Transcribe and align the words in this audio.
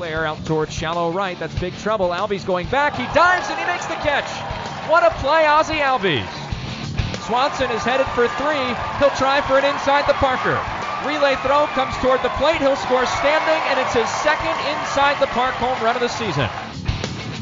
Flair 0.00 0.24
out 0.24 0.42
towards 0.46 0.72
shallow 0.72 1.12
right. 1.12 1.38
That's 1.38 1.52
big 1.60 1.76
trouble. 1.76 2.08
Albies 2.08 2.46
going 2.46 2.66
back. 2.68 2.96
He 2.96 3.04
dives 3.12 3.50
and 3.50 3.58
he 3.58 3.66
makes 3.66 3.84
the 3.84 3.96
catch. 3.96 4.24
What 4.88 5.04
a 5.04 5.10
play, 5.20 5.44
Ozzie 5.44 5.74
Albies. 5.74 6.24
Swanson 7.26 7.70
is 7.70 7.82
headed 7.82 8.06
for 8.16 8.26
three. 8.40 8.64
He'll 8.96 9.14
try 9.20 9.42
for 9.42 9.58
an 9.58 9.66
inside 9.66 10.08
the 10.08 10.14
Parker. 10.14 10.56
Relay 11.06 11.36
throw 11.44 11.66
comes 11.76 11.94
toward 11.98 12.22
the 12.22 12.30
plate. 12.40 12.62
He'll 12.62 12.76
score 12.76 13.04
standing, 13.04 13.60
and 13.68 13.78
it's 13.78 13.92
his 13.92 14.08
second 14.08 14.56
inside 14.72 15.20
the 15.20 15.26
park 15.26 15.52
home 15.56 15.76
run 15.84 15.96
of 15.96 16.00
the 16.00 16.08
season. 16.08 16.48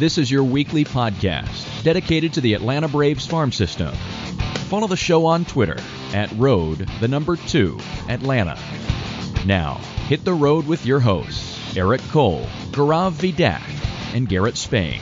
This 0.01 0.19
is 0.19 0.29
your 0.29 0.43
weekly 0.43 0.85
podcast 0.85 1.85
dedicated 1.85 2.33
to 2.33 2.41
the 2.41 2.55
Atlanta 2.55 2.89
Braves 2.89 3.25
farm 3.25 3.53
system. 3.53 3.95
Follow 4.67 4.89
the 4.89 4.97
show 4.97 5.27
on 5.27 5.45
Twitter 5.45 5.79
at 6.13 6.33
road 6.33 6.89
the 6.99 7.07
number 7.07 7.37
two 7.37 7.79
Atlanta. 8.09 8.59
Now, 9.47 9.75
hit 10.09 10.25
the 10.25 10.35
road 10.35 10.67
with 10.67 10.85
your 10.85 10.99
hosts. 10.99 11.58
Eric 11.77 12.01
Cole, 12.09 12.47
Gaurav 12.71 13.13
Vidak, 13.13 13.63
and 14.15 14.27
Garrett 14.27 14.57
Spain. 14.57 15.01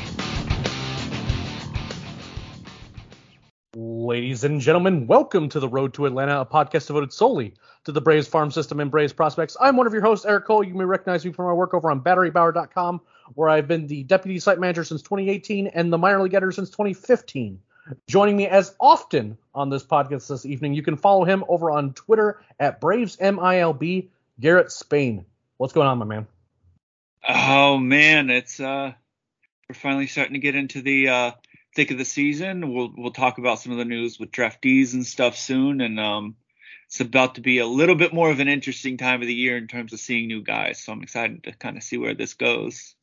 Ladies 3.77 4.43
and 4.43 4.61
gentlemen, 4.61 5.07
welcome 5.07 5.49
to 5.51 5.61
the 5.61 5.69
Road 5.69 5.95
to 5.95 6.07
Atlanta, 6.07 6.41
a 6.41 6.47
podcast 6.47 6.89
devoted 6.89 7.13
solely 7.13 7.55
to 7.85 7.93
the 7.93 8.01
Braves 8.01 8.27
farm 8.27 8.51
system 8.51 8.81
and 8.81 8.91
Braves 8.91 9.13
prospects. 9.13 9.57
I'm 9.61 9.77
one 9.77 9.87
of 9.87 9.93
your 9.93 10.03
hosts, 10.03 10.27
Eric 10.27 10.47
Cole. 10.47 10.65
You 10.65 10.75
may 10.75 10.85
recognize 10.85 11.25
me 11.25 11.33
from 11.33 11.47
my 11.47 11.53
work 11.53 11.73
over 11.73 11.89
on 11.89 12.01
BatteryPower.com, 12.01 13.01
where 13.35 13.49
I've 13.49 13.69
been 13.69 13.87
the 13.87 14.03
deputy 14.03 14.41
site 14.41 14.59
manager 14.59 14.83
since 14.83 15.03
2018 15.03 15.69
and 15.69 15.93
the 15.93 15.99
minor 15.99 16.21
league 16.21 16.35
editor 16.35 16.51
since 16.51 16.71
2015. 16.71 17.61
Joining 18.09 18.37
me 18.37 18.49
as 18.49 18.75
often 18.81 19.39
on 19.55 19.71
this 19.71 19.85
podcast 19.85 20.27
this 20.27 20.45
evening, 20.45 20.75
you 20.75 20.83
can 20.83 20.97
follow 20.97 21.25
him 21.25 21.45
over 21.49 21.71
on 21.71 21.93
Twitter 21.93 22.41
at 22.59 22.81
BravesMILB, 22.81 24.09
Garrett 24.41 24.73
Spain. 24.73 25.25
What's 25.59 25.73
going 25.73 25.87
on, 25.87 25.99
my 25.99 26.05
man? 26.05 26.27
Oh 27.29 27.79
man, 27.79 28.31
it's 28.31 28.61
uh 28.61 28.93
we're 29.69 29.75
finally 29.75 30.07
starting 30.07 30.35
to 30.35 30.41
get 30.41 30.55
into 30.55 30.83
the 30.83 31.09
uh 31.09 31.31
thick 31.75 31.91
of 31.91 31.99
the 31.99 32.05
season. 32.05 32.73
We'll 32.73 32.93
we'll 32.97 33.13
talk 33.13 33.39
about 33.39 33.61
some 33.61 33.73
of 33.73 33.79
the 33.79 33.85
news 33.85 34.19
with 34.19 34.31
draftees 34.31 34.95
and 34.95 35.07
stuff 35.07 35.37
soon 35.37 35.81
and 35.81 36.01
um 36.01 36.37
it's 36.87 37.01
about 37.01 37.35
to 37.35 37.41
be 37.41 37.59
a 37.59 37.67
little 37.67 37.97
bit 37.97 38.15
more 38.15 38.31
of 38.31 38.39
an 38.39 38.49
interesting 38.49 38.97
time 38.97 39.21
of 39.21 39.27
the 39.27 39.35
year 39.35 39.57
in 39.57 39.67
terms 39.67 39.93
of 39.93 39.99
seeing 39.99 40.29
new 40.29 40.43
guys. 40.43 40.83
So 40.83 40.93
I'm 40.93 41.03
excited 41.03 41.43
to 41.45 41.53
kind 41.53 41.77
of 41.77 41.83
see 41.83 41.99
where 41.99 42.15
this 42.15 42.35
goes. 42.35 42.95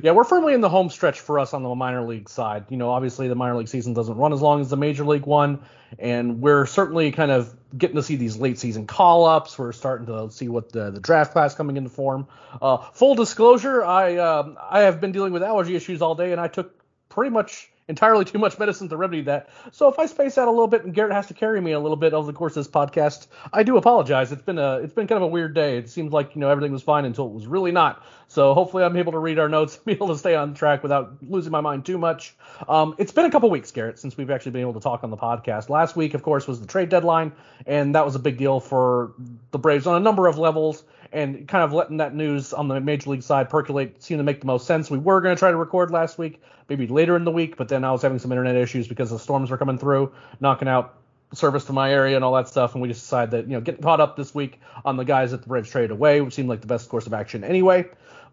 Yeah, 0.00 0.12
we're 0.12 0.24
firmly 0.24 0.54
in 0.54 0.60
the 0.60 0.68
home 0.68 0.88
stretch 0.90 1.20
for 1.20 1.38
us 1.38 1.52
on 1.52 1.62
the 1.62 1.74
minor 1.74 2.02
league 2.02 2.28
side. 2.28 2.64
You 2.70 2.76
know, 2.76 2.90
obviously 2.90 3.28
the 3.28 3.34
minor 3.34 3.56
league 3.56 3.68
season 3.68 3.94
doesn't 3.94 4.16
run 4.16 4.32
as 4.32 4.40
long 4.40 4.60
as 4.60 4.70
the 4.70 4.76
major 4.76 5.04
league 5.04 5.26
one, 5.26 5.60
and 5.98 6.40
we're 6.40 6.66
certainly 6.66 7.12
kind 7.12 7.30
of 7.30 7.54
getting 7.76 7.96
to 7.96 8.02
see 8.02 8.16
these 8.16 8.36
late 8.36 8.58
season 8.58 8.86
call 8.86 9.26
ups. 9.26 9.58
We're 9.58 9.72
starting 9.72 10.06
to 10.06 10.30
see 10.30 10.48
what 10.48 10.72
the, 10.72 10.90
the 10.90 11.00
draft 11.00 11.32
class 11.32 11.54
coming 11.54 11.76
into 11.76 11.90
form. 11.90 12.26
Uh, 12.60 12.78
full 12.92 13.14
disclosure, 13.14 13.84
I 13.84 14.16
uh, 14.16 14.54
I 14.70 14.80
have 14.80 15.00
been 15.00 15.12
dealing 15.12 15.32
with 15.32 15.42
allergy 15.42 15.74
issues 15.74 16.00
all 16.00 16.14
day, 16.14 16.32
and 16.32 16.40
I 16.40 16.48
took 16.48 16.74
pretty 17.08 17.30
much 17.30 17.71
entirely 17.88 18.24
too 18.24 18.38
much 18.38 18.58
medicine 18.58 18.88
to 18.88 18.96
remedy 18.96 19.22
that. 19.22 19.48
So 19.72 19.88
if 19.88 19.98
I 19.98 20.06
space 20.06 20.38
out 20.38 20.48
a 20.48 20.50
little 20.50 20.68
bit 20.68 20.84
and 20.84 20.94
Garrett 20.94 21.12
has 21.12 21.26
to 21.28 21.34
carry 21.34 21.60
me 21.60 21.72
a 21.72 21.80
little 21.80 21.96
bit 21.96 22.12
over 22.12 22.26
the 22.26 22.36
course 22.36 22.56
of 22.56 22.64
this 22.64 22.72
podcast, 22.72 23.26
I 23.52 23.62
do 23.62 23.76
apologize. 23.76 24.32
It's 24.32 24.42
been 24.42 24.58
a 24.58 24.76
it's 24.76 24.94
been 24.94 25.06
kind 25.06 25.16
of 25.16 25.22
a 25.22 25.28
weird 25.28 25.54
day. 25.54 25.78
It 25.78 25.88
seems 25.88 26.12
like 26.12 26.34
you 26.34 26.40
know 26.40 26.48
everything 26.48 26.72
was 26.72 26.82
fine 26.82 27.04
until 27.04 27.26
it 27.26 27.32
was 27.32 27.46
really 27.46 27.72
not. 27.72 28.04
So 28.28 28.54
hopefully 28.54 28.82
I'm 28.82 28.96
able 28.96 29.12
to 29.12 29.18
read 29.18 29.38
our 29.38 29.48
notes, 29.48 29.76
and 29.76 29.84
be 29.84 29.92
able 29.92 30.08
to 30.08 30.16
stay 30.16 30.34
on 30.34 30.54
track 30.54 30.82
without 30.82 31.16
losing 31.22 31.52
my 31.52 31.60
mind 31.60 31.84
too 31.84 31.98
much. 31.98 32.34
Um, 32.68 32.94
it's 32.98 33.12
been 33.12 33.26
a 33.26 33.30
couple 33.30 33.50
weeks, 33.50 33.70
Garrett, 33.70 33.98
since 33.98 34.16
we've 34.16 34.30
actually 34.30 34.52
been 34.52 34.62
able 34.62 34.74
to 34.74 34.80
talk 34.80 35.04
on 35.04 35.10
the 35.10 35.16
podcast. 35.16 35.68
Last 35.68 35.96
week, 35.96 36.14
of 36.14 36.22
course, 36.22 36.46
was 36.46 36.60
the 36.60 36.66
trade 36.66 36.88
deadline, 36.88 37.32
and 37.66 37.94
that 37.94 38.04
was 38.04 38.14
a 38.14 38.18
big 38.18 38.38
deal 38.38 38.60
for 38.60 39.12
the 39.50 39.58
Braves 39.58 39.86
on 39.86 39.96
a 39.96 40.00
number 40.00 40.28
of 40.28 40.38
levels 40.38 40.84
and 41.12 41.46
kind 41.46 41.62
of 41.62 41.72
letting 41.72 41.98
that 41.98 42.14
news 42.14 42.52
on 42.52 42.68
the 42.68 42.80
major 42.80 43.10
league 43.10 43.22
side 43.22 43.50
percolate 43.50 44.02
seemed 44.02 44.18
to 44.18 44.24
make 44.24 44.40
the 44.40 44.46
most 44.46 44.66
sense. 44.66 44.90
We 44.90 44.98
were 44.98 45.20
going 45.20 45.34
to 45.34 45.38
try 45.38 45.50
to 45.50 45.56
record 45.56 45.90
last 45.90 46.18
week, 46.18 46.40
maybe 46.68 46.86
later 46.86 47.16
in 47.16 47.24
the 47.24 47.30
week, 47.30 47.56
but 47.56 47.68
then 47.68 47.84
I 47.84 47.92
was 47.92 48.02
having 48.02 48.18
some 48.18 48.32
internet 48.32 48.56
issues 48.56 48.88
because 48.88 49.10
the 49.10 49.18
storms 49.18 49.50
were 49.50 49.58
coming 49.58 49.78
through, 49.78 50.12
knocking 50.40 50.68
out 50.68 50.94
service 51.34 51.64
to 51.64 51.72
my 51.72 51.92
area 51.92 52.16
and 52.16 52.24
all 52.24 52.34
that 52.34 52.48
stuff, 52.48 52.74
and 52.74 52.82
we 52.82 52.88
just 52.88 53.02
decided 53.02 53.30
that 53.30 53.46
you 53.46 53.52
know 53.52 53.60
getting 53.60 53.82
caught 53.82 54.00
up 54.00 54.16
this 54.16 54.34
week 54.34 54.60
on 54.84 54.96
the 54.96 55.04
guys 55.04 55.30
that 55.30 55.42
the 55.42 55.48
Braves 55.48 55.70
traded 55.70 55.90
away, 55.90 56.20
which 56.20 56.34
seemed 56.34 56.48
like 56.48 56.60
the 56.60 56.66
best 56.66 56.88
course 56.88 57.06
of 57.06 57.14
action 57.14 57.44
anyway. 57.44 57.88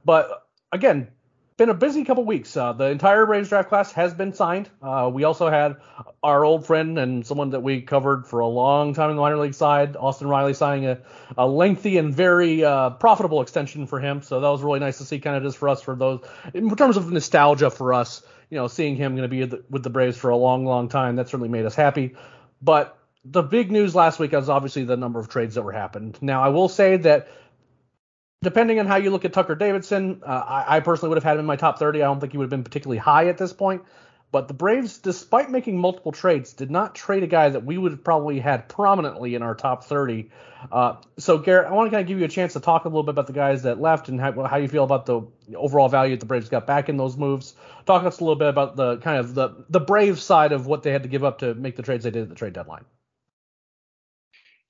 But 0.06 0.47
again, 0.72 1.09
been 1.59 1.70
a 1.70 1.74
busy 1.74 2.06
couple 2.06 2.24
weeks. 2.24 2.56
Uh, 2.56 2.72
the 2.72 2.86
entire 2.86 3.25
Braves 3.25 3.50
draft 3.50 3.68
class 3.68 3.92
has 3.92 4.14
been 4.14 4.34
signed. 4.34 4.70
Uh, 4.81 5.12
we 5.14 5.25
also 5.25 5.50
had 5.50 5.75
our 6.24 6.46
old 6.46 6.66
friend 6.66 6.97
and 6.97 7.28
someone 7.28 7.50
that 7.50 7.59
we 7.59 7.81
covered 7.81 8.25
for 8.25 8.40
a 8.40 8.47
long 8.47 8.94
time 8.94 9.09
in 9.09 9.18
the 9.18 9.22
minor 9.22 9.38
league 9.38 9.53
side, 9.53 9.97
Austin 9.97 10.30
Riley, 10.30 10.53
signing 10.53 10.88
a, 10.88 11.00
a 11.38 11.46
lengthy 11.46 11.97
and 11.97 12.16
very 12.16 12.64
uh, 12.64 12.92
profitable 12.92 13.42
extension 13.42 13.86
for 13.88 14.00
him. 14.00 14.22
So 14.22 14.40
that 14.40 14.47
was 14.47 14.64
really 14.64 14.80
nice 14.80 15.00
to 15.00 15.03
see, 15.03 15.20
kind 15.20 15.36
of 15.36 15.44
just 15.44 15.58
for 15.58 15.68
us, 15.68 15.81
for 15.81 15.96
those 15.96 16.22
in 16.53 16.74
terms 16.75 16.96
of 16.96 17.12
nostalgia 17.12 17.70
for 17.70 17.94
us. 17.94 18.24
You 18.50 18.58
know, 18.58 18.68
seeing 18.68 18.96
him 18.96 19.16
going 19.16 19.30
to 19.30 19.47
be 19.47 19.58
with 19.70 19.84
the 19.84 19.91
Braves 19.91 20.18
for 20.18 20.30
a 20.30 20.38
long, 20.38 20.66
long 20.66 20.88
time, 20.88 21.18
that 21.18 21.28
certainly 21.28 21.50
made 21.50 21.66
us 21.66 21.76
happy. 21.76 22.16
But 22.62 22.97
the 23.26 23.44
big 23.44 23.70
news 23.70 23.94
last 23.94 24.18
week 24.18 24.31
was 24.31 24.50
obviously 24.50 24.86
the 24.86 24.97
number 24.97 25.20
of 25.20 25.28
trades 25.28 25.56
that 25.56 25.62
were 25.64 25.74
happened. 25.74 26.18
Now, 26.22 26.41
I 26.41 26.50
will 26.50 26.70
say 26.70 26.96
that 26.97 27.28
depending 28.42 28.80
on 28.80 28.86
how 28.86 28.96
you 28.96 29.12
look 29.12 29.26
at 29.26 29.34
Tucker 29.34 29.56
Davidson, 29.56 30.22
uh, 30.26 30.44
I, 30.48 30.78
I, 30.78 30.80
personally 30.80 31.10
would 31.10 31.18
have 31.18 31.24
had 31.24 31.34
him 31.34 31.42
in 31.42 31.46
my 31.46 31.56
top 31.56 31.78
30. 31.78 32.02
I 32.02 32.06
don't 32.06 32.20
think 32.20 32.32
he 32.32 32.38
would 32.38 32.46
have 32.46 32.50
been 32.50 32.64
particularly 32.64 32.98
high 32.98 33.28
at 33.28 33.38
this 33.38 33.54
point. 33.54 33.84
But 34.32 34.48
the 34.48 34.54
Braves, 34.54 35.00
despite 35.00 35.50
making 35.50 35.80
multiple 35.80 36.12
trades, 36.12 36.54
did 36.54 36.70
not 36.70 36.94
trade 36.94 37.24
a 37.24 37.28
guy 37.28 37.50
that 37.50 37.66
we 37.66 37.80
would 37.80 37.92
have 37.92 38.04
probably 38.04 38.40
had 38.40 38.70
prominently 38.70 39.34
in 39.34 39.42
our 39.42 39.56
top 39.56 39.84
30. 39.84 40.30
Uh, 40.72 40.98
so, 41.18 41.40
Garrett, 41.40 41.68
I 41.68 41.74
want 41.74 41.88
to 41.88 41.92
kind 41.92 42.02
of 42.02 42.08
give 42.08 42.20
you 42.20 42.26
a 42.26 42.30
chance 42.30 42.54
to 42.54 42.60
talk 42.60 42.86
a 42.86 42.90
little 42.90 43.02
bit 43.02 43.10
about 43.10 43.26
the 43.26 43.34
guys 43.34 43.64
that 43.64 43.82
left 43.82 44.08
and 44.08 44.22
how, 44.22 44.44
how 44.44 44.58
you 44.58 44.68
feel 44.68 44.84
about 44.84 45.08
the 45.08 45.24
overall 45.56 45.90
value 45.90 46.14
that 46.16 46.20
the 46.20 46.28
Braves 46.28 46.48
got 46.48 46.68
back 46.68 46.90
in 46.90 46.98
those 46.98 47.18
moves. 47.18 47.56
Talk 47.88 48.04
us 48.04 48.20
a 48.20 48.24
little 48.24 48.36
bit 48.36 48.50
about 48.50 48.76
the 48.76 48.98
kind 48.98 49.18
of 49.18 49.34
the 49.34 49.66
the 49.68 49.80
Brave 49.80 50.20
side 50.20 50.52
of 50.52 50.68
what 50.68 50.84
they 50.84 50.92
had 50.92 51.02
to 51.04 51.10
give 51.10 51.24
up 51.24 51.40
to 51.40 51.56
make 51.56 51.76
the 51.76 51.82
trades 51.82 52.04
they 52.04 52.12
did 52.12 52.22
at 52.22 52.30
the 52.30 52.36
trade 52.36 52.54
deadline. 52.54 52.86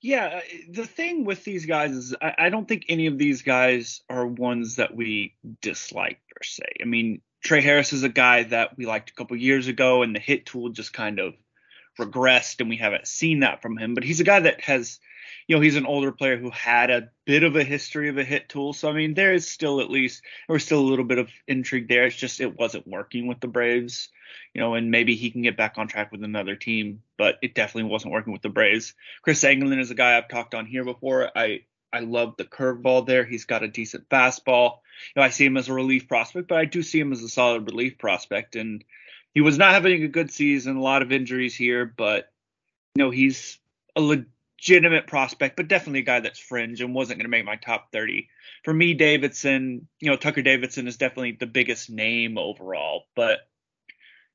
Yeah, 0.02 0.38
uh, 0.38 0.40
the 0.70 0.86
thing 0.86 1.24
with 1.24 1.44
these 1.44 1.66
guys 1.66 1.92
is 1.92 2.14
I, 2.20 2.34
I, 2.38 2.48
don't 2.48 2.66
think 2.66 2.86
any 2.88 3.06
of 3.06 3.18
these 3.18 3.42
guys 3.42 4.00
are 4.08 4.26
ones 4.26 4.76
that 4.76 4.94
we 4.96 5.34
dislike 5.60 6.20
per 6.34 6.42
se. 6.42 6.64
I 6.80 6.84
mean, 6.84 7.20
Trey 7.44 7.60
Harris 7.60 7.92
is 7.92 8.02
a 8.02 8.08
guy 8.08 8.44
that 8.44 8.78
we 8.78 8.86
liked 8.86 9.10
a 9.10 9.14
couple 9.14 9.36
years 9.36 9.68
ago, 9.68 10.02
and 10.02 10.14
the 10.14 10.20
hit 10.20 10.46
tool 10.46 10.70
just 10.70 10.94
kind 10.94 11.18
of 11.18 11.34
regressed, 12.00 12.60
and 12.60 12.68
we 12.68 12.76
haven't 12.76 13.06
seen 13.06 13.40
that 13.40 13.62
from 13.62 13.76
him. 13.76 13.94
But 13.94 14.04
he's 14.04 14.20
a 14.20 14.24
guy 14.24 14.40
that 14.40 14.60
has, 14.62 14.98
you 15.46 15.56
know, 15.56 15.62
he's 15.62 15.76
an 15.76 15.86
older 15.86 16.12
player 16.12 16.36
who 16.36 16.50
had 16.50 16.90
a 16.90 17.10
bit 17.24 17.42
of 17.42 17.56
a 17.56 17.64
history 17.64 18.08
of 18.08 18.18
a 18.18 18.24
hit 18.24 18.48
tool. 18.48 18.72
So 18.72 18.88
I 18.88 18.92
mean, 18.92 19.14
there 19.14 19.34
is 19.34 19.48
still 19.48 19.80
at 19.80 19.90
least 19.90 20.22
there 20.46 20.54
was 20.54 20.64
still 20.64 20.80
a 20.80 20.90
little 20.90 21.04
bit 21.04 21.18
of 21.18 21.30
intrigue 21.46 21.88
there. 21.88 22.06
It's 22.06 22.16
just 22.16 22.40
it 22.40 22.58
wasn't 22.58 22.86
working 22.86 23.26
with 23.26 23.40
the 23.40 23.48
Braves 23.48 24.08
you 24.54 24.60
know, 24.60 24.74
and 24.74 24.90
maybe 24.90 25.14
he 25.16 25.30
can 25.30 25.42
get 25.42 25.56
back 25.56 25.78
on 25.78 25.88
track 25.88 26.10
with 26.12 26.24
another 26.24 26.56
team, 26.56 27.02
but 27.16 27.36
it 27.42 27.54
definitely 27.54 27.90
wasn't 27.90 28.12
working 28.12 28.32
with 28.32 28.42
the 28.42 28.48
Braves. 28.48 28.94
Chris 29.22 29.44
Engelland 29.44 29.80
is 29.80 29.90
a 29.90 29.94
guy 29.94 30.16
I've 30.16 30.28
talked 30.28 30.54
on 30.54 30.66
here 30.66 30.84
before. 30.84 31.30
I 31.36 31.64
I 31.92 32.00
love 32.00 32.36
the 32.36 32.44
curveball 32.44 33.06
there. 33.06 33.24
He's 33.24 33.46
got 33.46 33.64
a 33.64 33.68
decent 33.68 34.08
fastball. 34.08 34.78
You 35.14 35.20
know, 35.20 35.22
I 35.22 35.30
see 35.30 35.44
him 35.44 35.56
as 35.56 35.68
a 35.68 35.72
relief 35.72 36.06
prospect, 36.06 36.48
but 36.48 36.58
I 36.58 36.64
do 36.64 36.82
see 36.82 37.00
him 37.00 37.12
as 37.12 37.22
a 37.22 37.28
solid 37.28 37.66
relief 37.66 37.98
prospect. 37.98 38.54
And 38.54 38.84
he 39.34 39.40
was 39.40 39.58
not 39.58 39.72
having 39.72 40.02
a 40.02 40.08
good 40.08 40.30
season, 40.30 40.76
a 40.76 40.82
lot 40.82 41.02
of 41.02 41.12
injuries 41.12 41.54
here, 41.54 41.84
but 41.84 42.30
you 42.94 43.04
know, 43.04 43.10
he's 43.10 43.58
a 43.96 44.00
legitimate 44.00 45.06
prospect, 45.06 45.56
but 45.56 45.68
definitely 45.68 46.00
a 46.00 46.04
guy 46.04 46.20
that's 46.20 46.38
fringe 46.38 46.80
and 46.80 46.94
wasn't 46.94 47.18
going 47.18 47.24
to 47.24 47.30
make 47.30 47.44
my 47.44 47.56
top 47.56 47.92
30. 47.92 48.28
For 48.64 48.74
me, 48.74 48.94
Davidson, 48.94 49.88
you 50.00 50.10
know, 50.10 50.16
Tucker 50.16 50.42
Davidson 50.42 50.88
is 50.88 50.96
definitely 50.96 51.32
the 51.32 51.46
biggest 51.46 51.90
name 51.90 52.38
overall, 52.38 53.04
but 53.14 53.40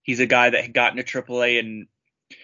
he's 0.04 0.20
a 0.20 0.26
guy 0.26 0.50
that 0.50 0.62
had 0.62 0.74
gotten 0.74 0.98
to 0.98 1.04
AAA 1.04 1.60
and 1.60 1.88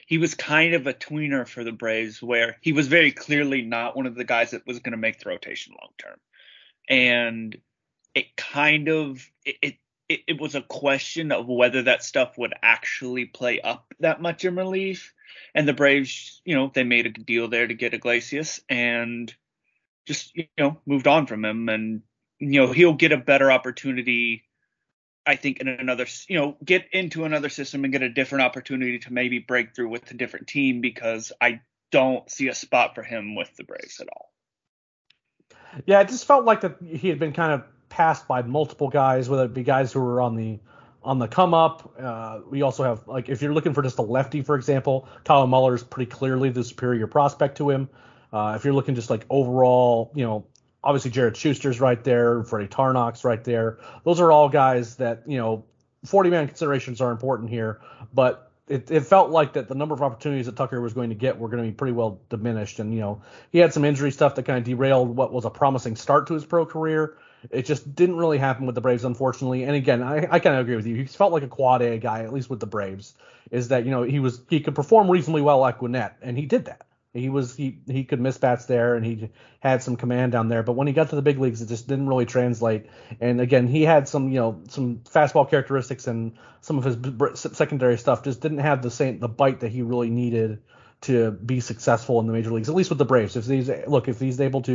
he 0.05 0.17
was 0.17 0.35
kind 0.35 0.73
of 0.73 0.87
a 0.87 0.93
tweener 0.93 1.47
for 1.47 1.63
the 1.63 1.71
Braves, 1.71 2.21
where 2.21 2.57
he 2.61 2.73
was 2.73 2.87
very 2.87 3.11
clearly 3.11 3.61
not 3.61 3.95
one 3.95 4.05
of 4.05 4.15
the 4.15 4.23
guys 4.23 4.51
that 4.51 4.67
was 4.67 4.79
going 4.79 4.91
to 4.91 4.97
make 4.97 5.19
the 5.19 5.29
rotation 5.29 5.73
long 5.79 5.91
term, 5.97 6.19
and 6.89 7.57
it 8.13 8.35
kind 8.35 8.89
of 8.89 9.25
it, 9.45 9.55
it 9.61 9.75
it 10.27 10.39
was 10.39 10.55
a 10.55 10.61
question 10.61 11.31
of 11.31 11.47
whether 11.47 11.83
that 11.83 12.03
stuff 12.03 12.37
would 12.37 12.53
actually 12.61 13.25
play 13.25 13.61
up 13.61 13.93
that 13.99 14.21
much 14.21 14.45
in 14.45 14.55
relief. 14.55 15.13
And 15.55 15.67
the 15.67 15.73
Braves, 15.73 16.41
you 16.45 16.55
know, 16.55 16.71
they 16.73 16.83
made 16.83 17.05
a 17.05 17.09
deal 17.09 17.47
there 17.47 17.67
to 17.67 17.73
get 17.73 17.93
Iglesias 17.93 18.61
and 18.69 19.33
just 20.05 20.35
you 20.35 20.47
know 20.57 20.79
moved 20.85 21.07
on 21.07 21.27
from 21.27 21.45
him, 21.45 21.69
and 21.69 22.01
you 22.39 22.61
know 22.61 22.71
he'll 22.71 22.93
get 22.93 23.11
a 23.11 23.17
better 23.17 23.51
opportunity 23.51 24.43
I 25.25 25.35
think 25.35 25.59
in 25.59 25.67
another, 25.67 26.07
you 26.27 26.37
know, 26.37 26.57
get 26.63 26.87
into 26.91 27.25
another 27.25 27.49
system 27.49 27.83
and 27.83 27.93
get 27.93 28.01
a 28.01 28.09
different 28.09 28.43
opportunity 28.43 28.99
to 28.99 29.13
maybe 29.13 29.39
break 29.39 29.75
through 29.75 29.89
with 29.89 30.09
a 30.09 30.15
different 30.15 30.47
team 30.47 30.81
because 30.81 31.31
I 31.39 31.61
don't 31.91 32.29
see 32.29 32.47
a 32.47 32.55
spot 32.55 32.95
for 32.95 33.03
him 33.03 33.35
with 33.35 33.55
the 33.55 33.63
Braves 33.63 33.99
at 33.99 34.07
all. 34.09 34.31
Yeah, 35.85 36.01
it 36.01 36.09
just 36.09 36.25
felt 36.25 36.45
like 36.45 36.61
that 36.61 36.77
he 36.81 37.09
had 37.09 37.19
been 37.19 37.33
kind 37.33 37.53
of 37.53 37.63
passed 37.91 38.27
by 38.27 38.41
multiple 38.41 38.89
guys, 38.89 39.29
whether 39.29 39.43
it 39.43 39.53
be 39.53 39.63
guys 39.63 39.93
who 39.93 39.99
were 39.99 40.21
on 40.21 40.35
the 40.35 40.59
on 41.03 41.19
the 41.19 41.27
come 41.27 41.53
up. 41.53 41.93
Uh, 41.99 42.39
we 42.49 42.61
also 42.63 42.83
have 42.83 43.07
like 43.07 43.29
if 43.29 43.41
you're 43.41 43.53
looking 43.53 43.73
for 43.73 43.83
just 43.83 43.99
a 43.99 44.01
lefty, 44.01 44.41
for 44.41 44.55
example, 44.55 45.07
Kyle 45.23 45.45
Muller 45.45 45.75
is 45.75 45.83
pretty 45.83 46.09
clearly 46.09 46.49
the 46.49 46.63
superior 46.63 47.05
prospect 47.05 47.57
to 47.57 47.69
him. 47.69 47.89
Uh, 48.33 48.53
if 48.55 48.63
you're 48.63 48.73
looking 48.73 48.95
just 48.95 49.09
like 49.09 49.25
overall, 49.29 50.11
you 50.15 50.23
know, 50.23 50.45
obviously 50.83 51.11
Jared 51.11 51.35
Schuster's 51.35 51.79
right 51.79 52.01
there, 52.03 52.43
Freddy 52.43 52.67
Tarnok's 52.67 53.23
right 53.23 53.43
there. 53.43 53.79
Those 54.05 54.19
are 54.19 54.31
all 54.31 54.49
guys 54.49 54.95
that 54.95 55.23
you 55.27 55.37
know 55.37 55.65
40 56.05 56.29
man 56.29 56.47
considerations 56.47 57.01
are 57.01 57.11
important 57.11 57.49
here, 57.49 57.81
but 58.13 58.51
it, 58.67 58.89
it, 58.89 59.01
felt 59.01 59.31
like 59.31 59.53
that 59.53 59.67
the 59.67 59.75
number 59.75 59.93
of 59.93 60.01
opportunities 60.01 60.45
that 60.45 60.55
Tucker 60.55 60.79
was 60.79 60.93
going 60.93 61.09
to 61.09 61.15
get 61.15 61.37
were 61.37 61.49
going 61.49 61.61
to 61.61 61.69
be 61.69 61.75
pretty 61.75 61.91
well 61.91 62.21
diminished. 62.29 62.79
And 62.79 62.93
you 62.93 63.01
know 63.01 63.21
he 63.51 63.59
had 63.59 63.73
some 63.73 63.83
injury 63.83 64.11
stuff 64.11 64.35
that 64.35 64.43
kind 64.43 64.57
of 64.57 64.63
derailed 64.63 65.09
what 65.09 65.33
was 65.33 65.43
a 65.43 65.49
promising 65.49 65.97
start 65.97 66.27
to 66.27 66.35
his 66.35 66.45
pro 66.45 66.65
career. 66.65 67.17
It 67.49 67.65
just 67.65 67.95
didn't 67.95 68.17
really 68.17 68.37
happen 68.37 68.65
with 68.65 68.75
the 68.75 68.81
Braves, 68.81 69.03
unfortunately. 69.03 69.63
And 69.63 69.75
again, 69.75 70.03
I, 70.03 70.27
I 70.29 70.39
kind 70.39 70.55
of 70.55 70.61
agree 70.61 70.75
with 70.75 70.85
you. 70.85 70.95
He 70.95 71.05
felt 71.05 71.33
like 71.33 71.43
a 71.43 71.47
quad 71.47 71.81
A 71.81 71.97
guy, 71.97 72.23
at 72.23 72.33
least 72.33 72.49
with 72.49 72.59
the 72.59 72.67
Braves. 72.67 73.15
Is 73.49 73.69
that 73.69 73.85
you 73.85 73.91
know 73.91 74.03
he 74.03 74.19
was 74.19 74.41
he 74.49 74.59
could 74.59 74.75
perform 74.75 75.09
reasonably 75.09 75.41
well 75.41 75.65
at 75.65 75.79
Gwinnett, 75.79 76.17
and 76.21 76.37
he 76.37 76.45
did 76.45 76.65
that. 76.65 76.85
He 77.13 77.27
was 77.27 77.55
he 77.55 77.79
he 77.87 78.05
could 78.05 78.21
miss 78.21 78.37
bats 78.37 78.65
there, 78.65 78.95
and 78.95 79.05
he 79.05 79.29
had 79.59 79.83
some 79.83 79.97
command 79.97 80.31
down 80.31 80.47
there. 80.47 80.63
But 80.63 80.73
when 80.73 80.87
he 80.87 80.93
got 80.93 81.09
to 81.09 81.15
the 81.15 81.21
big 81.21 81.39
leagues, 81.39 81.61
it 81.61 81.67
just 81.67 81.87
didn't 81.87 82.07
really 82.07 82.25
translate. 82.25 82.85
And 83.19 83.41
again, 83.41 83.67
he 83.67 83.83
had 83.83 84.07
some 84.07 84.29
you 84.29 84.39
know 84.39 84.61
some 84.69 84.99
fastball 84.99 85.49
characteristics, 85.49 86.07
and 86.07 86.37
some 86.61 86.77
of 86.77 86.85
his 86.85 87.39
secondary 87.51 87.97
stuff 87.97 88.23
just 88.23 88.39
didn't 88.39 88.59
have 88.59 88.81
the 88.81 88.91
same 88.91 89.19
the 89.19 89.27
bite 89.27 89.59
that 89.59 89.71
he 89.71 89.81
really 89.81 90.09
needed 90.09 90.61
to 91.01 91.31
be 91.31 91.59
successful 91.59 92.19
in 92.19 92.27
the 92.27 92.33
major 92.33 92.51
leagues, 92.51 92.69
at 92.69 92.75
least 92.75 92.89
with 92.89 92.99
the 92.99 93.05
Braves. 93.05 93.35
If 93.35 93.45
he's 93.45 93.69
look, 93.87 94.07
if 94.07 94.19
he's 94.19 94.39
able 94.39 94.61
to, 94.61 94.71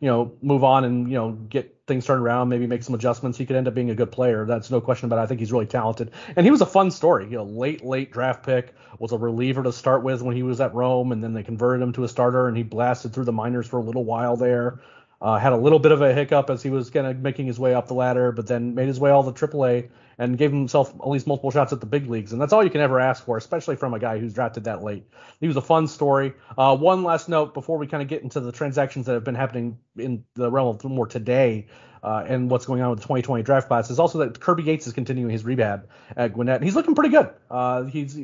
you 0.00 0.08
know, 0.08 0.32
move 0.40 0.64
on 0.64 0.84
and 0.84 1.10
you 1.10 1.16
know 1.16 1.32
get 1.32 1.73
things 1.86 2.06
turned 2.06 2.22
around, 2.22 2.48
maybe 2.48 2.66
make 2.66 2.82
some 2.82 2.94
adjustments, 2.94 3.36
he 3.36 3.44
could 3.44 3.56
end 3.56 3.68
up 3.68 3.74
being 3.74 3.90
a 3.90 3.94
good 3.94 4.10
player. 4.10 4.46
That's 4.46 4.70
no 4.70 4.80
question 4.80 5.06
about. 5.06 5.18
it. 5.18 5.22
I 5.22 5.26
think 5.26 5.40
he's 5.40 5.52
really 5.52 5.66
talented, 5.66 6.10
and 6.36 6.46
he 6.46 6.50
was 6.50 6.60
a 6.60 6.66
fun 6.66 6.90
story. 6.90 7.24
You 7.24 7.36
know, 7.38 7.44
late 7.44 7.84
late 7.84 8.12
draft 8.12 8.44
pick 8.44 8.74
was 8.98 9.12
a 9.12 9.18
reliever 9.18 9.62
to 9.62 9.72
start 9.72 10.02
with 10.02 10.22
when 10.22 10.34
he 10.34 10.42
was 10.42 10.60
at 10.60 10.74
Rome, 10.74 11.12
and 11.12 11.22
then 11.22 11.34
they 11.34 11.42
converted 11.42 11.82
him 11.82 11.92
to 11.94 12.04
a 12.04 12.08
starter, 12.08 12.48
and 12.48 12.56
he 12.56 12.62
blasted 12.62 13.12
through 13.12 13.24
the 13.24 13.32
minors 13.32 13.66
for 13.66 13.78
a 13.78 13.82
little 13.82 14.04
while 14.04 14.36
there. 14.36 14.80
Uh, 15.24 15.38
had 15.38 15.54
a 15.54 15.56
little 15.56 15.78
bit 15.78 15.90
of 15.90 16.02
a 16.02 16.12
hiccup 16.12 16.50
as 16.50 16.62
he 16.62 16.68
was 16.68 16.90
kind 16.90 17.06
of 17.06 17.18
making 17.18 17.46
his 17.46 17.58
way 17.58 17.72
up 17.72 17.88
the 17.88 17.94
ladder, 17.94 18.30
but 18.30 18.46
then 18.46 18.74
made 18.74 18.86
his 18.86 19.00
way 19.00 19.10
all 19.10 19.22
the 19.22 19.32
AAA 19.32 19.88
and 20.18 20.36
gave 20.36 20.50
himself 20.50 20.94
at 21.00 21.08
least 21.08 21.26
multiple 21.26 21.50
shots 21.50 21.72
at 21.72 21.80
the 21.80 21.86
big 21.86 22.10
leagues. 22.10 22.32
And 22.32 22.40
that's 22.42 22.52
all 22.52 22.62
you 22.62 22.68
can 22.68 22.82
ever 22.82 23.00
ask 23.00 23.24
for, 23.24 23.38
especially 23.38 23.76
from 23.76 23.94
a 23.94 23.98
guy 23.98 24.18
who's 24.18 24.34
drafted 24.34 24.64
that 24.64 24.82
late. 24.82 25.08
He 25.40 25.46
was 25.46 25.56
a 25.56 25.62
fun 25.62 25.88
story. 25.88 26.34
Uh, 26.58 26.76
one 26.76 27.04
last 27.04 27.30
note 27.30 27.54
before 27.54 27.78
we 27.78 27.86
kind 27.86 28.02
of 28.02 28.08
get 28.10 28.22
into 28.22 28.38
the 28.38 28.52
transactions 28.52 29.06
that 29.06 29.14
have 29.14 29.24
been 29.24 29.34
happening 29.34 29.78
in 29.96 30.24
the 30.34 30.50
realm 30.50 30.68
of 30.68 30.84
more 30.84 31.06
today. 31.06 31.68
Uh, 32.02 32.22
and 32.28 32.50
what's 32.50 32.66
going 32.66 32.82
on 32.82 32.90
with 32.90 32.98
the 32.98 33.04
2020 33.04 33.42
draft 33.44 33.66
class 33.66 33.88
is 33.88 33.98
also 33.98 34.18
that 34.18 34.38
Kirby 34.38 34.64
Yates 34.64 34.86
is 34.86 34.92
continuing 34.92 35.30
his 35.30 35.42
rehab 35.42 35.88
at 36.18 36.34
Gwinnett. 36.34 36.62
He's 36.62 36.76
looking 36.76 36.94
pretty 36.94 37.08
good. 37.08 37.30
Uh, 37.50 37.84
he's 37.84 38.14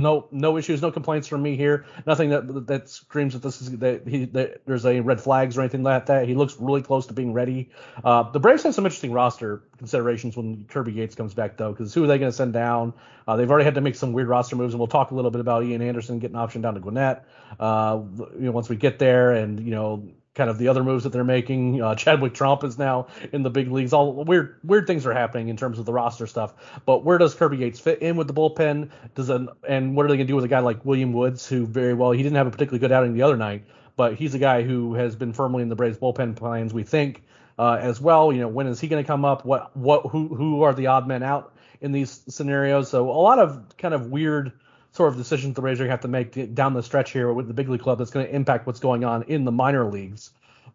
no 0.00 0.28
no 0.30 0.56
issues, 0.56 0.80
no 0.80 0.92
complaints 0.92 1.26
from 1.26 1.42
me 1.42 1.56
here. 1.56 1.84
Nothing 2.06 2.30
that 2.30 2.66
that 2.68 2.88
screams 2.88 3.32
that 3.32 3.42
this 3.42 3.60
is 3.60 3.76
that 3.78 4.06
he 4.06 4.26
that 4.26 4.60
there's 4.64 4.86
any 4.86 5.00
red 5.00 5.20
flags 5.20 5.58
or 5.58 5.62
anything 5.62 5.82
like 5.82 6.06
that. 6.06 6.28
He 6.28 6.36
looks 6.36 6.56
really 6.60 6.82
close 6.82 7.08
to 7.08 7.14
being 7.14 7.32
ready. 7.32 7.70
Uh, 8.04 8.30
the 8.30 8.38
Braves 8.38 8.62
have 8.62 8.76
some 8.76 8.86
interesting 8.86 9.10
roster 9.10 9.64
considerations 9.76 10.36
when 10.36 10.66
Kirby 10.68 10.92
Yates 10.92 11.16
comes 11.16 11.34
back 11.34 11.56
though, 11.56 11.72
because 11.72 11.92
who 11.92 12.04
are 12.04 12.06
they 12.06 12.16
going 12.16 12.30
to 12.30 12.36
send 12.36 12.52
down? 12.52 12.92
Uh, 13.26 13.34
they've 13.34 13.50
already 13.50 13.64
had 13.64 13.74
to 13.74 13.80
make 13.80 13.96
some 13.96 14.12
weird 14.12 14.28
roster 14.28 14.54
moves, 14.54 14.72
and 14.72 14.78
we'll 14.78 14.86
talk 14.86 15.10
a 15.10 15.16
little 15.16 15.32
bit 15.32 15.40
about 15.40 15.64
Ian 15.64 15.82
Anderson 15.82 16.20
getting 16.20 16.36
option 16.36 16.62
down 16.62 16.74
to 16.74 16.80
Gwinnett. 16.80 17.24
Uh, 17.58 18.00
you 18.38 18.44
know, 18.44 18.52
once 18.52 18.68
we 18.68 18.76
get 18.76 19.00
there, 19.00 19.32
and 19.32 19.58
you 19.58 19.72
know 19.72 20.08
kind 20.38 20.48
of 20.48 20.56
the 20.56 20.68
other 20.68 20.82
moves 20.82 21.04
that 21.04 21.10
they're 21.10 21.24
making. 21.24 21.82
Uh, 21.82 21.94
Chadwick 21.96 22.32
Tromp 22.32 22.64
is 22.64 22.78
now 22.78 23.08
in 23.32 23.42
the 23.42 23.50
big 23.50 23.70
leagues. 23.70 23.92
All 23.92 24.24
weird 24.24 24.56
weird 24.64 24.86
things 24.86 25.04
are 25.04 25.12
happening 25.12 25.48
in 25.48 25.56
terms 25.58 25.78
of 25.78 25.84
the 25.84 25.92
roster 25.92 26.26
stuff. 26.26 26.54
But 26.86 27.04
where 27.04 27.18
does 27.18 27.34
Kirby 27.34 27.58
Yates 27.58 27.78
fit 27.78 28.00
in 28.00 28.16
with 28.16 28.28
the 28.28 28.32
bullpen? 28.32 28.90
Does 29.14 29.28
an, 29.28 29.50
and 29.68 29.94
what 29.94 30.06
are 30.06 30.08
they 30.08 30.16
going 30.16 30.26
to 30.26 30.32
do 30.32 30.36
with 30.36 30.46
a 30.46 30.48
guy 30.48 30.60
like 30.60 30.84
William 30.86 31.12
Woods, 31.12 31.46
who 31.46 31.66
very 31.66 31.92
well 31.92 32.12
he 32.12 32.22
didn't 32.22 32.36
have 32.36 32.46
a 32.46 32.50
particularly 32.50 32.78
good 32.78 32.92
outing 32.92 33.12
the 33.12 33.22
other 33.22 33.36
night, 33.36 33.64
but 33.96 34.14
he's 34.14 34.34
a 34.34 34.38
guy 34.38 34.62
who 34.62 34.94
has 34.94 35.14
been 35.14 35.34
firmly 35.34 35.62
in 35.62 35.68
the 35.68 35.76
Braves 35.76 35.98
bullpen 35.98 36.36
plans. 36.36 36.72
We 36.72 36.84
think. 36.84 37.24
Uh, 37.60 37.76
as 37.82 38.00
well, 38.00 38.32
you 38.32 38.40
know, 38.40 38.46
when 38.46 38.68
is 38.68 38.78
he 38.78 38.86
going 38.86 39.02
to 39.02 39.04
come 39.04 39.24
up? 39.24 39.44
What, 39.44 39.76
what, 39.76 40.06
who, 40.06 40.28
who 40.28 40.62
are 40.62 40.72
the 40.72 40.86
odd 40.86 41.08
men 41.08 41.24
out 41.24 41.52
in 41.80 41.90
these 41.90 42.22
scenarios? 42.28 42.88
So 42.88 43.10
a 43.10 43.18
lot 43.18 43.40
of 43.40 43.76
kind 43.76 43.94
of 43.94 44.06
weird 44.06 44.52
sort 44.98 45.12
of 45.12 45.16
decisions 45.16 45.54
the 45.54 45.62
Braves 45.62 45.78
have 45.78 46.00
to 46.00 46.08
make 46.08 46.54
down 46.54 46.74
the 46.74 46.82
stretch 46.82 47.12
here 47.12 47.32
with 47.32 47.46
the 47.46 47.54
big 47.54 47.68
league 47.68 47.80
club 47.80 47.98
that's 47.98 48.10
going 48.10 48.26
to 48.26 48.34
impact 48.34 48.66
what's 48.66 48.80
going 48.80 49.04
on 49.04 49.22
in 49.22 49.44
the 49.44 49.52
minor 49.52 49.88
leagues. 49.88 50.32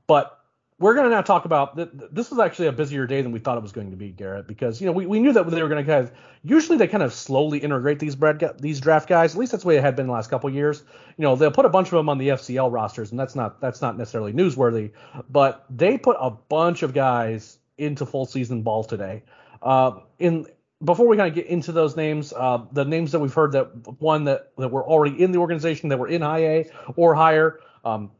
But 0.08 0.40
we're 0.80 0.94
going 0.96 1.10
to 1.10 1.10
now 1.10 1.22
talk 1.22 1.44
about 1.44 1.76
this 1.76 2.30
was 2.30 2.40
actually 2.40 2.68
a 2.68 2.72
busier 2.72 3.06
day 3.06 3.22
than 3.22 3.34
we 3.34 3.40
thought 3.40 3.58
it 3.58 3.62
was 3.62 3.74
going 3.74 3.92
to 3.92 3.98
be, 3.98 4.12
Garrett, 4.12 4.48
because 4.48 4.80
you 4.80 4.88
know 4.88 4.94
we, 4.94 5.06
we 5.06 5.20
knew 5.20 5.34
that 5.34 5.50
they 5.50 5.62
were 5.62 5.68
going 5.68 5.86
to 5.86 5.92
kind 5.92 6.06
of 6.06 6.12
usually 6.42 6.78
they 6.78 6.88
kind 6.88 7.04
of 7.04 7.14
slowly 7.14 7.60
integrate 7.60 8.00
these 8.00 8.16
bread, 8.16 8.42
these 8.60 8.80
draft 8.80 9.10
guys. 9.10 9.34
At 9.34 9.40
least 9.40 9.52
that's 9.52 9.64
the 9.64 9.68
way 9.68 9.78
it 9.78 9.84
had 9.84 9.98
been 9.98 10.08
the 10.08 10.14
last 10.14 10.30
couple 10.30 10.50
years. 10.50 10.84
You 11.18 11.24
know 11.24 11.36
they'll 11.36 11.52
put 11.52 11.66
a 11.66 11.70
bunch 11.70 11.88
of 11.88 11.92
them 11.92 12.08
on 12.08 12.18
the 12.18 12.30
FCL 12.30 12.72
rosters, 12.72 13.12
and 13.12 13.20
that's 13.20 13.36
not 13.36 13.60
that's 13.60 13.82
not 13.82 13.98
necessarily 13.98 14.32
newsworthy, 14.32 14.92
but 15.30 15.66
they 15.70 15.98
put 15.98 16.16
a 16.20 16.32
bunch 16.32 16.82
of 16.82 16.94
guys 16.94 17.60
into 17.78 18.06
full 18.06 18.26
season 18.26 18.62
ball 18.62 18.86
today. 18.86 19.24
Uh, 19.62 20.00
in 20.20 20.48
before 20.84 21.08
we 21.08 21.18
kind 21.18 21.30
of 21.30 21.36
get 21.36 21.48
into 21.48 21.72
those 21.72 21.96
names, 21.96 22.34
uh, 22.34 22.66
the 22.72 22.86
names 22.86 23.12
that 23.12 23.20
we've 23.20 23.34
heard 23.34 23.54
that 23.54 23.68
one 24.02 24.26
that 24.26 24.52
that 24.58 24.70
were 24.70 24.84
already 24.84 25.22
in 25.22 25.32
the 25.32 25.40
organization 25.40 25.90
that 25.90 25.98
were 25.98 26.08
in 26.08 26.22
high 26.22 26.46
A 26.46 26.72
or 26.96 27.16
higher. 27.16 27.60
Um, 27.86 28.12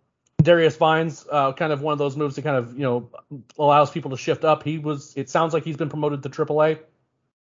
Darius 0.42 0.76
Vines, 0.76 1.26
uh, 1.32 1.54
kind 1.54 1.72
of 1.72 1.82
one 1.82 1.94
of 1.94 2.00
those 2.00 2.18
moves 2.18 2.36
that 2.36 2.42
kind 2.42 2.58
of 2.58 2.74
you 2.74 2.84
know 2.84 3.10
allows 3.58 3.92
people 3.92 4.12
to 4.12 4.18
shift 4.18 4.44
up. 4.44 4.64
He 4.64 4.78
was. 4.78 5.14
It 5.16 5.30
sounds 5.30 5.54
like 5.54 5.64
he's 5.64 5.78
been 5.78 5.90
promoted 5.90 6.24
to 6.24 6.30
AAA. 6.30 6.80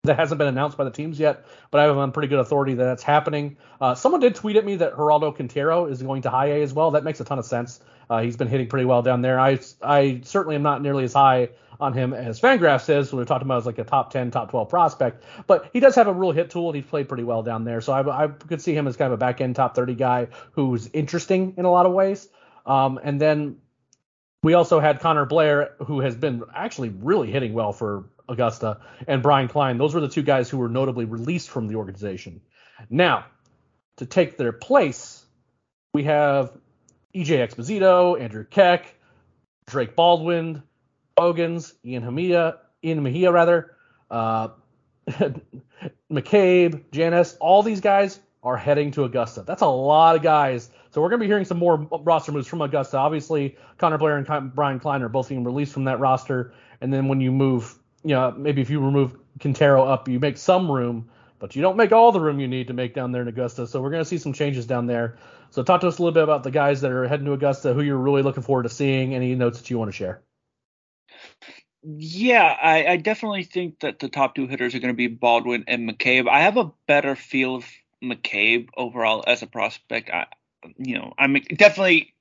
That 0.04 0.18
hasn't 0.18 0.38
been 0.38 0.48
announced 0.48 0.78
by 0.78 0.84
the 0.84 0.90
teams 0.90 1.20
yet, 1.20 1.44
but 1.70 1.78
I 1.78 1.84
have 1.84 1.98
on 1.98 2.12
pretty 2.12 2.28
good 2.28 2.38
authority 2.38 2.72
that 2.72 2.84
that's 2.84 3.02
happening. 3.02 3.58
Uh, 3.82 3.94
someone 3.94 4.22
did 4.22 4.34
tweet 4.34 4.56
at 4.56 4.64
me 4.64 4.76
that 4.76 4.94
Geraldo 4.94 5.36
Quintero 5.36 5.84
is 5.84 6.02
going 6.02 6.22
to 6.22 6.30
high 6.30 6.46
A 6.52 6.62
as 6.62 6.72
well. 6.72 6.92
That 6.92 7.04
makes 7.04 7.20
a 7.20 7.24
ton 7.24 7.38
of 7.38 7.44
sense. 7.44 7.80
Uh, 8.08 8.22
he's 8.22 8.34
been 8.34 8.48
hitting 8.48 8.66
pretty 8.66 8.86
well 8.86 9.02
down 9.02 9.20
there. 9.20 9.38
I 9.38 9.58
I 9.82 10.22
certainly 10.24 10.56
am 10.56 10.62
not 10.62 10.80
nearly 10.80 11.04
as 11.04 11.12
high 11.12 11.50
on 11.78 11.92
him 11.92 12.14
as 12.14 12.40
Fangraph 12.40 12.80
says. 12.80 13.12
When 13.12 13.20
we 13.20 13.26
talked 13.26 13.42
about 13.42 13.58
as 13.58 13.66
like 13.66 13.76
a 13.76 13.84
top 13.84 14.10
10, 14.10 14.30
top 14.30 14.50
12 14.50 14.70
prospect, 14.70 15.22
but 15.46 15.68
he 15.74 15.80
does 15.80 15.94
have 15.96 16.06
a 16.06 16.14
real 16.14 16.32
hit 16.32 16.48
tool 16.48 16.70
and 16.70 16.76
he's 16.76 16.86
played 16.86 17.06
pretty 17.06 17.24
well 17.24 17.42
down 17.42 17.64
there. 17.64 17.82
So 17.82 17.92
I, 17.92 18.24
I 18.24 18.28
could 18.28 18.62
see 18.62 18.74
him 18.74 18.86
as 18.86 18.96
kind 18.96 19.12
of 19.12 19.18
a 19.18 19.20
back 19.20 19.42
end 19.42 19.54
top 19.54 19.74
30 19.74 19.96
guy 19.96 20.28
who's 20.52 20.88
interesting 20.94 21.54
in 21.58 21.66
a 21.66 21.70
lot 21.70 21.84
of 21.84 21.92
ways. 21.92 22.26
Um, 22.64 22.98
and 23.02 23.20
then 23.20 23.58
we 24.42 24.54
also 24.54 24.80
had 24.80 25.00
Connor 25.00 25.26
Blair, 25.26 25.74
who 25.86 26.00
has 26.00 26.16
been 26.16 26.42
actually 26.54 26.88
really 26.88 27.30
hitting 27.30 27.52
well 27.52 27.72
for 27.74 28.06
Augusta, 28.30 28.80
and 29.06 29.22
Brian 29.22 29.48
Klein. 29.48 29.76
Those 29.78 29.94
were 29.94 30.00
the 30.00 30.08
two 30.08 30.22
guys 30.22 30.48
who 30.48 30.58
were 30.58 30.68
notably 30.68 31.04
released 31.04 31.50
from 31.50 31.68
the 31.68 31.76
organization. 31.76 32.40
Now, 32.88 33.26
to 33.96 34.06
take 34.06 34.38
their 34.38 34.52
place, 34.52 35.24
we 35.92 36.04
have 36.04 36.56
EJ 37.14 37.46
Exposito, 37.46 38.18
Andrew 38.18 38.44
Keck, 38.44 38.94
Drake 39.66 39.94
Baldwin, 39.94 40.62
Ogans, 41.16 41.74
Ian 41.84 42.02
Hamia, 42.02 42.58
Ian 42.82 43.02
Mejia 43.02 43.30
rather, 43.30 43.76
uh, 44.10 44.48
McCabe, 46.10 46.84
Janas, 46.92 47.36
all 47.40 47.62
these 47.62 47.80
guys 47.80 48.18
are 48.42 48.56
heading 48.56 48.92
to 48.92 49.04
Augusta. 49.04 49.42
That's 49.42 49.62
a 49.62 49.66
lot 49.66 50.16
of 50.16 50.22
guys 50.22 50.70
so 50.90 51.00
we're 51.00 51.08
going 51.08 51.20
to 51.20 51.24
be 51.24 51.28
hearing 51.28 51.44
some 51.44 51.58
more 51.58 51.76
roster 52.02 52.32
moves 52.32 52.48
from 52.48 52.60
Augusta. 52.62 52.98
Obviously, 52.98 53.56
Connor 53.78 53.98
Blair 53.98 54.16
and 54.16 54.54
Brian 54.54 54.80
Klein 54.80 55.02
are 55.02 55.08
both 55.08 55.28
being 55.28 55.44
released 55.44 55.72
from 55.72 55.84
that 55.84 56.00
roster. 56.00 56.52
And 56.80 56.92
then 56.92 57.06
when 57.06 57.20
you 57.20 57.30
move, 57.30 57.78
you 58.02 58.14
know, 58.14 58.32
maybe 58.32 58.62
if 58.62 58.70
you 58.70 58.80
remove 58.80 59.16
Quintero 59.40 59.84
up, 59.84 60.08
you 60.08 60.18
make 60.18 60.38
some 60.38 60.70
room, 60.70 61.10
but 61.38 61.56
you 61.56 61.62
don't 61.62 61.76
make 61.76 61.92
all 61.92 62.12
the 62.12 62.20
room 62.20 62.40
you 62.40 62.48
need 62.48 62.68
to 62.68 62.72
make 62.72 62.94
down 62.94 63.12
there 63.12 63.22
in 63.22 63.28
Augusta. 63.28 63.66
So 63.66 63.80
we're 63.80 63.90
going 63.90 64.02
to 64.02 64.08
see 64.08 64.18
some 64.18 64.32
changes 64.32 64.66
down 64.66 64.86
there. 64.86 65.18
So 65.50 65.62
talk 65.62 65.80
to 65.82 65.88
us 65.88 65.98
a 65.98 66.02
little 66.02 66.14
bit 66.14 66.22
about 66.22 66.42
the 66.42 66.50
guys 66.50 66.80
that 66.82 66.92
are 66.92 67.08
heading 67.08 67.26
to 67.26 67.32
Augusta, 67.32 67.74
who 67.74 67.82
you're 67.82 67.96
really 67.96 68.22
looking 68.22 68.42
forward 68.42 68.64
to 68.64 68.68
seeing, 68.68 69.14
any 69.14 69.34
notes 69.34 69.58
that 69.58 69.70
you 69.70 69.78
want 69.78 69.90
to 69.90 69.96
share. 69.96 70.22
Yeah, 71.82 72.44
I, 72.44 72.86
I 72.86 72.96
definitely 72.98 73.44
think 73.44 73.80
that 73.80 73.98
the 73.98 74.08
top 74.08 74.34
two 74.34 74.46
hitters 74.46 74.74
are 74.74 74.80
going 74.80 74.92
to 74.92 74.96
be 74.96 75.06
Baldwin 75.06 75.64
and 75.66 75.88
McCabe. 75.88 76.28
I 76.28 76.40
have 76.40 76.58
a 76.58 76.72
better 76.86 77.16
feel 77.16 77.56
of 77.56 77.66
McCabe 78.02 78.68
overall 78.76 79.24
as 79.26 79.42
a 79.42 79.46
prospect. 79.46 80.10
I, 80.10 80.26
you 80.76 80.96
know, 80.96 81.14
I'm 81.18 81.34
definitely 81.34 82.14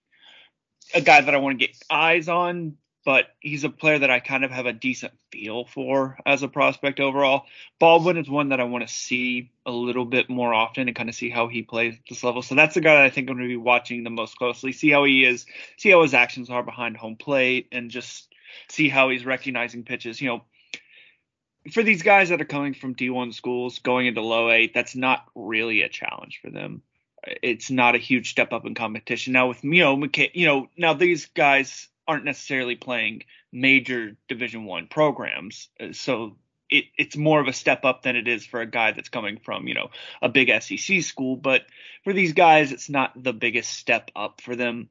a 0.93 1.01
guy 1.01 1.21
that 1.21 1.33
I 1.33 1.37
want 1.37 1.59
to 1.59 1.67
get 1.67 1.75
eyes 1.89 2.29
on, 2.29 2.77
but 3.05 3.27
he's 3.39 3.63
a 3.63 3.69
player 3.69 3.99
that 3.99 4.11
I 4.11 4.19
kind 4.19 4.43
of 4.43 4.51
have 4.51 4.65
a 4.65 4.73
decent 4.73 5.13
feel 5.31 5.65
for 5.65 6.17
as 6.25 6.43
a 6.43 6.47
prospect 6.47 6.99
overall. 6.99 7.45
Baldwin 7.79 8.17
is 8.17 8.29
one 8.29 8.49
that 8.49 8.59
I 8.59 8.65
want 8.65 8.87
to 8.87 8.93
see 8.93 9.51
a 9.65 9.71
little 9.71 10.05
bit 10.05 10.29
more 10.29 10.53
often 10.53 10.87
and 10.87 10.95
kind 10.95 11.09
of 11.09 11.15
see 11.15 11.29
how 11.29 11.47
he 11.47 11.61
plays 11.61 11.95
at 11.95 12.01
this 12.09 12.23
level. 12.23 12.41
So 12.41 12.55
that's 12.55 12.75
the 12.75 12.81
guy 12.81 12.95
that 12.95 13.05
I 13.05 13.09
think 13.09 13.29
I'm 13.29 13.37
going 13.37 13.47
to 13.47 13.53
be 13.53 13.57
watching 13.57 14.03
the 14.03 14.09
most 14.09 14.37
closely, 14.37 14.73
see 14.73 14.89
how 14.89 15.05
he 15.05 15.23
is, 15.23 15.45
see 15.77 15.89
how 15.91 16.01
his 16.01 16.13
actions 16.13 16.49
are 16.49 16.63
behind 16.63 16.97
home 16.97 17.15
plate, 17.15 17.67
and 17.71 17.89
just 17.89 18.27
see 18.67 18.89
how 18.89 19.09
he's 19.09 19.25
recognizing 19.25 19.83
pitches. 19.83 20.21
You 20.21 20.29
know, 20.29 20.43
for 21.71 21.83
these 21.83 22.03
guys 22.03 22.29
that 22.29 22.41
are 22.41 22.45
coming 22.45 22.73
from 22.73 22.95
D1 22.95 23.33
schools 23.33 23.79
going 23.79 24.07
into 24.07 24.21
low 24.21 24.49
A, 24.49 24.67
that's 24.67 24.95
not 24.95 25.25
really 25.35 25.83
a 25.83 25.89
challenge 25.89 26.39
for 26.41 26.49
them. 26.49 26.81
It's 27.23 27.69
not 27.69 27.95
a 27.95 27.99
huge 27.99 28.31
step 28.31 28.53
up 28.53 28.65
in 28.65 28.75
competition. 28.75 29.33
Now 29.33 29.49
with 29.49 29.63
you 29.63 29.83
know, 29.83 29.97
McKay, 29.97 30.31
you 30.33 30.45
know, 30.45 30.69
now 30.77 30.93
these 30.93 31.25
guys 31.27 31.87
aren't 32.09 32.25
necessarily 32.25 32.75
playing 32.75 33.23
major 33.51 34.17
Division 34.27 34.65
One 34.65 34.87
programs, 34.87 35.69
uh, 35.79 35.93
so 35.93 36.37
it, 36.69 36.85
it's 36.97 37.15
more 37.15 37.39
of 37.39 37.47
a 37.47 37.53
step 37.53 37.85
up 37.85 38.03
than 38.03 38.15
it 38.15 38.27
is 38.27 38.45
for 38.45 38.61
a 38.61 38.65
guy 38.65 38.91
that's 38.91 39.09
coming 39.09 39.39
from 39.43 39.67
you 39.67 39.75
know 39.75 39.91
a 40.21 40.29
big 40.29 40.49
SEC 40.61 41.03
school. 41.03 41.35
But 41.35 41.63
for 42.03 42.13
these 42.13 42.33
guys, 42.33 42.71
it's 42.71 42.89
not 42.89 43.11
the 43.21 43.33
biggest 43.33 43.71
step 43.71 44.11
up 44.15 44.41
for 44.41 44.55
them 44.55 44.89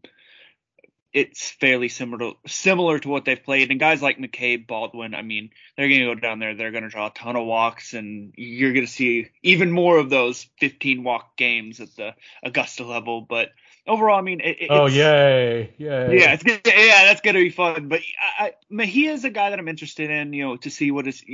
it's 1.12 1.50
fairly 1.50 1.88
similar 1.88 2.18
to, 2.18 2.32
similar 2.46 2.98
to 2.98 3.08
what 3.08 3.24
they've 3.24 3.42
played. 3.42 3.70
And 3.70 3.80
guys 3.80 4.02
like 4.02 4.18
McCabe, 4.18 4.66
Baldwin, 4.66 5.14
I 5.14 5.22
mean, 5.22 5.50
they're 5.76 5.88
going 5.88 6.00
to 6.00 6.14
go 6.14 6.14
down 6.14 6.38
there. 6.38 6.54
They're 6.54 6.70
going 6.70 6.84
to 6.84 6.90
draw 6.90 7.06
a 7.06 7.12
ton 7.12 7.36
of 7.36 7.46
walks, 7.46 7.94
and 7.94 8.34
you're 8.36 8.72
going 8.72 8.86
to 8.86 8.92
see 8.92 9.28
even 9.42 9.70
more 9.70 9.98
of 9.98 10.10
those 10.10 10.46
15 10.60 11.02
walk 11.02 11.36
games 11.36 11.80
at 11.80 11.94
the 11.96 12.14
Augusta 12.42 12.84
level. 12.84 13.22
But 13.22 13.48
overall, 13.88 14.18
I 14.18 14.22
mean, 14.22 14.40
it, 14.40 14.66
oh 14.70 14.86
yay, 14.86 15.74
yay, 15.78 16.18
yeah, 16.18 16.32
it's 16.32 16.42
gonna, 16.42 16.60
yeah, 16.64 17.04
that's 17.04 17.20
going 17.20 17.34
to 17.34 17.42
be 17.42 17.50
fun. 17.50 17.88
But 17.88 18.00
I, 18.38 18.44
I, 18.44 18.52
Mejia 18.70 19.12
is 19.12 19.24
a 19.24 19.30
guy 19.30 19.50
that 19.50 19.58
I'm 19.58 19.68
interested 19.68 20.10
in, 20.10 20.32
you 20.32 20.44
know, 20.44 20.56
to 20.58 20.70
see 20.70 20.90
what 20.90 21.06
is. 21.08 21.24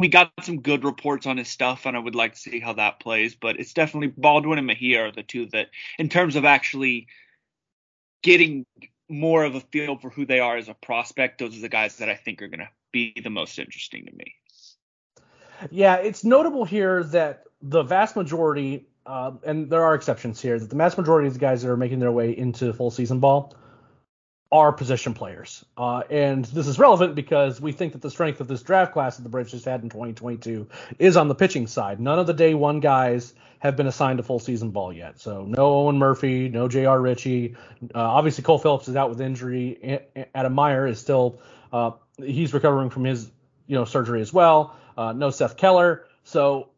We 0.00 0.08
got 0.08 0.32
some 0.42 0.60
good 0.60 0.84
reports 0.84 1.26
on 1.26 1.36
his 1.36 1.48
stuff, 1.48 1.86
and 1.86 1.96
I 1.96 2.00
would 2.00 2.14
like 2.16 2.34
to 2.34 2.38
see 2.38 2.58
how 2.60 2.72
that 2.74 3.00
plays. 3.00 3.34
But 3.34 3.60
it's 3.60 3.72
definitely 3.72 4.08
Baldwin 4.08 4.58
and 4.58 4.66
Mejia 4.66 5.06
are 5.06 5.12
the 5.12 5.22
two 5.22 5.46
that, 5.52 5.70
in 5.98 6.08
terms 6.08 6.36
of 6.36 6.44
actually 6.44 7.06
getting 8.22 8.66
more 9.08 9.44
of 9.44 9.54
a 9.54 9.60
feel 9.60 9.98
for 9.98 10.10
who 10.10 10.26
they 10.26 10.40
are 10.40 10.56
as 10.56 10.68
a 10.68 10.74
prospect, 10.74 11.38
those 11.38 11.56
are 11.56 11.60
the 11.60 11.68
guys 11.68 11.96
that 11.96 12.08
I 12.08 12.14
think 12.14 12.42
are 12.42 12.48
going 12.48 12.60
to 12.60 12.70
be 12.92 13.14
the 13.22 13.30
most 13.30 13.58
interesting 13.58 14.06
to 14.06 14.12
me. 14.12 14.34
Yeah, 15.70 15.96
it's 15.96 16.24
notable 16.24 16.64
here 16.64 17.04
that 17.04 17.44
the 17.60 17.82
vast 17.82 18.16
majority, 18.16 18.86
uh, 19.06 19.32
and 19.44 19.70
there 19.70 19.84
are 19.84 19.94
exceptions 19.94 20.40
here, 20.40 20.58
that 20.58 20.70
the 20.70 20.76
vast 20.76 20.98
majority 20.98 21.28
of 21.28 21.34
the 21.34 21.40
guys 21.40 21.62
that 21.62 21.70
are 21.70 21.76
making 21.76 21.98
their 21.98 22.12
way 22.12 22.36
into 22.36 22.72
full 22.72 22.90
season 22.90 23.18
ball 23.20 23.54
are 24.52 24.70
position 24.70 25.14
players. 25.14 25.64
Uh, 25.78 26.02
and 26.10 26.44
this 26.46 26.66
is 26.66 26.78
relevant 26.78 27.14
because 27.14 27.60
we 27.60 27.72
think 27.72 27.94
that 27.94 28.02
the 28.02 28.10
strength 28.10 28.40
of 28.40 28.48
this 28.48 28.62
draft 28.62 28.92
class 28.92 29.16
that 29.16 29.22
the 29.22 29.28
Braves 29.30 29.50
just 29.50 29.64
had 29.64 29.82
in 29.82 29.88
2022 29.88 30.68
is 30.98 31.16
on 31.16 31.28
the 31.28 31.34
pitching 31.34 31.66
side. 31.66 31.98
None 31.98 32.18
of 32.18 32.26
the 32.26 32.34
day 32.34 32.52
one 32.52 32.80
guys 32.80 33.32
have 33.60 33.76
been 33.76 33.86
assigned 33.86 34.18
to 34.18 34.22
full 34.22 34.38
season 34.38 34.70
ball 34.70 34.92
yet. 34.92 35.18
So 35.18 35.46
no 35.46 35.74
Owen 35.74 35.96
Murphy, 35.96 36.48
no 36.48 36.68
J.R. 36.68 37.00
Ritchie. 37.00 37.56
Uh, 37.94 37.98
obviously, 37.98 38.44
Cole 38.44 38.58
Phillips 38.58 38.88
is 38.88 38.96
out 38.96 39.08
with 39.08 39.20
injury. 39.20 40.00
Adam 40.34 40.54
Maier 40.54 40.88
is 40.90 41.00
still 41.00 41.40
uh, 41.72 41.92
he's 42.18 42.52
recovering 42.52 42.90
from 42.90 43.04
his 43.04 43.30
you 43.66 43.76
know 43.76 43.84
surgery 43.84 44.20
as 44.20 44.32
well. 44.32 44.76
Uh, 44.98 45.12
no 45.12 45.30
Seth 45.30 45.56
Keller. 45.56 46.06
So 46.24 46.68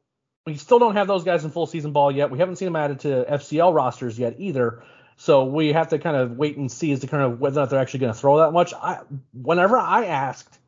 we 0.47 0.57
still 0.57 0.79
don't 0.79 0.97
have 0.97 1.07
those 1.07 1.25
guys 1.25 1.45
in 1.45 1.51
full 1.51 1.67
season 1.67 1.93
ball 1.93 2.13
yet. 2.13 2.31
We 2.31 2.39
haven't 2.39 2.57
seen 2.57 2.67
them 2.67 2.77
added 2.77 3.01
to 3.01 3.25
FCL 3.31 3.75
rosters 3.75 4.19
yet 4.19 4.37
either. 4.39 4.83
So 5.17 5.45
we 5.45 5.73
have 5.73 5.89
to 5.89 5.99
kind 5.99 6.17
of 6.17 6.33
wait 6.33 6.57
and 6.57 6.71
see 6.71 6.93
as 6.93 7.01
to 7.01 7.07
kind 7.07 7.23
of 7.23 7.41
whether 7.41 7.61
or 7.61 7.63
not 7.63 7.71
they're 7.71 7.81
actually 7.81 8.01
going 8.01 8.13
to 8.13 8.19
throw 8.19 8.39
that 8.39 8.53
much. 8.53 8.75
I, 8.75 9.01
whenever 9.33 9.79
I 9.79 10.07
asked 10.07 10.59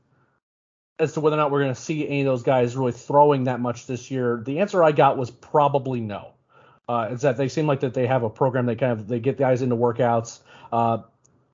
as 0.98 1.12
to 1.14 1.20
whether 1.20 1.36
or 1.36 1.38
not 1.38 1.50
we're 1.50 1.62
going 1.62 1.74
to 1.74 1.80
see 1.80 2.06
any 2.08 2.20
of 2.20 2.26
those 2.26 2.42
guys 2.42 2.76
really 2.76 2.92
throwing 2.92 3.44
that 3.44 3.60
much 3.60 3.86
this 3.86 4.10
year, 4.10 4.42
the 4.44 4.60
answer 4.60 4.82
I 4.82 4.92
got 4.92 5.18
was 5.18 5.30
probably 5.30 6.00
no. 6.00 6.32
Uh, 6.88 7.08
is 7.10 7.22
that 7.22 7.36
they 7.36 7.48
seem 7.48 7.66
like 7.66 7.80
that 7.80 7.94
they 7.94 8.06
have 8.06 8.22
a 8.22 8.30
program 8.30 8.64
they 8.64 8.76
kind 8.76 8.92
of 8.92 9.08
they 9.08 9.18
get 9.18 9.36
guys 9.36 9.60
into 9.60 9.74
workouts. 9.74 10.38
Uh, 10.72 10.98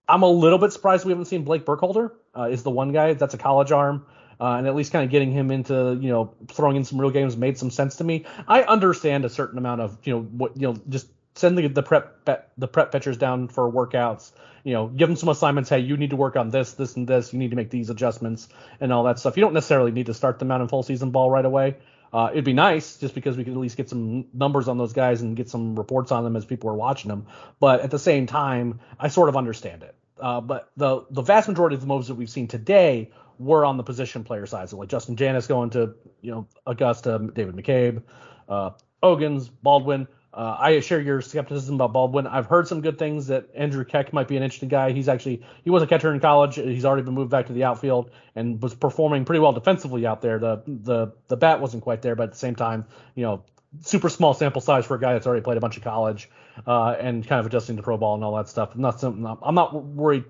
I'm 0.06 0.22
a 0.22 0.28
little 0.28 0.58
bit 0.58 0.74
surprised 0.74 1.06
we 1.06 1.12
haven't 1.12 1.24
seen 1.24 1.42
Blake 1.42 1.64
Burkholder. 1.64 2.12
Uh, 2.36 2.44
is 2.44 2.62
the 2.62 2.70
one 2.70 2.92
guy 2.92 3.14
that's 3.14 3.32
a 3.32 3.38
college 3.38 3.72
arm. 3.72 4.06
Uh, 4.42 4.56
and 4.56 4.66
at 4.66 4.74
least 4.74 4.90
kind 4.90 5.04
of 5.04 5.10
getting 5.12 5.30
him 5.30 5.52
into 5.52 5.96
you 6.00 6.08
know 6.08 6.34
throwing 6.48 6.74
in 6.74 6.82
some 6.82 7.00
real 7.00 7.12
games 7.12 7.36
made 7.36 7.56
some 7.56 7.70
sense 7.70 7.96
to 7.96 8.02
me. 8.02 8.24
I 8.48 8.62
understand 8.62 9.24
a 9.24 9.28
certain 9.28 9.56
amount 9.56 9.80
of 9.80 9.96
you 10.02 10.14
know 10.14 10.22
what 10.22 10.56
you 10.56 10.66
know 10.66 10.76
just 10.88 11.06
send 11.36 11.56
the, 11.56 11.68
the 11.68 11.82
prep 11.84 12.24
the 12.58 12.66
prep 12.66 12.90
pitchers 12.90 13.16
down 13.16 13.46
for 13.46 13.70
workouts. 13.70 14.32
You 14.64 14.72
know, 14.72 14.88
give 14.88 15.08
them 15.08 15.14
some 15.14 15.28
assignments. 15.28 15.70
Hey, 15.70 15.78
you 15.78 15.96
need 15.96 16.10
to 16.10 16.16
work 16.16 16.34
on 16.34 16.50
this, 16.50 16.72
this, 16.72 16.96
and 16.96 17.06
this. 17.06 17.32
You 17.32 17.38
need 17.38 17.50
to 17.50 17.56
make 17.56 17.70
these 17.70 17.88
adjustments 17.88 18.48
and 18.80 18.92
all 18.92 19.04
that 19.04 19.20
stuff. 19.20 19.36
You 19.36 19.42
don't 19.42 19.54
necessarily 19.54 19.92
need 19.92 20.06
to 20.06 20.14
start 20.14 20.40
them 20.40 20.50
out 20.50 20.60
in 20.60 20.66
full 20.66 20.82
season 20.82 21.12
ball 21.12 21.30
right 21.30 21.44
away. 21.44 21.76
Uh, 22.12 22.30
it'd 22.32 22.44
be 22.44 22.52
nice 22.52 22.96
just 22.96 23.14
because 23.14 23.36
we 23.36 23.44
could 23.44 23.52
at 23.52 23.58
least 23.58 23.76
get 23.76 23.88
some 23.88 24.26
numbers 24.34 24.66
on 24.66 24.76
those 24.76 24.92
guys 24.92 25.22
and 25.22 25.36
get 25.36 25.48
some 25.50 25.76
reports 25.76 26.10
on 26.10 26.24
them 26.24 26.34
as 26.34 26.44
people 26.44 26.68
are 26.68 26.74
watching 26.74 27.08
them. 27.08 27.26
But 27.60 27.80
at 27.80 27.92
the 27.92 27.98
same 27.98 28.26
time, 28.26 28.80
I 28.98 29.06
sort 29.06 29.28
of 29.28 29.36
understand 29.36 29.84
it. 29.84 29.94
Uh, 30.20 30.40
but 30.40 30.70
the 30.76 31.04
the 31.10 31.22
vast 31.22 31.48
majority 31.48 31.74
of 31.74 31.80
the 31.80 31.86
moves 31.86 32.08
that 32.08 32.14
we've 32.14 32.30
seen 32.30 32.48
today 32.48 33.10
were 33.42 33.64
on 33.64 33.76
the 33.76 33.82
position 33.82 34.24
player 34.24 34.46
side. 34.46 34.68
So 34.68 34.76
like 34.76 34.88
Justin 34.88 35.16
Janas 35.16 35.48
going 35.48 35.70
to 35.70 35.94
you 36.20 36.30
know 36.30 36.46
Augusta, 36.66 37.30
David 37.34 37.56
McCabe, 37.56 38.02
uh, 38.48 38.70
Ogans, 39.02 39.48
Baldwin. 39.48 40.08
Uh, 40.34 40.56
I 40.58 40.80
share 40.80 40.98
your 40.98 41.20
skepticism 41.20 41.74
about 41.74 41.92
Baldwin. 41.92 42.26
I've 42.26 42.46
heard 42.46 42.66
some 42.66 42.80
good 42.80 42.98
things 42.98 43.26
that 43.26 43.50
Andrew 43.54 43.84
Keck 43.84 44.14
might 44.14 44.28
be 44.28 44.38
an 44.38 44.42
interesting 44.42 44.70
guy. 44.70 44.92
He's 44.92 45.08
actually 45.08 45.42
he 45.62 45.68
was 45.68 45.82
a 45.82 45.86
catcher 45.86 46.12
in 46.12 46.20
college. 46.20 46.54
He's 46.54 46.86
already 46.86 47.02
been 47.02 47.14
moved 47.14 47.30
back 47.30 47.48
to 47.48 47.52
the 47.52 47.64
outfield 47.64 48.10
and 48.34 48.62
was 48.62 48.74
performing 48.74 49.26
pretty 49.26 49.40
well 49.40 49.52
defensively 49.52 50.06
out 50.06 50.22
there. 50.22 50.38
The 50.38 50.62
the 50.66 51.12
the 51.28 51.36
bat 51.36 51.60
wasn't 51.60 51.82
quite 51.82 52.00
there, 52.00 52.16
but 52.16 52.24
at 52.24 52.32
the 52.32 52.38
same 52.38 52.54
time, 52.54 52.86
you 53.14 53.24
know, 53.24 53.44
super 53.80 54.08
small 54.08 54.32
sample 54.32 54.62
size 54.62 54.86
for 54.86 54.94
a 54.94 55.00
guy 55.00 55.12
that's 55.12 55.26
already 55.26 55.42
played 55.42 55.58
a 55.58 55.60
bunch 55.60 55.76
of 55.76 55.82
college 55.82 56.30
uh, 56.66 56.94
and 56.98 57.26
kind 57.26 57.40
of 57.40 57.46
adjusting 57.46 57.76
to 57.76 57.82
pro 57.82 57.96
ball 57.96 58.14
and 58.14 58.24
all 58.24 58.36
that 58.36 58.48
stuff. 58.48 58.76
Not 58.76 59.00
something 59.00 59.26
I'm 59.42 59.54
not 59.54 59.74
worried. 59.74 60.24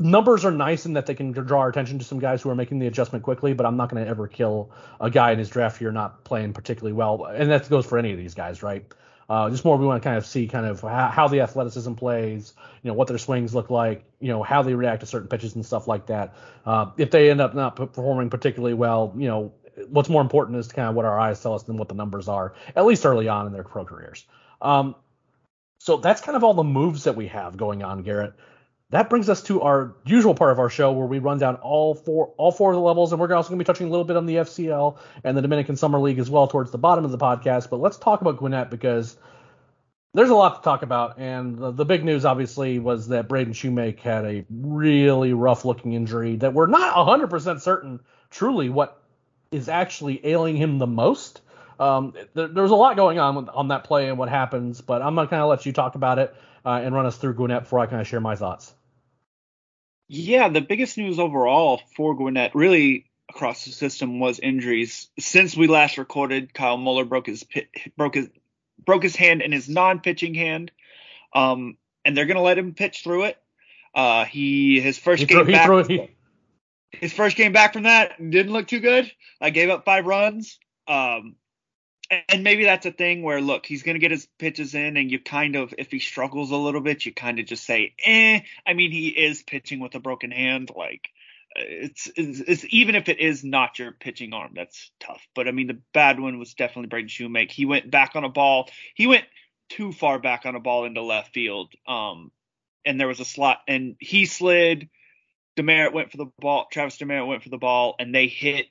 Numbers 0.00 0.44
are 0.44 0.50
nice 0.50 0.86
in 0.86 0.94
that 0.94 1.06
they 1.06 1.14
can 1.14 1.32
draw 1.32 1.60
our 1.60 1.68
attention 1.68 1.98
to 1.98 2.04
some 2.04 2.18
guys 2.18 2.42
who 2.42 2.50
are 2.50 2.54
making 2.54 2.78
the 2.78 2.86
adjustment 2.86 3.24
quickly, 3.24 3.52
but 3.52 3.66
I'm 3.66 3.76
not 3.76 3.90
going 3.90 4.02
to 4.02 4.08
ever 4.08 4.26
kill 4.26 4.70
a 5.00 5.10
guy 5.10 5.32
in 5.32 5.38
his 5.38 5.48
draft 5.48 5.80
year 5.80 5.92
not 5.92 6.24
playing 6.24 6.52
particularly 6.52 6.92
well, 6.92 7.24
and 7.24 7.50
that 7.50 7.68
goes 7.68 7.86
for 7.86 7.98
any 7.98 8.12
of 8.12 8.18
these 8.18 8.34
guys, 8.34 8.62
right? 8.62 8.84
Uh, 9.28 9.48
just 9.48 9.64
more 9.64 9.76
we 9.76 9.86
want 9.86 10.02
to 10.02 10.06
kind 10.06 10.18
of 10.18 10.26
see 10.26 10.48
kind 10.48 10.66
of 10.66 10.80
how, 10.80 11.06
how, 11.06 11.28
the 11.28 11.40
athleticism 11.40 11.94
plays, 11.94 12.52
you 12.82 12.88
know, 12.88 12.94
what 12.94 13.06
their 13.06 13.16
swings 13.16 13.54
look 13.54 13.70
like, 13.70 14.04
you 14.18 14.26
know, 14.26 14.42
how 14.42 14.62
they 14.62 14.74
react 14.74 15.00
to 15.00 15.06
certain 15.06 15.28
pitches 15.28 15.54
and 15.54 15.64
stuff 15.64 15.86
like 15.86 16.06
that. 16.06 16.34
Uh, 16.66 16.90
if 16.96 17.12
they 17.12 17.30
end 17.30 17.40
up 17.40 17.54
not 17.54 17.76
performing 17.76 18.28
particularly 18.28 18.74
well, 18.74 19.14
you 19.16 19.28
know, 19.28 19.52
what's 19.88 20.08
more 20.08 20.20
important 20.20 20.58
is 20.58 20.66
kind 20.66 20.88
of 20.88 20.96
what 20.96 21.04
our 21.04 21.18
eyes 21.18 21.40
tell 21.40 21.54
us 21.54 21.62
than 21.62 21.76
what 21.76 21.88
the 21.88 21.94
numbers 21.94 22.26
are, 22.26 22.54
at 22.74 22.84
least 22.84 23.06
early 23.06 23.28
on 23.28 23.46
in 23.46 23.52
their 23.52 23.62
pro 23.62 23.84
careers. 23.84 24.26
Um, 24.60 24.96
so 25.78 25.98
that's 25.98 26.20
kind 26.20 26.34
of 26.34 26.42
all 26.42 26.54
the 26.54 26.64
moves 26.64 27.04
that 27.04 27.14
we 27.14 27.28
have 27.28 27.56
going 27.56 27.84
on, 27.84 28.02
Garrett 28.02 28.34
that 28.90 29.08
brings 29.08 29.28
us 29.28 29.42
to 29.44 29.62
our 29.62 29.94
usual 30.04 30.34
part 30.34 30.50
of 30.50 30.58
our 30.58 30.68
show 30.68 30.92
where 30.92 31.06
we 31.06 31.20
run 31.20 31.38
down 31.38 31.56
all 31.56 31.94
four 31.94 32.32
all 32.36 32.50
four 32.50 32.72
of 32.72 32.76
the 32.76 32.82
levels, 32.82 33.12
and 33.12 33.20
we're 33.20 33.32
also 33.32 33.48
going 33.48 33.58
to 33.58 33.64
be 33.64 33.66
touching 33.66 33.86
a 33.86 33.90
little 33.90 34.04
bit 34.04 34.16
on 34.16 34.26
the 34.26 34.36
FCL 34.36 34.98
and 35.24 35.36
the 35.36 35.42
Dominican 35.42 35.76
Summer 35.76 36.00
League 36.00 36.18
as 36.18 36.28
well 36.28 36.48
towards 36.48 36.70
the 36.70 36.78
bottom 36.78 37.04
of 37.04 37.12
the 37.12 37.18
podcast. 37.18 37.70
But 37.70 37.80
let's 37.80 37.96
talk 37.96 38.20
about 38.20 38.38
Gwinnett 38.38 38.68
because 38.70 39.16
there's 40.12 40.30
a 40.30 40.34
lot 40.34 40.56
to 40.56 40.62
talk 40.62 40.82
about, 40.82 41.18
and 41.18 41.56
the, 41.56 41.70
the 41.70 41.84
big 41.84 42.04
news 42.04 42.24
obviously 42.24 42.80
was 42.80 43.08
that 43.08 43.28
Braden 43.28 43.52
Shewmake 43.52 44.00
had 44.00 44.24
a 44.24 44.44
really 44.50 45.32
rough 45.32 45.64
looking 45.64 45.92
injury 45.92 46.36
that 46.36 46.52
we're 46.52 46.66
not 46.66 46.94
100% 46.94 47.60
certain 47.60 48.00
truly 48.30 48.70
what 48.70 49.00
is 49.52 49.68
actually 49.68 50.24
ailing 50.26 50.56
him 50.56 50.78
the 50.78 50.86
most. 50.86 51.42
Um, 51.78 52.12
there, 52.34 52.48
there's 52.48 52.72
a 52.72 52.76
lot 52.76 52.96
going 52.96 53.20
on 53.20 53.48
on 53.50 53.68
that 53.68 53.84
play 53.84 54.08
and 54.08 54.18
what 54.18 54.28
happens, 54.28 54.80
but 54.80 55.00
I'm 55.00 55.14
gonna 55.14 55.28
kind 55.28 55.42
of 55.42 55.48
let 55.48 55.64
you 55.64 55.72
talk 55.72 55.94
about 55.94 56.18
it 56.18 56.34
uh, 56.64 56.80
and 56.82 56.92
run 56.92 57.06
us 57.06 57.16
through 57.16 57.34
Gwinnett 57.34 57.62
before 57.62 57.78
I 57.78 57.86
kind 57.86 58.00
of 58.00 58.08
share 58.08 58.20
my 58.20 58.34
thoughts. 58.34 58.74
Yeah, 60.12 60.48
the 60.48 60.60
biggest 60.60 60.98
news 60.98 61.20
overall 61.20 61.80
for 61.94 62.16
Gwinnett, 62.16 62.56
really 62.56 63.06
across 63.28 63.64
the 63.64 63.70
system, 63.70 64.18
was 64.18 64.40
injuries. 64.40 65.08
Since 65.20 65.56
we 65.56 65.68
last 65.68 65.98
recorded, 65.98 66.52
Kyle 66.52 66.76
Muller 66.76 67.04
broke 67.04 67.26
his 67.26 67.44
broke 67.96 68.16
his 68.16 68.28
broke 68.84 69.04
his 69.04 69.14
hand 69.14 69.40
in 69.40 69.52
his 69.52 69.68
non-pitching 69.68 70.34
hand, 70.34 70.72
um, 71.32 71.76
and 72.04 72.16
they're 72.16 72.26
gonna 72.26 72.42
let 72.42 72.58
him 72.58 72.74
pitch 72.74 73.04
through 73.04 73.26
it. 73.26 73.38
Uh, 73.94 74.24
he 74.24 74.80
his 74.80 74.98
first 74.98 75.20
he 75.20 75.26
game 75.26 75.44
threw, 75.44 75.52
back. 75.52 75.66
Threw, 75.66 75.84
he... 75.84 76.10
His 76.90 77.12
first 77.12 77.36
game 77.36 77.52
back 77.52 77.72
from 77.72 77.84
that 77.84 78.18
didn't 78.18 78.52
look 78.52 78.66
too 78.66 78.80
good. 78.80 79.08
I 79.40 79.50
gave 79.50 79.70
up 79.70 79.84
five 79.84 80.06
runs. 80.06 80.58
Um, 80.88 81.36
and 82.28 82.42
maybe 82.42 82.64
that's 82.64 82.86
a 82.86 82.92
thing 82.92 83.22
where 83.22 83.40
look, 83.40 83.66
he's 83.66 83.82
gonna 83.82 83.98
get 83.98 84.10
his 84.10 84.26
pitches 84.38 84.74
in, 84.74 84.96
and 84.96 85.10
you 85.10 85.20
kind 85.20 85.56
of, 85.56 85.74
if 85.78 85.90
he 85.90 85.98
struggles 86.00 86.50
a 86.50 86.56
little 86.56 86.80
bit, 86.80 87.06
you 87.06 87.12
kind 87.12 87.38
of 87.38 87.46
just 87.46 87.64
say, 87.64 87.94
eh. 88.04 88.40
I 88.66 88.74
mean, 88.74 88.90
he 88.90 89.08
is 89.08 89.42
pitching 89.42 89.80
with 89.80 89.94
a 89.94 90.00
broken 90.00 90.30
hand. 90.30 90.70
Like, 90.74 91.08
it's, 91.54 92.10
it's, 92.16 92.40
it's 92.40 92.66
even 92.70 92.94
if 92.94 93.08
it 93.08 93.20
is 93.20 93.44
not 93.44 93.78
your 93.78 93.92
pitching 93.92 94.32
arm, 94.32 94.52
that's 94.54 94.90
tough. 95.00 95.26
But 95.34 95.48
I 95.48 95.52
mean, 95.52 95.68
the 95.68 95.80
bad 95.92 96.18
one 96.20 96.38
was 96.38 96.54
definitely 96.54 96.88
Braden 96.88 97.08
Shewmake. 97.08 97.50
He 97.50 97.66
went 97.66 97.90
back 97.90 98.16
on 98.16 98.24
a 98.24 98.28
ball. 98.28 98.68
He 98.94 99.06
went 99.06 99.24
too 99.68 99.92
far 99.92 100.18
back 100.18 100.46
on 100.46 100.56
a 100.56 100.60
ball 100.60 100.84
into 100.84 101.02
left 101.02 101.32
field. 101.32 101.72
Um, 101.86 102.32
and 102.84 102.98
there 102.98 103.08
was 103.08 103.20
a 103.20 103.24
slot, 103.24 103.60
and 103.68 103.96
he 104.00 104.26
slid. 104.26 104.88
Demeritte 105.56 105.92
went 105.92 106.10
for 106.10 106.16
the 106.16 106.30
ball. 106.38 106.66
Travis 106.72 106.98
Demeritte 106.98 107.26
went 107.26 107.42
for 107.42 107.50
the 107.50 107.58
ball, 107.58 107.94
and 107.98 108.14
they 108.14 108.26
hit. 108.26 108.66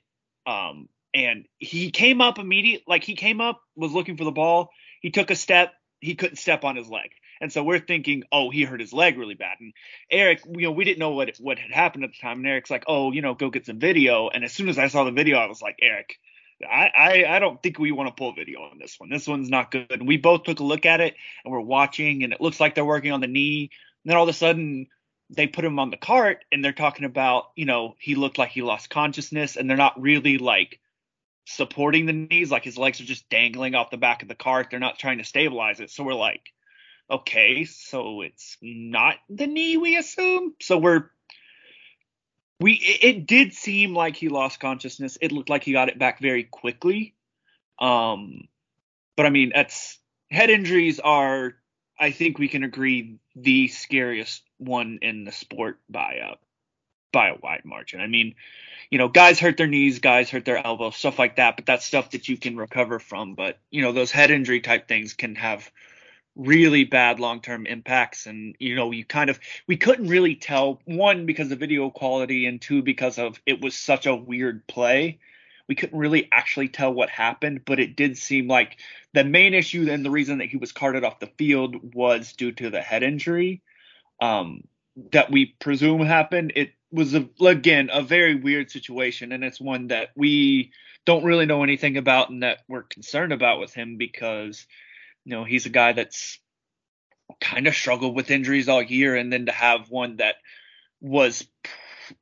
Um, 0.46 0.88
and 1.14 1.46
he 1.58 1.90
came 1.90 2.20
up 2.20 2.38
immediate, 2.38 2.82
like 2.86 3.04
he 3.04 3.14
came 3.14 3.40
up, 3.40 3.60
was 3.76 3.92
looking 3.92 4.16
for 4.16 4.24
the 4.24 4.30
ball. 4.30 4.70
He 5.00 5.10
took 5.10 5.30
a 5.30 5.36
step. 5.36 5.72
He 6.00 6.14
couldn't 6.14 6.36
step 6.36 6.64
on 6.64 6.76
his 6.76 6.88
leg. 6.88 7.10
And 7.42 7.52
so 7.52 7.62
we're 7.62 7.78
thinking, 7.80 8.24
oh, 8.30 8.50
he 8.50 8.64
hurt 8.64 8.80
his 8.80 8.92
leg 8.92 9.18
really 9.18 9.34
bad. 9.34 9.56
And 9.60 9.72
Eric, 10.10 10.42
you 10.46 10.62
know, 10.62 10.72
we 10.72 10.84
didn't 10.84 10.98
know 10.98 11.10
what 11.10 11.30
what 11.38 11.58
had 11.58 11.70
happened 11.70 12.04
at 12.04 12.10
the 12.10 12.18
time. 12.20 12.38
And 12.38 12.46
Eric's 12.46 12.70
like, 12.70 12.84
oh, 12.86 13.12
you 13.12 13.22
know, 13.22 13.34
go 13.34 13.50
get 13.50 13.66
some 13.66 13.78
video. 13.78 14.28
And 14.28 14.44
as 14.44 14.52
soon 14.52 14.68
as 14.68 14.78
I 14.78 14.88
saw 14.88 15.04
the 15.04 15.10
video, 15.10 15.38
I 15.38 15.46
was 15.46 15.62
like, 15.62 15.78
Eric, 15.80 16.18
I 16.62 16.90
I, 16.94 17.36
I 17.36 17.38
don't 17.38 17.62
think 17.62 17.78
we 17.78 17.92
want 17.92 18.08
to 18.08 18.14
pull 18.14 18.34
video 18.34 18.60
on 18.60 18.78
this 18.78 18.96
one. 18.98 19.08
This 19.08 19.26
one's 19.26 19.48
not 19.48 19.70
good. 19.70 19.90
And 19.90 20.06
we 20.06 20.18
both 20.18 20.44
took 20.44 20.60
a 20.60 20.64
look 20.64 20.84
at 20.84 21.00
it 21.00 21.14
and 21.44 21.52
we're 21.52 21.60
watching, 21.60 22.24
and 22.24 22.32
it 22.32 22.40
looks 22.40 22.60
like 22.60 22.74
they're 22.74 22.84
working 22.84 23.12
on 23.12 23.20
the 23.20 23.26
knee. 23.26 23.70
And 24.04 24.10
then 24.10 24.16
all 24.16 24.24
of 24.24 24.28
a 24.28 24.34
sudden, 24.34 24.86
they 25.30 25.46
put 25.46 25.64
him 25.64 25.78
on 25.78 25.90
the 25.90 25.96
cart 25.96 26.44
and 26.50 26.64
they're 26.64 26.72
talking 26.72 27.04
about, 27.04 27.50
you 27.56 27.64
know, 27.64 27.94
he 27.98 28.16
looked 28.16 28.36
like 28.36 28.50
he 28.50 28.62
lost 28.62 28.90
consciousness, 28.90 29.56
and 29.56 29.68
they're 29.68 29.76
not 29.76 30.00
really 30.00 30.36
like 30.38 30.78
supporting 31.54 32.06
the 32.06 32.12
knees, 32.12 32.50
like 32.50 32.64
his 32.64 32.78
legs 32.78 33.00
are 33.00 33.04
just 33.04 33.28
dangling 33.28 33.74
off 33.74 33.90
the 33.90 33.96
back 33.96 34.22
of 34.22 34.28
the 34.28 34.34
cart. 34.34 34.68
They're 34.70 34.80
not 34.80 34.98
trying 34.98 35.18
to 35.18 35.24
stabilize 35.24 35.80
it. 35.80 35.90
So 35.90 36.04
we're 36.04 36.14
like, 36.14 36.42
okay, 37.10 37.64
so 37.64 38.22
it's 38.22 38.56
not 38.62 39.16
the 39.28 39.46
knee, 39.46 39.76
we 39.76 39.96
assume. 39.96 40.54
So 40.60 40.78
we're 40.78 41.10
we 42.60 42.74
it 42.74 43.26
did 43.26 43.54
seem 43.54 43.94
like 43.94 44.16
he 44.16 44.28
lost 44.28 44.60
consciousness. 44.60 45.18
It 45.20 45.32
looked 45.32 45.48
like 45.48 45.64
he 45.64 45.72
got 45.72 45.88
it 45.88 45.98
back 45.98 46.20
very 46.20 46.44
quickly. 46.44 47.14
Um, 47.78 48.48
but 49.16 49.26
I 49.26 49.30
mean, 49.30 49.52
that's 49.54 49.98
head 50.30 50.50
injuries 50.50 51.00
are, 51.00 51.54
I 51.98 52.10
think 52.10 52.38
we 52.38 52.48
can 52.48 52.62
agree, 52.62 53.18
the 53.34 53.68
scariest 53.68 54.42
one 54.58 54.98
in 55.02 55.24
the 55.24 55.32
sport 55.32 55.78
by 55.88 56.20
a 56.22 56.36
by 57.12 57.28
a 57.28 57.36
wide 57.42 57.64
margin. 57.64 58.00
I 58.00 58.06
mean, 58.06 58.34
you 58.90 58.98
know, 58.98 59.08
guys 59.08 59.38
hurt 59.38 59.56
their 59.56 59.66
knees, 59.66 60.00
guys 60.00 60.30
hurt 60.30 60.44
their 60.44 60.64
elbows, 60.64 60.96
stuff 60.96 61.18
like 61.18 61.36
that, 61.36 61.56
but 61.56 61.66
that's 61.66 61.84
stuff 61.84 62.10
that 62.10 62.28
you 62.28 62.36
can 62.36 62.56
recover 62.56 62.98
from. 62.98 63.34
But 63.34 63.58
you 63.70 63.82
know, 63.82 63.92
those 63.92 64.10
head 64.10 64.30
injury 64.30 64.60
type 64.60 64.88
things 64.88 65.14
can 65.14 65.36
have 65.36 65.70
really 66.36 66.84
bad 66.84 67.18
long-term 67.18 67.66
impacts 67.66 68.26
and 68.26 68.54
you 68.60 68.76
know 68.76 68.92
you 68.92 69.04
kind 69.04 69.30
of 69.30 69.38
we 69.66 69.76
couldn't 69.76 70.06
really 70.06 70.36
tell 70.36 70.80
one 70.84 71.26
because 71.26 71.50
of 71.50 71.58
video 71.58 71.90
quality 71.90 72.46
and 72.46 72.60
two 72.60 72.82
because 72.82 73.18
of 73.18 73.40
it 73.46 73.60
was 73.60 73.74
such 73.74 74.06
a 74.06 74.14
weird 74.14 74.64
play 74.68 75.18
we 75.66 75.74
couldn't 75.74 75.98
really 75.98 76.28
actually 76.30 76.68
tell 76.68 76.94
what 76.94 77.10
happened 77.10 77.60
but 77.64 77.80
it 77.80 77.96
did 77.96 78.16
seem 78.16 78.46
like 78.46 78.78
the 79.12 79.24
main 79.24 79.54
issue 79.54 79.88
and 79.90 80.04
the 80.04 80.10
reason 80.10 80.38
that 80.38 80.48
he 80.48 80.56
was 80.56 80.70
carted 80.70 81.04
off 81.04 81.18
the 81.18 81.26
field 81.36 81.94
was 81.94 82.32
due 82.32 82.52
to 82.52 82.70
the 82.70 82.80
head 82.80 83.02
injury 83.02 83.60
um, 84.20 84.62
that 85.12 85.30
we 85.30 85.54
presume 85.60 86.00
happened 86.00 86.52
it 86.56 86.72
was 86.90 87.14
a, 87.14 87.28
again 87.44 87.90
a 87.92 88.02
very 88.02 88.34
weird 88.34 88.70
situation 88.70 89.32
and 89.32 89.44
it's 89.44 89.60
one 89.60 89.88
that 89.88 90.10
we 90.16 90.72
don't 91.06 91.24
really 91.24 91.46
know 91.46 91.62
anything 91.62 91.96
about 91.96 92.30
and 92.30 92.42
that 92.42 92.58
we're 92.68 92.82
concerned 92.82 93.32
about 93.32 93.60
with 93.60 93.72
him 93.72 93.96
because 93.96 94.66
you 95.24 95.36
know, 95.36 95.44
he's 95.44 95.66
a 95.66 95.70
guy 95.70 95.92
that's 95.92 96.38
kind 97.40 97.66
of 97.66 97.74
struggled 97.74 98.16
with 98.16 98.30
injuries 98.30 98.68
all 98.68 98.82
year, 98.82 99.16
and 99.16 99.32
then 99.32 99.46
to 99.46 99.52
have 99.52 99.90
one 99.90 100.16
that 100.16 100.36
was 101.00 101.46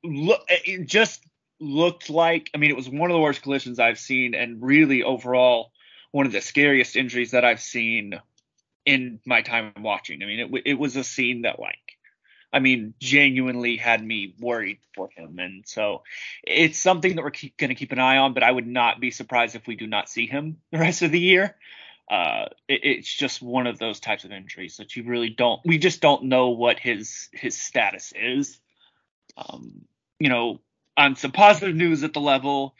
look 0.05 0.43
it 0.49 0.87
just 0.87 1.25
looked 1.61 2.11
like 2.11 2.51
I 2.55 2.59
mean 2.59 2.71
it 2.71 2.77
was 2.77 2.89
one 2.89 3.11
of 3.11 3.15
the 3.15 3.21
worst 3.21 3.43
collisions 3.43 3.79
I've 3.79 3.99
seen, 3.99 4.35
and 4.35 4.63
really 4.63 5.03
overall 5.03 5.73
one 6.13 6.27
of 6.27 6.33
the 6.33 6.41
scariest 6.41 6.97
injuries 6.97 7.33
that 7.33 7.45
I've 7.45 7.61
seen 7.61 8.21
in 8.85 9.21
my 9.25 9.43
time 9.43 9.73
watching. 9.81 10.23
I 10.23 10.27
mean 10.27 10.41
it 10.41 10.63
it 10.67 10.79
was 10.79 10.97
a 10.97 11.05
scene 11.05 11.43
that 11.43 11.59
like 11.59 11.98
I 12.53 12.61
mean, 12.61 12.95
genuinely 12.99 13.77
had 13.77 14.03
me 14.03 14.35
worried 14.41 14.79
for 14.95 15.11
him. 15.15 15.39
And 15.39 15.65
so 15.67 16.03
it's 16.43 16.79
something 16.79 17.17
that 17.17 17.23
we're 17.23 17.33
going 17.59 17.69
to 17.69 17.75
keep 17.75 17.93
an 17.93 17.99
eye 17.99 18.17
on, 18.17 18.33
but 18.33 18.43
I 18.43 18.51
would 18.51 18.67
not 18.67 19.01
be 19.01 19.11
surprised 19.11 19.55
if 19.55 19.67
we 19.67 19.77
do 19.77 19.87
not 19.87 20.09
see 20.09 20.27
him 20.27 20.59
the 20.73 20.79
rest 20.79 21.03
of 21.03 21.13
the 21.13 21.21
year 21.21 21.55
uh, 22.11 22.47
it, 22.67 22.81
it's 22.85 23.13
just 23.13 23.43
one 23.43 23.67
of 23.67 23.79
those 23.79 24.01
types 24.01 24.25
of 24.25 24.33
injuries 24.33 24.79
that 24.79 24.97
you 24.97 25.05
really 25.05 25.29
don't. 25.29 25.61
We 25.65 25.79
just 25.79 26.01
don't 26.01 26.25
know 26.25 26.51
what 26.51 26.79
his 26.79 27.29
his 27.33 27.61
status 27.61 28.13
is. 28.17 28.59
Um, 29.37 29.83
you 30.19 30.29
know, 30.29 30.61
on 30.97 31.17
some 31.17 31.33
positive 31.33 31.77
news 31.77 32.03
at 32.03 32.13
the 32.13 32.21
level, 32.21 32.75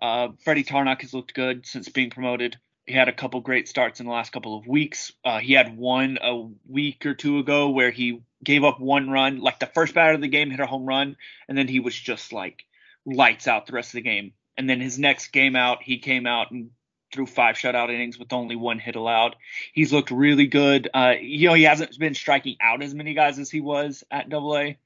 uh, 0.00 0.28
Freddy 0.44 0.64
Tarnok 0.64 1.00
has 1.00 1.14
looked 1.14 1.34
good 1.34 1.66
since 1.66 1.88
being 1.88 2.10
promoted. 2.10 2.58
He 2.86 2.94
had 2.94 3.08
a 3.08 3.12
couple 3.12 3.40
great 3.40 3.68
starts 3.68 4.00
in 4.00 4.06
the 4.06 4.12
last 4.12 4.32
couple 4.32 4.58
of 4.58 4.66
weeks. 4.66 5.12
Uh, 5.24 5.38
he 5.38 5.54
had 5.54 5.76
one 5.76 6.18
a 6.20 6.48
week 6.68 7.06
or 7.06 7.14
two 7.14 7.38
ago 7.38 7.70
where 7.70 7.90
he 7.90 8.22
gave 8.42 8.62
up 8.62 8.78
one 8.78 9.08
run, 9.08 9.40
like 9.40 9.58
the 9.58 9.66
first 9.66 9.94
batter 9.94 10.12
of 10.12 10.20
the 10.20 10.28
game, 10.28 10.50
hit 10.50 10.60
a 10.60 10.66
home 10.66 10.84
run, 10.84 11.16
and 11.48 11.56
then 11.56 11.66
he 11.66 11.80
was 11.80 11.98
just 11.98 12.32
like 12.32 12.64
lights 13.06 13.48
out 13.48 13.66
the 13.66 13.72
rest 13.72 13.90
of 13.90 13.94
the 13.94 14.02
game. 14.02 14.32
And 14.56 14.68
then 14.68 14.80
his 14.80 14.98
next 14.98 15.28
game 15.28 15.56
out, 15.56 15.82
he 15.82 15.98
came 15.98 16.26
out 16.26 16.50
and 16.50 16.70
threw 17.12 17.26
five 17.26 17.56
shutout 17.56 17.90
innings 17.90 18.18
with 18.18 18.32
only 18.32 18.56
one 18.56 18.78
hit 18.78 18.96
allowed. 18.96 19.36
He's 19.72 19.92
looked 19.92 20.10
really 20.10 20.46
good. 20.46 20.88
Uh, 20.92 21.14
you 21.20 21.48
know, 21.48 21.54
he 21.54 21.62
hasn't 21.62 21.98
been 21.98 22.14
striking 22.14 22.56
out 22.60 22.82
as 22.82 22.94
many 22.94 23.14
guys 23.14 23.38
as 23.38 23.50
he 23.50 23.60
was 23.60 24.04
at 24.10 24.28
Double 24.28 24.56
A, 24.56 24.76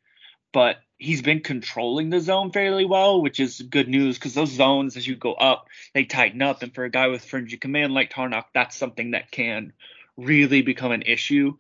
but 0.53 0.79
he's 0.99 1.23
been 1.23 1.41
controlling 1.41 2.11
the 2.11 2.21
zone 2.21 2.51
fairly 2.51 2.85
well, 2.85 3.23
which 3.23 3.41
is 3.41 3.61
good 3.63 3.89
news 3.89 4.19
because 4.19 4.35
those 4.35 4.51
zones, 4.51 4.97
as 4.97 5.07
you 5.07 5.17
go 5.17 5.33
up, 5.35 5.69
they 5.95 6.05
tighten 6.05 6.43
up. 6.43 6.63
And 6.63 6.75
for 6.75 6.85
a 6.85 6.91
guy 6.91 7.07
with 7.09 7.25
fringy 7.25 7.57
command 7.57 7.95
like 7.95 8.11
Tarnok, 8.11 8.47
that's 8.53 8.77
something 8.77 9.13
that 9.13 9.31
can 9.31 9.73
really 10.17 10.63
become 10.63 10.93
an 10.93 11.03
issue. 11.03 11.57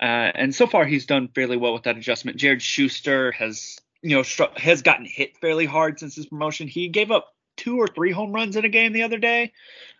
Uh, 0.00 0.32
and 0.34 0.54
so 0.54 0.66
far, 0.66 0.84
he's 0.84 1.06
done 1.06 1.28
fairly 1.28 1.56
well 1.56 1.72
with 1.72 1.84
that 1.84 1.96
adjustment. 1.96 2.36
Jared 2.36 2.60
Schuster 2.60 3.30
has, 3.32 3.78
you 4.02 4.16
know, 4.16 4.22
stru- 4.22 4.58
has 4.58 4.82
gotten 4.82 5.04
hit 5.04 5.36
fairly 5.38 5.66
hard 5.66 6.00
since 6.00 6.16
his 6.16 6.26
promotion. 6.26 6.66
He 6.66 6.88
gave 6.88 7.12
up 7.12 7.32
two 7.56 7.78
or 7.78 7.86
three 7.86 8.10
home 8.10 8.32
runs 8.32 8.56
in 8.56 8.64
a 8.64 8.68
game 8.68 8.92
the 8.92 9.04
other 9.04 9.18
day, 9.18 9.52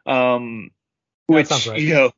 um, 0.07 0.71
which 1.27 1.51
right. 1.51 1.79
you 1.79 1.95
know 1.95 2.13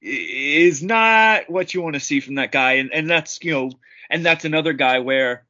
is 0.00 0.82
not 0.82 1.50
what 1.50 1.74
you 1.74 1.82
want 1.82 1.94
to 1.94 2.00
see 2.00 2.20
from 2.20 2.36
that 2.36 2.52
guy, 2.52 2.74
and 2.74 2.92
and 2.92 3.10
that's 3.10 3.42
you 3.42 3.52
know, 3.52 3.70
and 4.08 4.24
that's 4.24 4.44
another 4.44 4.72
guy 4.72 5.00
where 5.00 5.45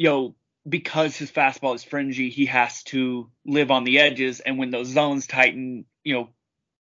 you 0.00 0.08
know 0.08 0.34
because 0.66 1.14
his 1.14 1.30
fastball 1.30 1.74
is 1.74 1.84
fringy, 1.84 2.30
he 2.30 2.46
has 2.46 2.82
to 2.84 3.30
live 3.44 3.70
on 3.70 3.84
the 3.84 3.98
edges, 3.98 4.40
and 4.40 4.56
when 4.58 4.70
those 4.70 4.86
zones 4.86 5.26
tighten, 5.26 5.84
you 6.04 6.14
know, 6.14 6.28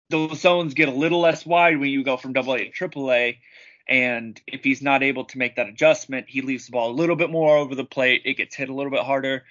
those 0.10 0.40
zones 0.40 0.74
get 0.76 0.88
a 0.88 0.94
little 0.94 1.20
less 1.20 1.46
wide 1.46 1.78
when 1.78 1.90
you 1.90 2.06
go 2.06 2.16
from 2.16 2.32
Double 2.32 2.54
A 2.54 2.60
to 2.60 2.70
Triple 2.70 3.12
A. 3.12 3.38
And 3.86 4.40
if 4.48 4.64
he's 4.64 4.82
not 4.82 5.04
able 5.04 5.26
to 5.26 5.38
make 5.38 5.58
that 5.58 5.68
adjustment, 5.68 6.30
he 6.30 6.42
leaves 6.42 6.68
the 6.68 6.72
ball 6.72 6.92
a 6.92 6.94
little 6.94 7.18
bit 7.18 7.30
more 7.30 7.58
over 7.58 7.76
the 7.76 7.84
plate. 7.84 8.22
It 8.24 8.38
gets 8.38 8.56
hit 8.56 8.70
a 8.70 8.74
little 8.74 8.92
bit 8.92 9.04
harder. 9.04 9.44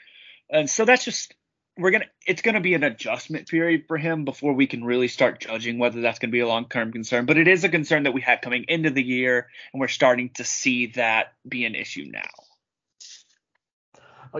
And 0.49 0.71
so 0.71 0.87
that's 0.87 1.05
just 1.05 1.35
we're 1.77 1.91
gonna 1.91 2.09
it's 2.27 2.41
gonna 2.41 2.61
be 2.61 2.73
an 2.73 2.85
adjustment 2.85 3.47
period 3.49 3.85
for 3.89 3.99
him 3.99 4.25
before 4.25 4.55
we 4.55 4.69
can 4.69 4.85
really 4.85 5.09
start 5.09 5.41
judging 5.41 5.79
whether 5.79 6.01
that's 6.01 6.19
gonna 6.19 6.31
be 6.31 6.41
a 6.41 6.49
long 6.49 6.67
term 6.67 6.93
concern. 6.93 7.27
But 7.27 7.37
it 7.37 7.49
is 7.49 7.65
a 7.65 7.69
concern 7.69 8.05
that 8.05 8.15
we 8.15 8.23
had 8.23 8.41
coming 8.41 8.65
into 8.69 8.89
the 8.89 9.03
year, 9.03 9.49
and 9.75 9.81
we're 9.81 9.89
starting 9.89 10.31
to 10.35 10.45
see 10.45 10.87
that 10.93 11.35
be 11.47 11.67
an 11.67 11.75
issue 11.75 12.07
now. 12.07 12.50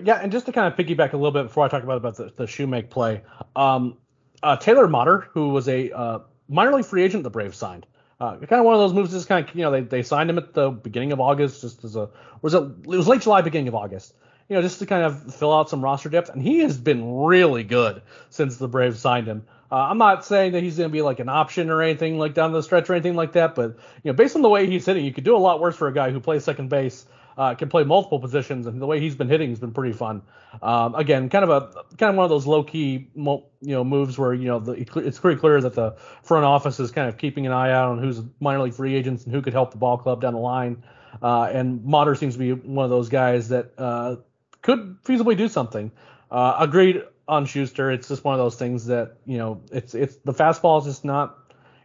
Yeah, 0.03 0.21
and 0.21 0.31
just 0.31 0.47
to 0.47 0.53
kind 0.53 0.73
of 0.73 0.79
piggyback 0.79 1.13
a 1.13 1.17
little 1.17 1.33
bit 1.33 1.45
before 1.45 1.65
I 1.65 1.69
talk 1.69 1.83
about 1.83 1.97
about 1.97 2.17
the, 2.17 2.33
the 2.37 2.45
Shewmake 2.45 2.91
play, 2.91 3.23
um, 3.57 3.97
uh, 4.43 4.57
Taylor 4.57 4.87
Motter, 4.87 5.29
who 5.33 5.49
was 5.49 5.69
a 5.69 5.91
uh, 5.91 6.19
minor 6.49 6.73
league 6.75 6.85
free 6.85 7.03
agent 7.03 7.25
the 7.25 7.31
Braves 7.31 7.57
signed. 7.57 7.87
Uh, 8.21 8.37
kind 8.37 8.61
of 8.61 8.65
one 8.65 8.75
of 8.75 8.81
those 8.81 8.93
moves. 8.93 9.13
Just 9.13 9.29
kind 9.29 9.49
of 9.49 9.55
you 9.55 9.63
know 9.63 9.71
they, 9.71 9.81
they 9.81 10.03
signed 10.03 10.29
him 10.29 10.39
at 10.39 10.53
the 10.53 10.71
beginning 10.71 11.13
of 11.13 11.21
August, 11.21 11.63
just 11.63 11.85
as 11.85 11.97
a 11.97 12.11
was 12.43 12.55
it 12.55 12.63
it 12.63 12.87
was 12.87 13.09
late 13.09 13.23
July, 13.23 13.41
beginning 13.41 13.69
of 13.69 13.75
August, 13.75 14.15
you 14.49 14.57
know, 14.57 14.63
just 14.63 14.79
to 14.81 14.87
kind 14.87 15.05
of 15.05 15.35
fill 15.35 15.53
out 15.53 15.71
some 15.71 15.83
roster 15.83 16.09
depth. 16.09 16.29
And 16.29 16.43
he 16.43 16.59
has 16.61 16.77
been 16.77 17.23
really 17.23 17.65
good 17.65 18.03
since 18.29 18.59
the 18.59 18.69
Braves 18.69 19.01
signed 19.01 19.27
him. 19.27 19.45
Uh, 19.73 19.77
I'm 19.77 19.99
not 19.99 20.25
saying 20.25 20.53
that 20.53 20.63
he's 20.63 20.77
going 20.77 20.91
to 20.91 20.93
be 20.93 21.01
like 21.01 21.21
an 21.21 21.29
option 21.29 21.71
or 21.71 21.81
anything 21.81 22.19
like 22.19 22.35
down 22.35 22.53
the 22.53 22.63
stretch 22.63 22.91
or 22.91 22.95
anything 22.95 23.15
like 23.15 23.33
that, 23.33 23.55
but 23.55 23.77
you 24.03 24.11
know, 24.11 24.13
based 24.13 24.37
on 24.37 24.43
the 24.43 24.49
way 24.49 24.67
he's 24.67 24.85
hitting, 24.85 25.05
you 25.05 25.13
could 25.13 25.25
do 25.25 25.37
a 25.37 25.39
lot 25.39 25.61
worse 25.61 25.77
for 25.77 25.87
a 25.89 25.93
guy 25.93 26.11
who 26.11 26.21
plays 26.21 26.45
second 26.45 26.69
base, 26.69 27.07
uh, 27.41 27.55
can 27.55 27.71
play 27.71 27.85
multiple 27.85 28.21
positions, 28.21 28.67
and 28.67 28.83
the 28.83 28.87
way 28.87 29.01
he's 29.01 29.15
been 29.15 29.31
hitting 29.31 29.49
has 29.49 29.59
been 29.59 29.73
pretty 29.73 29.95
fun. 29.95 30.21
Um, 30.61 30.95
again, 30.95 31.31
kind 31.31 31.43
of 31.43 31.49
a 31.49 31.97
kind 31.97 32.11
of 32.11 32.17
one 32.17 32.25
of 32.25 32.29
those 32.29 32.47
low 32.47 32.63
key, 32.63 33.09
you 33.15 33.43
know, 33.63 33.83
moves 33.83 34.19
where 34.19 34.35
you 34.35 34.45
know 34.45 34.59
the, 34.59 34.73
it's 34.73 35.19
pretty 35.19 35.41
clear 35.41 35.59
that 35.59 35.73
the 35.73 35.97
front 36.23 36.45
office 36.45 36.79
is 36.79 36.91
kind 36.91 37.09
of 37.09 37.17
keeping 37.17 37.47
an 37.47 37.53
eye 37.53 37.71
out 37.71 37.93
on 37.93 37.99
who's 37.99 38.21
minor 38.41 38.61
league 38.65 38.75
free 38.75 38.95
agents 38.95 39.25
and 39.25 39.33
who 39.33 39.41
could 39.41 39.55
help 39.55 39.71
the 39.71 39.79
ball 39.79 39.97
club 39.97 40.21
down 40.21 40.35
the 40.35 40.39
line. 40.39 40.83
Uh, 41.23 41.45
and 41.45 41.83
Motter 41.83 42.15
seems 42.15 42.35
to 42.35 42.39
be 42.39 42.53
one 42.53 42.85
of 42.85 42.91
those 42.91 43.09
guys 43.09 43.49
that 43.49 43.73
uh, 43.79 44.17
could 44.61 45.03
feasibly 45.03 45.35
do 45.35 45.49
something. 45.49 45.91
Uh, 46.31 46.57
agreed 46.59 47.03
on 47.27 47.47
Schuster. 47.47 47.91
It's 47.91 48.09
just 48.09 48.23
one 48.23 48.35
of 48.35 48.39
those 48.39 48.57
things 48.57 48.85
that 48.87 49.17
you 49.25 49.39
know, 49.39 49.63
it's 49.73 49.95
it's 49.95 50.17
the 50.17 50.35
fastball 50.35 50.79
is 50.81 50.85
just 50.85 51.07
not. 51.07 51.39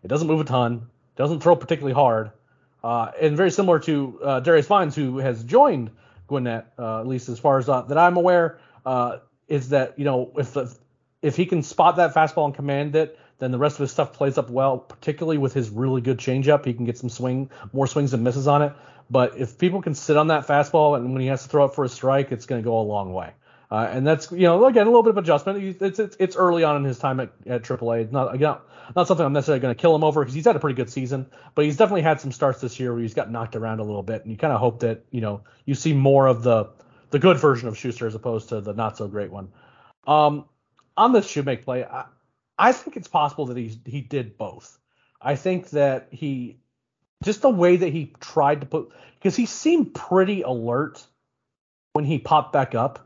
It 0.04 0.10
doesn't 0.10 0.28
move 0.28 0.42
a 0.42 0.44
ton. 0.44 0.88
Doesn't 1.16 1.40
throw 1.40 1.56
particularly 1.56 1.94
hard. 1.94 2.32
Uh, 2.86 3.10
and 3.20 3.36
very 3.36 3.50
similar 3.50 3.80
to 3.80 4.20
uh, 4.24 4.40
Darius 4.42 4.68
Vines, 4.68 4.96
who 4.96 5.18
has 5.18 5.44
joined 5.44 5.90
Gwinnett, 6.28 6.72
uh, 6.78 7.00
at 7.00 7.08
least 7.08 7.30
as 7.30 7.40
far 7.40 7.58
as 7.58 7.68
uh, 7.68 7.82
that 7.82 7.98
I'm 7.98 8.16
aware, 8.16 8.60
uh, 8.86 9.18
is 9.48 9.70
that 9.70 9.98
you 9.98 10.06
know 10.06 10.32
if 10.38 10.54
the 10.54 10.72
if 11.24 11.36
he 11.36 11.48
can 11.48 11.64
spot 11.64 11.96
that 11.96 12.14
fastball 12.14 12.46
and 12.46 12.54
command 12.54 12.96
it, 12.96 13.18
then 13.40 13.50
the 13.50 13.58
rest 13.58 13.78
of 13.78 13.80
his 13.80 13.92
stuff 13.92 14.14
plays 14.14 14.38
up 14.38 14.52
well, 14.52 14.78
particularly 14.78 15.40
with 15.40 15.52
his 15.52 15.72
really 15.72 16.00
good 16.00 16.20
changeup. 16.20 16.64
He 16.64 16.76
can 16.76 16.86
get 16.86 16.96
some 16.96 17.10
swing, 17.10 17.50
more 17.74 17.88
swings 17.88 18.14
and 18.14 18.24
misses 18.24 18.48
on 18.48 18.62
it. 18.62 18.72
But 19.10 19.36
if 19.36 19.58
people 19.58 19.82
can 19.82 19.96
sit 19.96 20.16
on 20.16 20.28
that 20.28 20.46
fastball 20.46 20.96
and 20.96 21.12
when 21.12 21.24
he 21.24 21.28
has 21.30 21.42
to 21.42 21.50
throw 21.50 21.66
it 21.66 21.74
for 21.74 21.86
a 21.86 21.90
strike, 21.90 22.32
it's 22.32 22.46
going 22.46 22.62
to 22.62 22.64
go 22.64 22.80
a 22.80 22.86
long 22.86 23.14
way. 23.14 23.32
Uh, 23.76 23.90
and 23.92 24.08
that's 24.08 24.32
you 24.32 24.44
know 24.44 24.66
again 24.68 24.88
a 24.88 24.90
little 24.90 25.04
bit 25.04 25.10
of 25.10 25.18
adjustment. 25.18 25.82
It's 25.82 26.00
it's, 26.00 26.16
it's 26.18 26.36
early 26.38 26.64
on 26.64 26.78
in 26.78 26.86
his 26.86 26.98
time 26.98 27.20
at, 27.20 27.34
at 27.46 27.64
AAA. 27.64 28.10
Not 28.10 28.34
again 28.34 28.56
not 28.96 29.06
something 29.06 29.26
I'm 29.26 29.34
necessarily 29.34 29.60
going 29.60 29.76
to 29.76 29.82
kill 29.82 29.94
him 29.94 30.02
over 30.02 30.22
because 30.22 30.34
he's 30.34 30.46
had 30.46 30.56
a 30.56 30.60
pretty 30.60 30.78
good 30.78 30.90
season, 30.90 31.26
but 31.56 31.66
he's 31.66 31.76
definitely 31.76 32.04
had 32.04 32.22
some 32.22 32.32
starts 32.32 32.62
this 32.62 32.80
year 32.80 32.94
where 32.94 33.02
he's 33.02 33.14
got 33.14 33.30
knocked 33.30 33.54
around 33.54 33.82
a 33.82 33.84
little 33.84 34.02
bit, 34.02 34.22
and 34.22 34.32
you 34.32 34.38
kind 34.38 34.54
of 34.54 34.62
hope 34.62 34.80
that 34.80 35.04
you 35.12 35.20
know 35.20 35.42
you 35.66 35.76
see 35.76 35.92
more 35.92 36.26
of 36.26 36.42
the 36.42 36.70
the 37.10 37.20
good 37.20 37.38
version 37.38 37.68
of 37.68 37.78
Schuster 37.78 38.08
as 38.08 38.16
opposed 38.16 38.48
to 38.48 38.62
the 38.62 38.72
not 38.72 38.96
so 38.96 39.10
great 39.10 39.30
one. 39.30 39.52
Um, 40.08 40.46
on 40.96 41.12
this 41.12 41.28
Shewmake 41.28 41.66
play, 41.66 41.84
I, 41.84 42.06
I 42.58 42.72
think 42.72 42.96
it's 42.96 43.10
possible 43.10 43.48
that 43.48 43.58
he 43.58 43.78
he 43.86 44.00
did 44.00 44.38
both. 44.38 44.80
I 45.22 45.36
think 45.36 45.72
that 45.72 46.08
he 46.12 46.60
just 47.26 47.42
the 47.42 47.50
way 47.50 47.76
that 47.76 47.92
he 47.92 48.14
tried 48.22 48.62
to 48.62 48.68
put 48.68 48.94
because 49.16 49.36
he 49.36 49.46
seemed 49.46 49.94
pretty 49.94 50.44
alert 50.44 51.06
when 51.92 52.06
he 52.06 52.20
popped 52.20 52.54
back 52.54 52.74
up. 52.74 53.06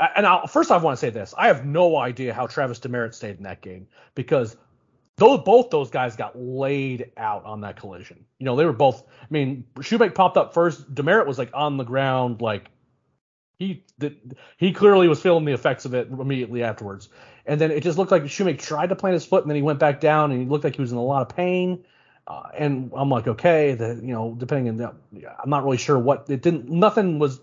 And 0.00 0.26
I'll, 0.26 0.46
first, 0.46 0.70
I 0.70 0.76
want 0.76 0.96
to 0.96 1.00
say 1.00 1.10
this: 1.10 1.34
I 1.36 1.48
have 1.48 1.64
no 1.64 1.96
idea 1.96 2.32
how 2.32 2.46
Travis 2.46 2.78
Demeritte 2.78 3.14
stayed 3.14 3.36
in 3.36 3.42
that 3.44 3.62
game 3.62 3.88
because 4.14 4.56
those 5.16 5.40
both 5.40 5.70
those 5.70 5.90
guys 5.90 6.14
got 6.14 6.38
laid 6.38 7.10
out 7.16 7.44
on 7.44 7.62
that 7.62 7.76
collision. 7.76 8.24
You 8.38 8.46
know, 8.46 8.56
they 8.56 8.64
were 8.64 8.72
both. 8.72 9.02
I 9.20 9.26
mean, 9.30 9.64
Shewmake 9.78 10.14
popped 10.14 10.36
up 10.36 10.54
first. 10.54 10.94
Demeritte 10.94 11.26
was 11.26 11.38
like 11.38 11.50
on 11.52 11.76
the 11.76 11.84
ground, 11.84 12.40
like 12.40 12.70
he 13.58 13.84
did, 13.98 14.36
he 14.56 14.72
clearly 14.72 15.08
was 15.08 15.20
feeling 15.20 15.44
the 15.44 15.52
effects 15.52 15.84
of 15.84 15.94
it 15.94 16.08
immediately 16.08 16.62
afterwards. 16.62 17.08
And 17.44 17.60
then 17.60 17.72
it 17.72 17.82
just 17.82 17.98
looked 17.98 18.12
like 18.12 18.22
Shewmake 18.24 18.60
tried 18.60 18.90
to 18.90 18.96
plant 18.96 19.14
his 19.14 19.24
foot, 19.24 19.42
and 19.42 19.50
then 19.50 19.56
he 19.56 19.62
went 19.62 19.80
back 19.80 20.00
down, 20.00 20.30
and 20.30 20.40
he 20.40 20.46
looked 20.46 20.62
like 20.62 20.76
he 20.76 20.80
was 20.82 20.92
in 20.92 20.98
a 20.98 21.02
lot 21.02 21.22
of 21.22 21.36
pain. 21.36 21.84
Uh, 22.28 22.42
and 22.56 22.92
I'm 22.94 23.08
like, 23.08 23.26
okay, 23.26 23.74
the 23.74 23.98
you 24.00 24.12
know, 24.12 24.36
depending 24.38 24.68
on 24.68 24.76
the, 24.76 25.28
I'm 25.42 25.50
not 25.50 25.64
really 25.64 25.78
sure 25.78 25.98
what 25.98 26.26
it 26.28 26.42
didn't. 26.42 26.68
Nothing 26.68 27.18
was 27.18 27.40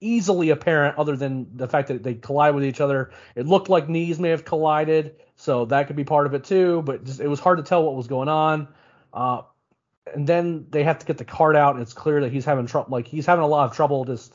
easily 0.00 0.50
apparent 0.50 0.96
other 0.98 1.16
than 1.16 1.46
the 1.56 1.68
fact 1.68 1.88
that 1.88 2.02
they 2.02 2.14
collide 2.14 2.54
with 2.54 2.64
each 2.64 2.80
other. 2.80 3.10
It 3.34 3.46
looked 3.46 3.68
like 3.68 3.88
knees 3.88 4.18
may 4.18 4.30
have 4.30 4.44
collided, 4.44 5.16
so 5.36 5.64
that 5.66 5.86
could 5.86 5.96
be 5.96 6.04
part 6.04 6.26
of 6.26 6.34
it 6.34 6.44
too. 6.44 6.82
But 6.82 7.04
just, 7.04 7.20
it 7.20 7.28
was 7.28 7.40
hard 7.40 7.58
to 7.58 7.64
tell 7.64 7.84
what 7.84 7.96
was 7.96 8.06
going 8.06 8.28
on. 8.28 8.68
Uh, 9.12 9.42
and 10.14 10.26
then 10.26 10.66
they 10.70 10.82
have 10.84 10.98
to 10.98 11.06
get 11.06 11.18
the 11.18 11.24
card 11.24 11.56
out, 11.56 11.74
and 11.74 11.82
it's 11.82 11.92
clear 11.92 12.20
that 12.22 12.32
he's 12.32 12.44
having 12.44 12.66
trouble. 12.66 12.90
Like 12.90 13.06
he's 13.06 13.26
having 13.26 13.44
a 13.44 13.48
lot 13.48 13.70
of 13.70 13.76
trouble 13.76 14.04
just 14.04 14.34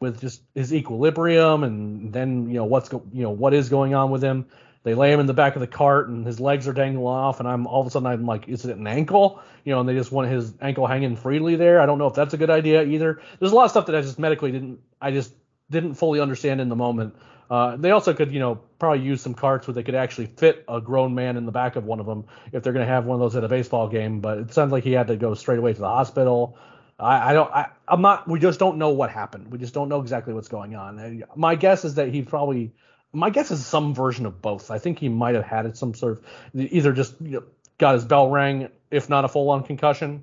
with 0.00 0.20
just 0.20 0.42
his 0.54 0.72
equilibrium, 0.72 1.64
and 1.64 2.12
then 2.12 2.48
you 2.48 2.54
know 2.54 2.64
what's 2.64 2.88
go- 2.88 3.04
you 3.12 3.22
know 3.22 3.30
what 3.30 3.54
is 3.54 3.68
going 3.68 3.94
on 3.94 4.10
with 4.10 4.22
him. 4.22 4.46
They 4.84 4.94
lay 4.94 5.12
him 5.12 5.20
in 5.20 5.26
the 5.26 5.34
back 5.34 5.54
of 5.54 5.60
the 5.60 5.66
cart, 5.66 6.08
and 6.08 6.26
his 6.26 6.40
legs 6.40 6.66
are 6.66 6.72
dangling 6.72 7.06
off, 7.06 7.38
and 7.38 7.48
I'm 7.48 7.66
all 7.66 7.80
of 7.80 7.86
a 7.86 7.90
sudden 7.90 8.06
I'm 8.06 8.26
like, 8.26 8.48
is 8.48 8.64
it 8.64 8.76
an 8.76 8.86
ankle? 8.86 9.40
You 9.64 9.72
know, 9.72 9.80
and 9.80 9.88
they 9.88 9.94
just 9.94 10.10
want 10.10 10.28
his 10.28 10.52
ankle 10.60 10.86
hanging 10.86 11.14
freely 11.14 11.54
there. 11.54 11.80
I 11.80 11.86
don't 11.86 11.98
know 11.98 12.08
if 12.08 12.14
that's 12.14 12.34
a 12.34 12.36
good 12.36 12.50
idea 12.50 12.82
either. 12.82 13.20
There's 13.38 13.52
a 13.52 13.54
lot 13.54 13.64
of 13.64 13.70
stuff 13.70 13.86
that 13.86 13.94
I 13.94 14.00
just 14.00 14.18
medically 14.18 14.50
didn't, 14.50 14.80
I 15.00 15.12
just 15.12 15.32
didn't 15.70 15.94
fully 15.94 16.20
understand 16.20 16.60
in 16.60 16.68
the 16.68 16.76
moment. 16.76 17.14
Uh, 17.48 17.76
they 17.76 17.90
also 17.90 18.14
could, 18.14 18.32
you 18.32 18.40
know, 18.40 18.60
probably 18.78 19.04
use 19.04 19.20
some 19.20 19.34
carts 19.34 19.66
where 19.66 19.74
they 19.74 19.82
could 19.82 19.94
actually 19.94 20.26
fit 20.26 20.64
a 20.68 20.80
grown 20.80 21.14
man 21.14 21.36
in 21.36 21.44
the 21.44 21.52
back 21.52 21.76
of 21.76 21.84
one 21.84 22.00
of 22.00 22.06
them 22.06 22.24
if 22.52 22.62
they're 22.62 22.72
going 22.72 22.86
to 22.86 22.90
have 22.90 23.04
one 23.04 23.14
of 23.14 23.20
those 23.20 23.36
at 23.36 23.44
a 23.44 23.48
baseball 23.48 23.88
game. 23.88 24.20
But 24.20 24.38
it 24.38 24.54
sounds 24.54 24.72
like 24.72 24.84
he 24.84 24.92
had 24.92 25.08
to 25.08 25.16
go 25.16 25.34
straight 25.34 25.58
away 25.58 25.74
to 25.74 25.80
the 25.80 25.88
hospital. 25.88 26.56
I, 26.98 27.30
I 27.30 27.32
don't. 27.34 27.50
I, 27.52 27.68
I'm 27.86 28.00
not. 28.00 28.26
We 28.26 28.40
just 28.40 28.58
don't 28.58 28.78
know 28.78 28.90
what 28.90 29.10
happened. 29.10 29.52
We 29.52 29.58
just 29.58 29.74
don't 29.74 29.88
know 29.88 30.00
exactly 30.00 30.32
what's 30.32 30.48
going 30.48 30.74
on. 30.74 31.24
My 31.36 31.54
guess 31.54 31.84
is 31.84 31.94
that 31.96 32.08
he 32.08 32.22
probably. 32.22 32.72
My 33.12 33.30
guess 33.30 33.50
is 33.50 33.64
some 33.66 33.94
version 33.94 34.26
of 34.26 34.40
both. 34.40 34.70
I 34.70 34.78
think 34.78 34.98
he 34.98 35.08
might 35.08 35.34
have 35.34 35.44
had 35.44 35.76
some 35.76 35.94
sort 35.94 36.12
of 36.12 36.24
either 36.54 36.92
just 36.92 37.20
you 37.20 37.30
know, 37.30 37.42
got 37.78 37.94
his 37.94 38.04
bell 38.04 38.30
rang, 38.30 38.68
if 38.90 39.08
not 39.08 39.24
a 39.24 39.28
full-on 39.28 39.64
concussion, 39.64 40.22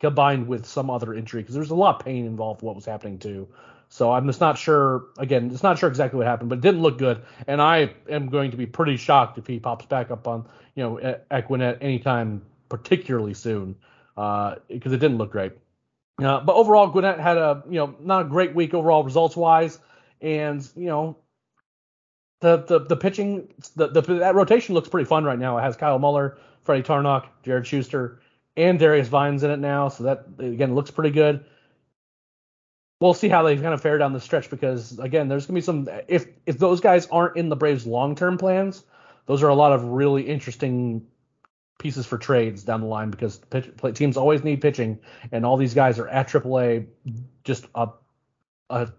combined 0.00 0.48
with 0.48 0.66
some 0.66 0.90
other 0.90 1.12
injury 1.12 1.42
because 1.42 1.54
there's 1.54 1.70
a 1.70 1.74
lot 1.74 1.96
of 1.96 2.04
pain 2.04 2.26
involved. 2.26 2.62
What 2.62 2.74
was 2.74 2.84
happening 2.84 3.18
too. 3.18 3.48
So 3.90 4.12
I'm 4.12 4.26
just 4.26 4.40
not 4.40 4.58
sure. 4.58 5.06
Again, 5.18 5.50
it's 5.52 5.62
not 5.62 5.78
sure 5.78 5.88
exactly 5.88 6.18
what 6.18 6.26
happened, 6.26 6.50
but 6.50 6.58
it 6.58 6.60
didn't 6.62 6.82
look 6.82 6.98
good. 6.98 7.22
And 7.46 7.60
I 7.60 7.94
am 8.08 8.28
going 8.28 8.50
to 8.50 8.56
be 8.56 8.66
pretty 8.66 8.96
shocked 8.96 9.38
if 9.38 9.46
he 9.46 9.58
pops 9.58 9.86
back 9.86 10.10
up 10.10 10.28
on 10.28 10.46
you 10.74 10.82
know 10.82 11.40
Gwinnett 11.46 11.78
anytime 11.80 12.42
particularly 12.68 13.34
soon 13.34 13.76
because 14.14 14.56
uh, 14.70 14.70
it 14.70 15.00
didn't 15.00 15.18
look 15.18 15.32
great. 15.32 15.52
Uh, 16.22 16.40
but 16.40 16.54
overall, 16.54 16.88
Gwinnett 16.88 17.18
had 17.18 17.36
a 17.36 17.62
you 17.68 17.78
know 17.78 17.94
not 18.00 18.22
a 18.22 18.24
great 18.28 18.54
week 18.54 18.74
overall 18.74 19.04
results 19.04 19.36
wise, 19.36 19.78
and 20.20 20.68
you 20.76 20.86
know 20.86 21.16
the 22.40 22.58
the 22.58 22.80
the 22.80 22.96
pitching 22.96 23.48
the, 23.76 23.88
the 23.88 24.00
that 24.00 24.34
rotation 24.34 24.74
looks 24.74 24.88
pretty 24.88 25.06
fun 25.06 25.24
right 25.24 25.38
now. 25.38 25.58
It 25.58 25.62
has 25.62 25.76
Kyle 25.76 25.98
Muller, 25.98 26.38
Freddy 26.62 26.82
Tarnok, 26.82 27.26
Jared 27.42 27.66
Schuster, 27.66 28.20
and 28.56 28.78
Darius 28.78 29.08
Vines 29.08 29.42
in 29.42 29.50
it 29.50 29.58
now, 29.58 29.88
so 29.88 30.04
that 30.04 30.26
again 30.38 30.74
looks 30.74 30.90
pretty 30.90 31.10
good. 31.10 31.44
We'll 33.00 33.14
see 33.14 33.28
how 33.28 33.44
they 33.44 33.56
kind 33.56 33.74
of 33.74 33.80
fare 33.80 33.98
down 33.98 34.12
the 34.12 34.20
stretch 34.20 34.50
because 34.50 34.98
again, 34.98 35.28
there's 35.28 35.46
gonna 35.46 35.56
be 35.56 35.62
some 35.62 35.88
if 36.06 36.26
if 36.46 36.58
those 36.58 36.80
guys 36.80 37.06
aren't 37.06 37.36
in 37.36 37.48
the 37.48 37.56
Braves' 37.56 37.86
long 37.86 38.14
term 38.14 38.38
plans, 38.38 38.84
those 39.26 39.42
are 39.42 39.48
a 39.48 39.54
lot 39.54 39.72
of 39.72 39.84
really 39.84 40.22
interesting 40.22 41.06
pieces 41.78 42.06
for 42.06 42.18
trades 42.18 42.64
down 42.64 42.80
the 42.80 42.86
line 42.86 43.10
because 43.10 43.38
pitch, 43.38 43.70
teams 43.94 44.16
always 44.16 44.42
need 44.42 44.60
pitching, 44.60 44.98
and 45.32 45.46
all 45.46 45.56
these 45.56 45.74
guys 45.74 45.98
are 45.98 46.08
at 46.08 46.28
AAA, 46.28 46.86
just 47.44 47.66
a, 47.74 47.88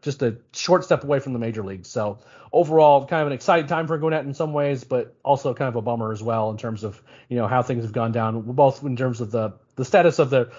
just 0.02 0.22
a 0.22 0.38
short 0.54 0.84
step 0.84 1.04
away 1.04 1.20
from 1.20 1.34
the 1.34 1.40
major 1.40 1.64
leagues. 1.64 1.90
So 1.90 2.20
overall, 2.52 3.06
kind 3.06 3.22
of 3.22 3.28
an 3.28 3.34
exciting 3.34 3.68
time 3.68 3.88
for 3.88 3.98
Gwinnett 3.98 4.26
in 4.26 4.34
some 4.34 4.54
ways, 4.54 4.84
but 4.84 5.16
also 5.24 5.54
kind 5.54 5.70
of 5.70 5.76
a 5.76 5.82
bummer 5.82 6.12
as 6.12 6.24
well 6.24 6.50
in 6.50 6.58
terms 6.58 6.84
of 6.84 7.02
you 7.30 7.38
know 7.38 7.48
how 7.48 7.62
things 7.62 7.84
have 7.84 7.94
gone 7.94 8.12
down, 8.12 8.42
both 8.42 8.84
in 8.84 8.96
terms 8.96 9.22
of 9.22 9.32
the 9.32 9.54
the 9.76 9.86
status 9.86 10.20
of 10.20 10.30
the 10.30 10.52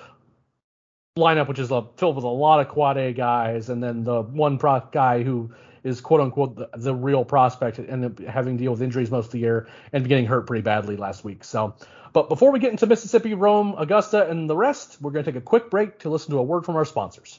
lineup, 1.19 1.49
which 1.49 1.59
is 1.59 1.69
filled 1.69 2.17
with 2.17 2.25
a 2.25 2.29
lot 2.29 2.61
of 2.61 2.69
quad 2.69 2.97
A 2.97 3.13
guys, 3.13 3.69
and 3.69 3.83
then 3.83 4.05
the 4.05 4.23
one 4.23 4.59
pro 4.59 4.81
guy 4.93 5.23
who 5.23 5.53
is 5.83 6.01
quote 6.01 6.21
unquote 6.21 6.57
the, 6.57 6.69
the 6.77 6.95
real 6.95 7.25
prospect 7.25 7.79
and 7.79 8.19
having 8.21 8.59
to 8.59 8.63
deal 8.63 8.73
with 8.73 8.83
injuries 8.83 9.11
most 9.11 9.27
of 9.27 9.33
the 9.33 9.39
year 9.39 9.67
and 9.93 10.07
getting 10.07 10.27
hurt 10.27 10.47
pretty 10.47 10.63
badly 10.63 10.97
last 10.97 11.25
week. 11.25 11.43
So 11.43 11.75
but 12.13 12.29
before 12.29 12.51
we 12.51 12.59
get 12.59 12.73
into 12.73 12.87
Mississippi, 12.87 13.35
Rome, 13.35 13.75
Augusta, 13.79 14.29
and 14.29 14.51
the 14.51 14.57
rest, 14.57 14.99
we're 15.01 15.13
going 15.13 15.25
to 15.25 15.31
take 15.31 15.41
a 15.41 15.45
quick 15.45 15.71
break 15.71 16.01
to 16.01 16.11
listen 16.11 16.33
to 16.33 16.39
a 16.39 16.43
word 16.43 16.65
from 16.65 16.77
our 16.77 16.85
sponsors. 16.85 17.39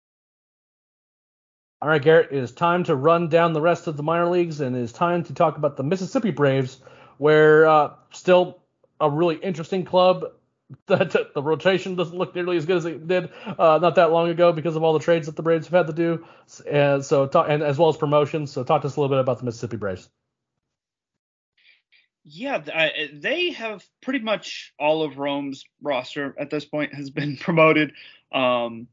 All 1.81 1.89
right, 1.89 2.01
Garrett, 2.01 2.31
it 2.31 2.37
is 2.37 2.51
time 2.51 2.83
to 2.83 2.95
run 2.95 3.27
down 3.27 3.53
the 3.53 3.61
rest 3.61 3.87
of 3.87 3.97
the 3.97 4.03
minor 4.03 4.29
leagues 4.29 4.61
and 4.61 4.75
it 4.75 4.81
is 4.81 4.93
time 4.93 5.23
to 5.23 5.33
talk 5.33 5.57
about 5.57 5.77
the 5.77 5.83
Mississippi 5.83 6.29
Braves, 6.29 6.79
where 7.17 7.67
uh, 7.67 7.93
still 8.11 8.59
a 8.99 9.09
really 9.09 9.37
interesting 9.37 9.83
club. 9.83 10.25
the, 10.85 11.29
the 11.33 11.41
rotation 11.41 11.95
doesn't 11.95 12.17
look 12.17 12.33
nearly 12.33 12.55
as 12.55 12.65
good 12.65 12.77
as 12.77 12.85
it 12.85 13.05
did 13.05 13.29
uh, 13.45 13.79
not 13.81 13.95
that 13.95 14.11
long 14.11 14.29
ago 14.29 14.53
because 14.53 14.75
of 14.75 14.83
all 14.83 14.93
the 14.93 14.99
trades 14.99 15.25
that 15.25 15.35
the 15.35 15.41
Braves 15.41 15.67
have 15.67 15.73
had 15.73 15.87
to 15.87 15.93
do, 15.93 16.25
and 16.69 17.03
so 17.03 17.25
and 17.25 17.61
as 17.61 17.77
well 17.77 17.89
as 17.89 17.97
promotions. 17.97 18.51
So 18.51 18.63
talk 18.63 18.81
to 18.83 18.87
us 18.87 18.95
a 18.95 19.01
little 19.01 19.13
bit 19.13 19.19
about 19.19 19.39
the 19.39 19.45
Mississippi 19.45 19.75
Braves. 19.75 20.07
Yeah, 22.23 22.59
they 23.11 23.51
have 23.51 23.83
pretty 24.01 24.19
much 24.19 24.73
all 24.79 25.03
of 25.03 25.17
Rome's 25.17 25.65
roster 25.81 26.35
at 26.39 26.49
this 26.49 26.63
point 26.63 26.93
has 26.93 27.09
been 27.09 27.35
promoted. 27.41 27.93
Um, 28.31 28.87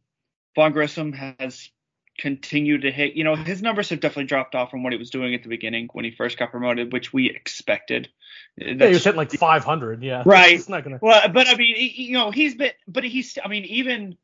Vaughn 0.57 0.73
Grissom 0.73 1.13
has 1.13 1.71
continued 2.19 2.83
to 2.83 2.91
hit. 2.91 3.15
You 3.15 3.25
know, 3.25 3.37
his 3.37 3.63
numbers 3.63 3.89
have 3.91 4.01
definitely 4.01 4.25
dropped 4.25 4.55
off 4.55 4.71
from 4.71 4.83
what 4.83 4.93
he 4.93 4.99
was 4.99 5.11
doing 5.11 5.35
at 5.35 5.43
the 5.43 5.49
beginning 5.49 5.89
when 5.93 6.05
he 6.05 6.11
first 6.11 6.39
got 6.39 6.51
promoted, 6.51 6.93
which 6.93 7.13
we 7.13 7.31
expected. 7.31 8.09
That's, 8.57 8.81
yeah, 8.81 8.87
he 8.87 8.93
was 8.95 9.05
hitting 9.05 9.17
like 9.17 9.31
500. 9.31 10.03
Yeah, 10.03 10.23
right. 10.27 10.55
It's 10.55 10.69
not 10.69 10.85
gonna. 10.85 10.99
Well, 11.01 11.29
but 11.29 11.49
I 11.49 11.57
mean, 11.57 11.75
you 11.79 12.13
know, 12.13 12.31
he's 12.31 12.55
been, 12.55 12.73
but 12.87 13.05
he's, 13.05 13.39
I 13.43 13.49
mean, 13.49 13.65
even 13.67 14.17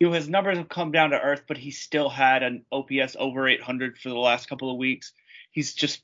you 0.00 0.08
know, 0.08 0.14
his 0.14 0.28
numbers 0.28 0.56
have 0.56 0.68
come 0.68 0.92
down 0.92 1.10
to 1.10 1.20
earth, 1.20 1.42
but 1.46 1.58
he 1.58 1.70
still 1.70 2.08
had 2.08 2.42
an 2.42 2.64
OPS 2.72 3.16
over 3.18 3.46
800 3.46 3.98
for 3.98 4.08
the 4.08 4.16
last 4.16 4.48
couple 4.48 4.70
of 4.70 4.78
weeks. 4.78 5.12
He's 5.50 5.74
just 5.74 6.02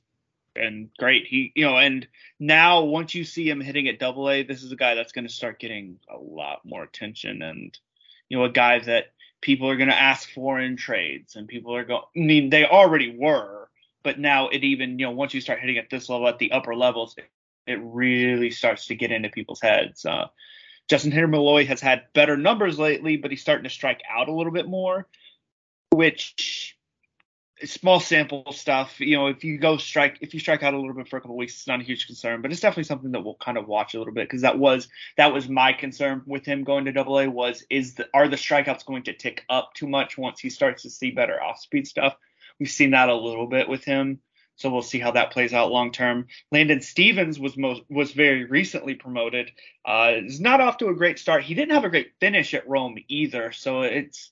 been 0.55 0.91
great. 0.99 1.27
He, 1.27 1.51
you 1.57 1.65
know, 1.65 1.79
and 1.79 2.07
now 2.39 2.83
once 2.83 3.15
you 3.15 3.25
see 3.25 3.49
him 3.49 3.61
hitting 3.61 3.89
at 3.89 3.99
Double 3.99 4.29
A, 4.29 4.43
this 4.43 4.63
is 4.63 4.71
a 4.71 4.77
guy 4.77 4.95
that's 4.95 5.13
going 5.13 5.27
to 5.27 5.33
start 5.33 5.59
getting 5.59 5.99
a 6.11 6.19
lot 6.19 6.61
more 6.65 6.83
attention, 6.83 7.41
and 7.41 7.77
you 8.29 8.37
know, 8.37 8.45
a 8.45 8.51
guy 8.51 8.81
that 8.81 9.07
people 9.41 9.69
are 9.69 9.77
going 9.77 9.89
to 9.89 9.99
ask 9.99 10.31
for 10.33 10.59
in 10.61 10.77
trades, 10.77 11.37
and 11.37 11.49
people 11.49 11.75
are 11.75 11.85
going. 11.85 12.03
I 12.17 12.19
mean, 12.19 12.51
they 12.51 12.65
already 12.65 13.17
were, 13.17 13.69
but 14.03 14.19
now 14.19 14.49
it 14.49 14.65
even, 14.65 14.99
you 14.99 15.07
know, 15.07 15.13
once 15.13 15.35
you 15.35 15.41
start 15.41 15.61
hitting 15.61 15.79
at 15.79 15.91
this 15.91 16.09
level, 16.09 16.29
at 16.29 16.39
the 16.39 16.53
upper 16.53 16.75
levels, 16.75 17.15
it, 17.17 17.31
it 17.67 17.81
really 17.83 18.51
starts 18.51 18.87
to 18.87 18.95
get 18.95 19.13
into 19.13 19.29
people's 19.29 19.61
heads. 19.61 20.05
Uh, 20.05 20.29
Justyn-Henry 20.89 21.29
Malloy 21.29 21.67
has 21.67 21.81
had 21.81 22.05
better 22.13 22.37
numbers 22.37 22.79
lately, 22.79 23.17
but 23.17 23.31
he's 23.31 23.41
starting 23.41 23.65
to 23.65 23.71
strike 23.71 24.03
out 24.09 24.29
a 24.29 24.33
little 24.33 24.53
bit 24.53 24.69
more, 24.69 25.09
which 25.91 26.76
small 27.65 28.01
sample 28.01 28.53
stuff. 28.53 29.01
You 29.01 29.17
know, 29.17 29.27
if 29.29 29.45
you 29.45 29.59
go 29.59 29.77
strike, 29.79 30.19
if 30.21 30.35
you 30.35 30.41
strike 30.41 30.63
out 30.63 30.75
a 30.75 30.79
little 30.79 30.95
bit 30.95 31.09
for 31.09 31.17
a 31.17 31.21
couple 31.21 31.37
weeks, 31.37 31.55
it's 31.55 31.67
not 31.67 31.81
a 31.81 31.85
huge 31.85 32.07
concern, 32.07 32.43
but 32.43 32.53
it's 32.53 32.61
definitely 32.61 32.85
something 32.85 33.13
that 33.13 33.25
we'll 33.25 33.37
kind 33.37 33.57
of 33.57 33.67
watch 33.67 33.95
a 33.95 33.99
little 33.99 34.13
bit 34.13 34.29
because 34.29 34.43
that 34.43 34.59
was 34.59 34.89
that 35.17 35.33
was 35.33 35.49
my 35.49 35.73
concern 35.73 36.23
with 36.27 36.45
him 36.45 36.65
going 36.65 36.85
to 36.85 36.93
Double 36.93 37.19
A 37.19 37.29
was 37.29 37.65
is 37.71 37.95
the 37.95 38.09
are 38.13 38.29
the 38.29 38.37
strikeouts 38.37 38.85
going 38.85 39.05
to 39.05 39.15
tick 39.15 39.45
up 39.49 39.73
too 39.75 39.89
much 39.89 40.19
once 40.19 40.41
he 40.41 40.51
starts 40.51 40.83
to 40.83 40.91
see 40.91 41.11
better 41.11 41.43
off 41.43 41.61
speed 41.61 41.87
stuff? 41.87 42.17
We've 42.59 42.71
seen 42.71 42.91
that 42.91 43.09
a 43.09 43.15
little 43.15 43.47
bit 43.47 43.69
with 43.69 43.85
him. 43.85 44.21
So 44.57 44.71
we'll 44.71 44.81
see 44.81 44.99
how 44.99 45.11
that 45.13 45.33
plays 45.33 45.53
out 45.53 45.71
long 45.71 45.93
term. 45.93 46.29
Landon 46.51 46.81
Stephens 46.81 47.39
was 47.39 47.59
most 47.59 47.83
was 47.91 48.13
very 48.13 48.45
recently 48.45 48.95
promoted. 48.95 49.51
Uh, 49.85 50.13
is 50.25 50.41
not 50.41 50.63
off 50.63 50.79
to 50.79 50.89
a 50.89 50.95
great 50.95 51.19
start. 51.19 51.45
He 51.45 51.55
didn't 51.55 51.75
have 51.75 51.85
a 51.85 51.91
great 51.91 52.13
finish 52.21 52.55
at 52.55 52.67
Rome 52.67 52.97
either. 53.09 53.53
So 53.53 53.83
it's 53.83 54.31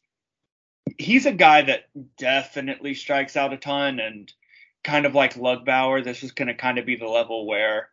he's 0.99 1.27
a 1.27 1.33
guy 1.33 1.63
that 1.63 1.89
definitely 2.19 2.95
strikes 2.95 3.37
out 3.37 3.53
a 3.53 3.57
ton 3.57 4.01
and 4.01 4.33
kind 4.83 5.07
of 5.07 5.15
like 5.15 5.35
Lugbauer, 5.35 6.05
this 6.05 6.23
is 6.23 6.33
going 6.33 6.49
to 6.49 6.55
kind 6.55 6.79
of 6.79 6.87
be 6.87 6.97
the 6.97 7.07
level 7.07 7.47
where 7.47 7.89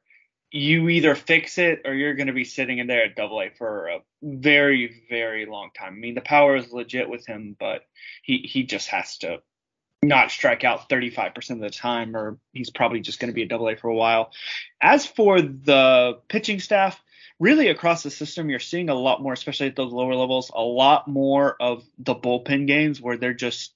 you 0.51 0.89
either 0.89 1.15
fix 1.15 1.57
it 1.57 1.81
or 1.85 1.93
you're 1.93 2.15
going 2.15 2.27
to 2.27 2.33
be 2.33 2.43
sitting 2.43 2.77
in 2.77 2.87
there 2.87 3.05
at 3.05 3.15
double 3.15 3.41
A 3.41 3.49
for 3.49 3.87
a 3.87 3.99
very, 4.21 5.03
very 5.09 5.45
long 5.45 5.69
time. 5.75 5.93
I 5.93 5.97
mean, 5.97 6.15
the 6.15 6.21
power 6.21 6.57
is 6.57 6.73
legit 6.73 7.09
with 7.09 7.25
him, 7.25 7.55
but 7.57 7.85
he, 8.21 8.39
he 8.39 8.63
just 8.63 8.89
has 8.89 9.17
to 9.19 9.41
not 10.03 10.31
strike 10.31 10.63
out 10.63 10.89
35% 10.89 11.51
of 11.51 11.59
the 11.59 11.69
time 11.69 12.17
or 12.17 12.37
he's 12.53 12.69
probably 12.69 12.99
just 12.99 13.19
going 13.19 13.29
to 13.29 13.35
be 13.35 13.43
a 13.43 13.47
double 13.47 13.69
A 13.69 13.75
for 13.75 13.87
a 13.87 13.95
while. 13.95 14.31
As 14.81 15.05
for 15.05 15.41
the 15.41 16.19
pitching 16.27 16.59
staff, 16.59 17.01
really 17.41 17.69
across 17.69 18.03
the 18.03 18.11
system, 18.11 18.51
you're 18.51 18.59
seeing 18.59 18.89
a 18.89 18.93
lot 18.93 19.19
more, 19.19 19.33
especially 19.33 19.65
at 19.65 19.75
those 19.75 19.91
lower 19.91 20.13
levels, 20.13 20.51
a 20.53 20.61
lot 20.61 21.07
more 21.07 21.55
of 21.59 21.83
the 21.97 22.13
bullpen 22.13 22.67
games 22.67 23.01
where 23.01 23.17
they're 23.17 23.33
just 23.33 23.73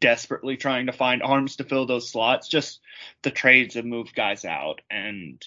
desperately 0.00 0.56
trying 0.56 0.86
to 0.86 0.92
find 0.92 1.22
arms 1.22 1.56
to 1.56 1.64
fill 1.64 1.84
those 1.84 2.10
slots. 2.10 2.48
Just 2.48 2.80
the 3.22 3.30
trades 3.30 3.74
have 3.74 3.84
moved 3.84 4.14
guys 4.14 4.46
out 4.46 4.80
and 4.90 5.46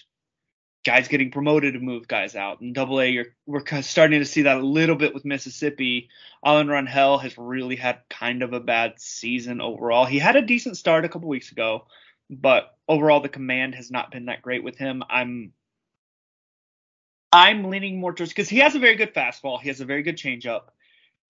guys 0.84 1.08
getting 1.08 1.32
promoted 1.32 1.74
to 1.74 1.80
move 1.80 2.06
guys 2.06 2.36
out. 2.36 2.60
And 2.60 2.72
double 2.72 3.00
A, 3.00 3.08
you're, 3.08 3.26
we're 3.46 3.64
starting 3.82 4.20
to 4.20 4.26
see 4.26 4.42
that 4.42 4.58
a 4.58 4.64
little 4.64 4.94
bit 4.94 5.12
with 5.12 5.24
Mississippi. 5.24 6.08
Alan 6.44 6.68
Rangel 6.68 7.20
has 7.20 7.36
really 7.36 7.74
had 7.74 7.98
kind 8.08 8.44
of 8.44 8.52
a 8.52 8.60
bad 8.60 9.00
season 9.00 9.60
overall. 9.60 10.06
He 10.06 10.20
had 10.20 10.36
a 10.36 10.42
decent 10.42 10.76
start 10.76 11.04
a 11.04 11.08
couple 11.08 11.28
weeks 11.28 11.50
ago, 11.50 11.88
but 12.30 12.76
overall 12.86 13.20
the 13.20 13.28
command 13.28 13.74
has 13.74 13.90
not 13.90 14.12
been 14.12 14.26
that 14.26 14.42
great 14.42 14.62
with 14.62 14.78
him. 14.78 15.02
I'm 15.10 15.52
I'm 17.32 17.64
leaning 17.64 18.00
more 18.00 18.12
towards 18.12 18.30
because 18.30 18.48
he 18.48 18.58
has 18.58 18.74
a 18.74 18.78
very 18.78 18.96
good 18.96 19.14
fastball, 19.14 19.60
he 19.60 19.68
has 19.68 19.80
a 19.80 19.84
very 19.84 20.02
good 20.02 20.16
changeup, 20.16 20.62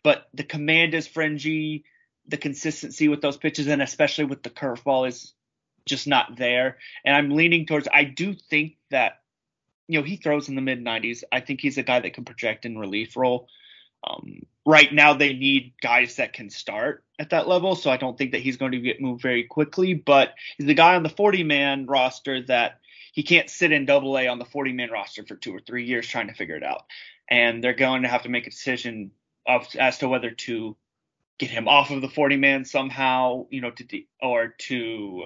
but 0.03 0.29
the 0.35 0.45
command 0.45 0.95
is 0.95 1.07
fringy. 1.07 1.85
The 2.29 2.37
consistency 2.37 3.07
with 3.07 3.21
those 3.21 3.37
pitches 3.37 3.69
and 3.69 3.81
especially 3.81 4.25
with 4.25 4.43
the 4.43 4.51
curveball 4.51 5.07
is 5.07 5.33
just 5.87 6.07
not 6.07 6.37
there. 6.37 6.79
And 7.05 7.15
I'm 7.15 7.31
leaning 7.31 7.67
towards. 7.67 7.89
I 7.93 8.05
do 8.05 8.35
think 8.35 8.77
that 8.91 9.21
you 9.89 9.99
know 9.99 10.05
he 10.05 10.17
throws 10.17 10.49
in 10.49 10.57
the 10.57 10.61
mid 10.61 10.85
90s. 10.85 11.23
I 11.33 11.41
think 11.41 11.61
he's 11.61 11.79
a 11.79 11.83
guy 11.83 12.01
that 12.01 12.15
can 12.15 12.25
project 12.25 12.67
in 12.67 12.77
relief 12.77 13.17
role. 13.17 13.49
Um, 14.07 14.43
right 14.67 14.93
now 14.93 15.15
they 15.15 15.33
need 15.33 15.73
guys 15.81 16.17
that 16.17 16.33
can 16.33 16.51
start 16.51 17.05
at 17.19 17.31
that 17.31 17.49
level, 17.49 17.75
so 17.77 17.91
I 17.91 17.97
don't 17.97 18.19
think 18.19 18.33
that 18.33 18.43
he's 18.43 18.59
going 18.59 18.73
to 18.73 18.81
get 18.81 19.01
moved 19.01 19.23
very 19.23 19.45
quickly. 19.45 19.95
But 19.95 20.35
he's 20.59 20.67
the 20.67 20.75
guy 20.75 20.97
on 20.97 21.03
the 21.03 21.09
40 21.09 21.45
man 21.45 21.87
roster 21.87 22.43
that 22.47 22.81
he 23.17 23.23
can't 23.23 23.49
sit 23.49 23.73
in 23.73 23.87
double 23.87 24.19
A 24.19 24.29
on 24.29 24.39
the 24.39 24.45
40 24.45 24.75
man 24.75 24.91
roster 24.91 25.25
for 25.25 25.37
two 25.37 25.57
or 25.57 25.61
three 25.61 25.87
years 25.87 26.07
trying 26.07 26.29
to 26.29 26.35
figure 26.35 26.55
it 26.55 26.63
out. 26.63 26.85
And 27.29 27.65
they're 27.65 27.73
going 27.73 28.03
to 28.03 28.09
have 28.09 28.25
to 28.25 28.29
make 28.29 28.47
a 28.47 28.51
decision 28.51 29.11
of, 29.47 29.67
as 29.79 29.99
to 29.99 30.09
whether 30.09 30.33
to 30.33 30.77
get 31.39 31.49
him 31.49 31.67
off 31.67 31.91
of 31.91 32.03
the 32.03 32.11
40 32.11 32.37
man 32.37 32.67
somehow, 32.67 33.47
you 33.49 33.63
know, 33.63 33.71
to 33.71 33.85
de- 33.85 34.07
or 34.21 34.55
to 34.69 35.25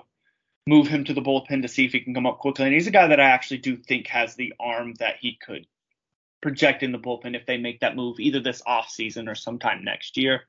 move 0.69 0.87
him 0.87 1.03
to 1.03 1.15
the 1.15 1.21
bullpen 1.21 1.63
to 1.63 1.69
see 1.69 1.85
if 1.85 1.91
he 1.91 1.99
can 1.99 2.15
come 2.15 2.27
up 2.27 2.39
quickly. 2.39 2.67
And 2.67 2.75
he's 2.75 2.87
a 2.87 2.93
guy 2.93 3.09
that 3.09 3.19
I 3.19 3.31
actually 3.31 3.59
do 3.59 3.77
think 3.77 4.07
has 4.07 4.37
the 4.37 4.55
arm 4.61 4.95
that 5.01 5.17
he 5.21 5.37
could 5.45 5.67
project 6.41 6.85
in 6.85 6.93
the 6.93 6.99
bullpen 6.99 7.35
if 7.35 7.45
they 7.45 7.59
make 7.59 7.81
that 7.81 7.97
move 7.97 8.21
either 8.21 8.39
this 8.39 8.63
off 8.65 8.89
season 8.89 9.29
or 9.29 9.35
sometime 9.35 9.83
next 9.83 10.17
year. 10.17 10.43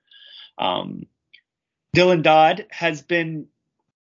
Um, 0.59 1.07
Dylan 1.95 2.21
Dodd 2.21 2.67
has 2.69 3.01
been 3.01 3.47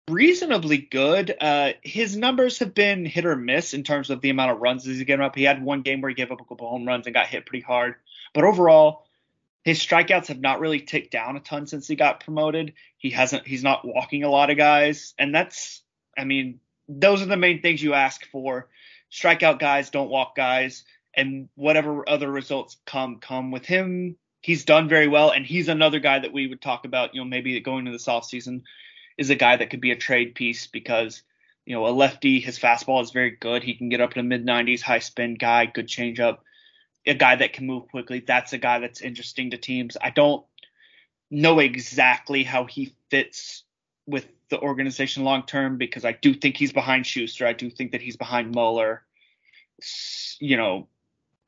reasonably 0.08 0.78
good. 0.78 1.34
Uh, 1.40 1.72
his 1.82 2.16
numbers 2.16 2.58
have 2.60 2.74
been 2.74 3.04
hit 3.04 3.26
or 3.26 3.36
miss 3.36 3.74
in 3.74 3.82
terms 3.82 4.10
of 4.10 4.20
the 4.20 4.30
amount 4.30 4.52
of 4.52 4.60
runs 4.60 4.84
he's 4.84 5.02
given 5.02 5.24
up. 5.24 5.34
He 5.34 5.42
had 5.42 5.62
one 5.62 5.82
game 5.82 6.00
where 6.00 6.08
he 6.08 6.14
gave 6.14 6.30
up 6.30 6.40
a 6.40 6.44
couple 6.44 6.68
home 6.68 6.86
runs 6.86 7.06
and 7.06 7.14
got 7.14 7.26
hit 7.26 7.46
pretty 7.46 7.64
hard, 7.64 7.96
but 8.32 8.44
overall, 8.44 9.06
his 9.64 9.80
strikeouts 9.80 10.28
have 10.28 10.40
not 10.40 10.60
really 10.60 10.78
ticked 10.78 11.10
down 11.10 11.36
a 11.36 11.40
ton 11.40 11.66
since 11.66 11.88
he 11.88 11.96
got 11.96 12.20
promoted. 12.20 12.74
He 12.98 13.10
hasn't. 13.10 13.48
He's 13.48 13.64
not 13.64 13.84
walking 13.84 14.22
a 14.22 14.30
lot 14.30 14.50
of 14.50 14.56
guys, 14.56 15.12
and 15.18 15.34
that's. 15.34 15.82
I 16.16 16.22
mean, 16.22 16.60
those 16.88 17.20
are 17.20 17.26
the 17.26 17.36
main 17.36 17.60
things 17.60 17.82
you 17.82 17.92
ask 17.92 18.24
for. 18.30 18.68
Strikeout 19.10 19.58
guys 19.58 19.90
don't 19.90 20.08
walk 20.08 20.36
guys, 20.36 20.84
and 21.14 21.48
whatever 21.56 22.08
other 22.08 22.30
results 22.30 22.76
come 22.86 23.18
come 23.18 23.50
with 23.50 23.66
him. 23.66 24.16
He's 24.40 24.64
done 24.64 24.88
very 24.88 25.08
well, 25.08 25.30
and 25.30 25.44
he's 25.44 25.66
another 25.66 25.98
guy 25.98 26.20
that 26.20 26.32
we 26.32 26.46
would 26.46 26.62
talk 26.62 26.84
about. 26.84 27.12
You 27.12 27.22
know, 27.22 27.26
maybe 27.26 27.58
going 27.58 27.86
to 27.86 27.90
the 27.90 27.98
soft 27.98 28.26
season 28.26 28.62
is 29.16 29.30
a 29.30 29.34
guy 29.34 29.56
that 29.56 29.70
could 29.70 29.80
be 29.80 29.90
a 29.90 29.96
trade 29.96 30.34
piece 30.34 30.66
because 30.66 31.22
you 31.64 31.74
know 31.74 31.86
a 31.86 31.90
lefty, 31.90 32.40
his 32.40 32.58
fastball 32.58 33.02
is 33.02 33.10
very 33.10 33.30
good. 33.30 33.62
He 33.62 33.74
can 33.74 33.88
get 33.88 34.00
up 34.00 34.14
to 34.14 34.22
mid 34.22 34.46
90s, 34.46 34.80
high 34.80 35.00
spin 35.00 35.34
guy, 35.34 35.66
good 35.66 35.88
changeup. 35.88 36.38
A 37.06 37.14
guy 37.14 37.36
that 37.36 37.52
can 37.52 37.66
move 37.66 37.88
quickly. 37.88 38.20
That's 38.20 38.52
a 38.52 38.58
guy 38.58 38.80
that's 38.80 39.00
interesting 39.00 39.50
to 39.50 39.56
teams. 39.56 39.96
I 40.00 40.10
don't 40.10 40.44
know 41.30 41.58
exactly 41.60 42.42
how 42.42 42.64
he 42.64 42.94
fits 43.10 43.64
with 44.06 44.26
the 44.48 44.60
organization 44.60 45.24
long 45.24 45.44
term 45.44 45.76
because 45.76 46.04
I 46.04 46.12
do 46.12 46.34
think 46.34 46.56
he's 46.56 46.72
behind 46.72 47.06
Schuster. 47.06 47.46
I 47.46 47.52
do 47.52 47.70
think 47.70 47.92
that 47.92 48.02
he's 48.02 48.16
behind 48.16 48.54
Muller. 48.54 49.02
You 50.40 50.56
know, 50.56 50.88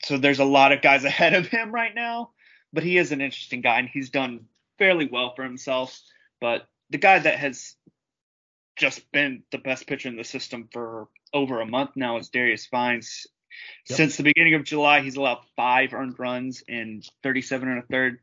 so 0.02 0.18
there's 0.18 0.38
a 0.38 0.44
lot 0.44 0.72
of 0.72 0.82
guys 0.82 1.04
ahead 1.04 1.34
of 1.34 1.46
him 1.46 1.72
right 1.72 1.94
now, 1.94 2.30
but 2.72 2.84
he 2.84 2.98
is 2.98 3.12
an 3.12 3.20
interesting 3.20 3.60
guy 3.60 3.78
and 3.78 3.88
he's 3.88 4.10
done 4.10 4.46
fairly 4.78 5.06
well 5.06 5.34
for 5.34 5.42
himself. 5.42 6.00
But 6.40 6.68
the 6.90 6.98
guy 6.98 7.18
that 7.18 7.38
has 7.38 7.76
just 8.76 9.10
been 9.12 9.42
the 9.50 9.58
best 9.58 9.86
pitcher 9.86 10.08
in 10.08 10.16
the 10.16 10.24
system 10.24 10.68
for 10.72 11.08
over 11.34 11.60
a 11.60 11.66
month 11.66 11.90
now 11.96 12.16
is 12.16 12.28
Darius 12.28 12.66
Vines. 12.66 13.26
Yep. 13.88 13.96
Since 13.96 14.16
the 14.16 14.22
beginning 14.22 14.54
of 14.54 14.64
July, 14.64 15.00
he's 15.00 15.16
allowed 15.16 15.40
five 15.56 15.92
earned 15.92 16.18
runs 16.18 16.62
in 16.66 17.02
37 17.22 17.68
and 17.68 17.78
a 17.82 17.86
third 17.86 18.18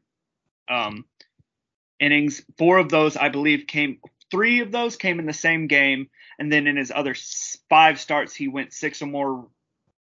um, 0.70 1.06
innings. 2.00 2.42
Four 2.58 2.78
of 2.78 2.90
those, 2.90 3.18
I 3.18 3.30
believe, 3.30 3.68
came. 3.68 4.00
Three 4.32 4.62
of 4.62 4.72
those 4.72 4.96
came 4.96 5.20
in 5.20 5.26
the 5.26 5.34
same 5.34 5.68
game, 5.68 6.10
and 6.40 6.52
then 6.52 6.68
in 6.68 6.78
his 6.78 6.92
other 6.94 7.16
five 7.70 8.00
starts, 8.00 8.34
he 8.34 8.48
went 8.48 8.74
six 8.74 9.02
or 9.02 9.08
more 9.08 9.48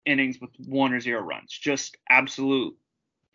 innings 0.05 0.39
with 0.39 0.51
one 0.65 0.93
or 0.93 0.99
zero 0.99 1.21
runs. 1.21 1.51
Just 1.51 1.97
absolute. 2.09 2.75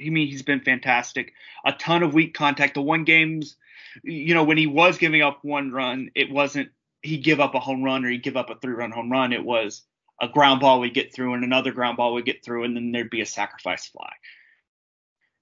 I 0.00 0.08
mean, 0.08 0.28
he's 0.28 0.42
been 0.42 0.60
fantastic. 0.60 1.34
A 1.64 1.72
ton 1.72 2.02
of 2.02 2.14
weak 2.14 2.34
contact. 2.34 2.74
The 2.74 2.82
one 2.82 3.04
games 3.04 3.56
you 4.02 4.34
know, 4.34 4.44
when 4.44 4.58
he 4.58 4.66
was 4.66 4.98
giving 4.98 5.22
up 5.22 5.40
one 5.42 5.72
run, 5.72 6.10
it 6.14 6.30
wasn't 6.30 6.70
he 7.02 7.18
give 7.18 7.40
up 7.40 7.54
a 7.54 7.60
home 7.60 7.82
run 7.82 8.04
or 8.04 8.10
he 8.10 8.18
give 8.18 8.36
up 8.36 8.50
a 8.50 8.56
three 8.56 8.74
run 8.74 8.90
home 8.90 9.10
run. 9.10 9.32
It 9.32 9.44
was 9.44 9.82
a 10.20 10.28
ground 10.28 10.60
ball 10.60 10.80
we 10.80 10.90
get 10.90 11.14
through 11.14 11.34
and 11.34 11.44
another 11.44 11.72
ground 11.72 11.96
ball 11.96 12.14
we 12.14 12.22
get 12.22 12.44
through, 12.44 12.64
and 12.64 12.76
then 12.76 12.92
there'd 12.92 13.10
be 13.10 13.22
a 13.22 13.26
sacrifice 13.26 13.86
fly. 13.86 14.12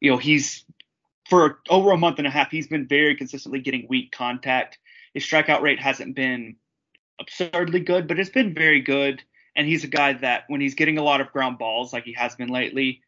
you 0.00 0.10
know, 0.10 0.18
he's 0.18 0.64
for 1.28 1.60
over 1.68 1.90
a 1.90 1.96
month 1.96 2.18
and 2.18 2.26
a 2.26 2.30
half, 2.30 2.50
he's 2.50 2.68
been 2.68 2.86
very 2.86 3.14
consistently 3.14 3.60
getting 3.60 3.86
weak 3.88 4.12
contact. 4.12 4.78
His 5.12 5.24
strikeout 5.24 5.60
rate 5.60 5.80
hasn't 5.80 6.14
been 6.14 6.56
absurdly 7.20 7.80
good, 7.80 8.08
but 8.08 8.18
it's 8.18 8.30
been 8.30 8.54
very 8.54 8.80
good. 8.80 9.22
And 9.54 9.66
he's 9.66 9.84
a 9.84 9.88
guy 9.88 10.12
that 10.14 10.44
when 10.46 10.60
he's 10.60 10.74
getting 10.74 10.98
a 10.98 11.02
lot 11.02 11.20
of 11.20 11.32
ground 11.32 11.58
balls, 11.58 11.92
like 11.92 12.04
he 12.04 12.12
has 12.12 12.34
been 12.36 12.48
lately, 12.48 13.02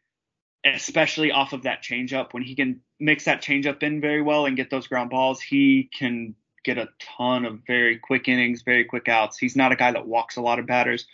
especially 0.65 1.31
off 1.31 1.53
of 1.53 1.63
that 1.63 1.83
changeup, 1.83 2.33
when 2.33 2.43
he 2.43 2.55
can 2.55 2.81
mix 2.99 3.25
that 3.25 3.41
changeup 3.41 3.83
in 3.83 4.01
very 4.01 4.21
well 4.21 4.45
and 4.45 4.55
get 4.55 4.69
those 4.69 4.87
ground 4.87 5.09
balls, 5.09 5.41
he 5.41 5.89
can 5.97 6.35
get 6.63 6.77
a 6.77 6.89
ton 6.99 7.45
of 7.45 7.61
very 7.65 7.97
quick 7.97 8.27
innings, 8.27 8.61
very 8.61 8.85
quick 8.85 9.09
outs. 9.09 9.37
He's 9.37 9.55
not 9.55 9.71
a 9.71 9.75
guy 9.75 9.91
that 9.91 10.07
walks 10.07 10.37
a 10.37 10.41
lot 10.41 10.59
of 10.59 10.67
batters. 10.67 11.07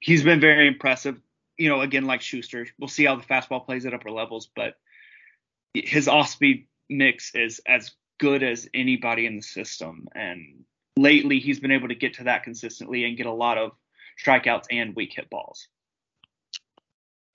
He's 0.00 0.22
been 0.22 0.40
very 0.40 0.66
impressive. 0.66 1.20
You 1.58 1.68
know, 1.68 1.80
again, 1.80 2.06
like 2.06 2.22
Schuster, 2.22 2.66
we'll 2.78 2.88
see 2.88 3.04
how 3.04 3.16
the 3.16 3.22
fastball 3.22 3.64
plays 3.64 3.86
at 3.86 3.94
upper 3.94 4.10
levels, 4.10 4.48
but 4.56 4.74
his 5.74 6.08
off 6.08 6.30
speed 6.30 6.66
mix 6.88 7.34
is 7.34 7.60
as 7.66 7.92
good 8.18 8.42
as 8.42 8.68
anybody 8.72 9.26
in 9.26 9.36
the 9.36 9.42
system. 9.42 10.08
And 10.14 10.64
lately, 10.96 11.40
he's 11.40 11.60
been 11.60 11.72
able 11.72 11.88
to 11.88 11.94
get 11.94 12.14
to 12.14 12.24
that 12.24 12.44
consistently 12.44 13.04
and 13.04 13.16
get 13.16 13.26
a 13.26 13.32
lot 13.32 13.58
of 13.58 13.72
strikeouts 14.24 14.66
and 14.70 14.96
weak 14.96 15.12
hit 15.14 15.30
balls. 15.30 15.68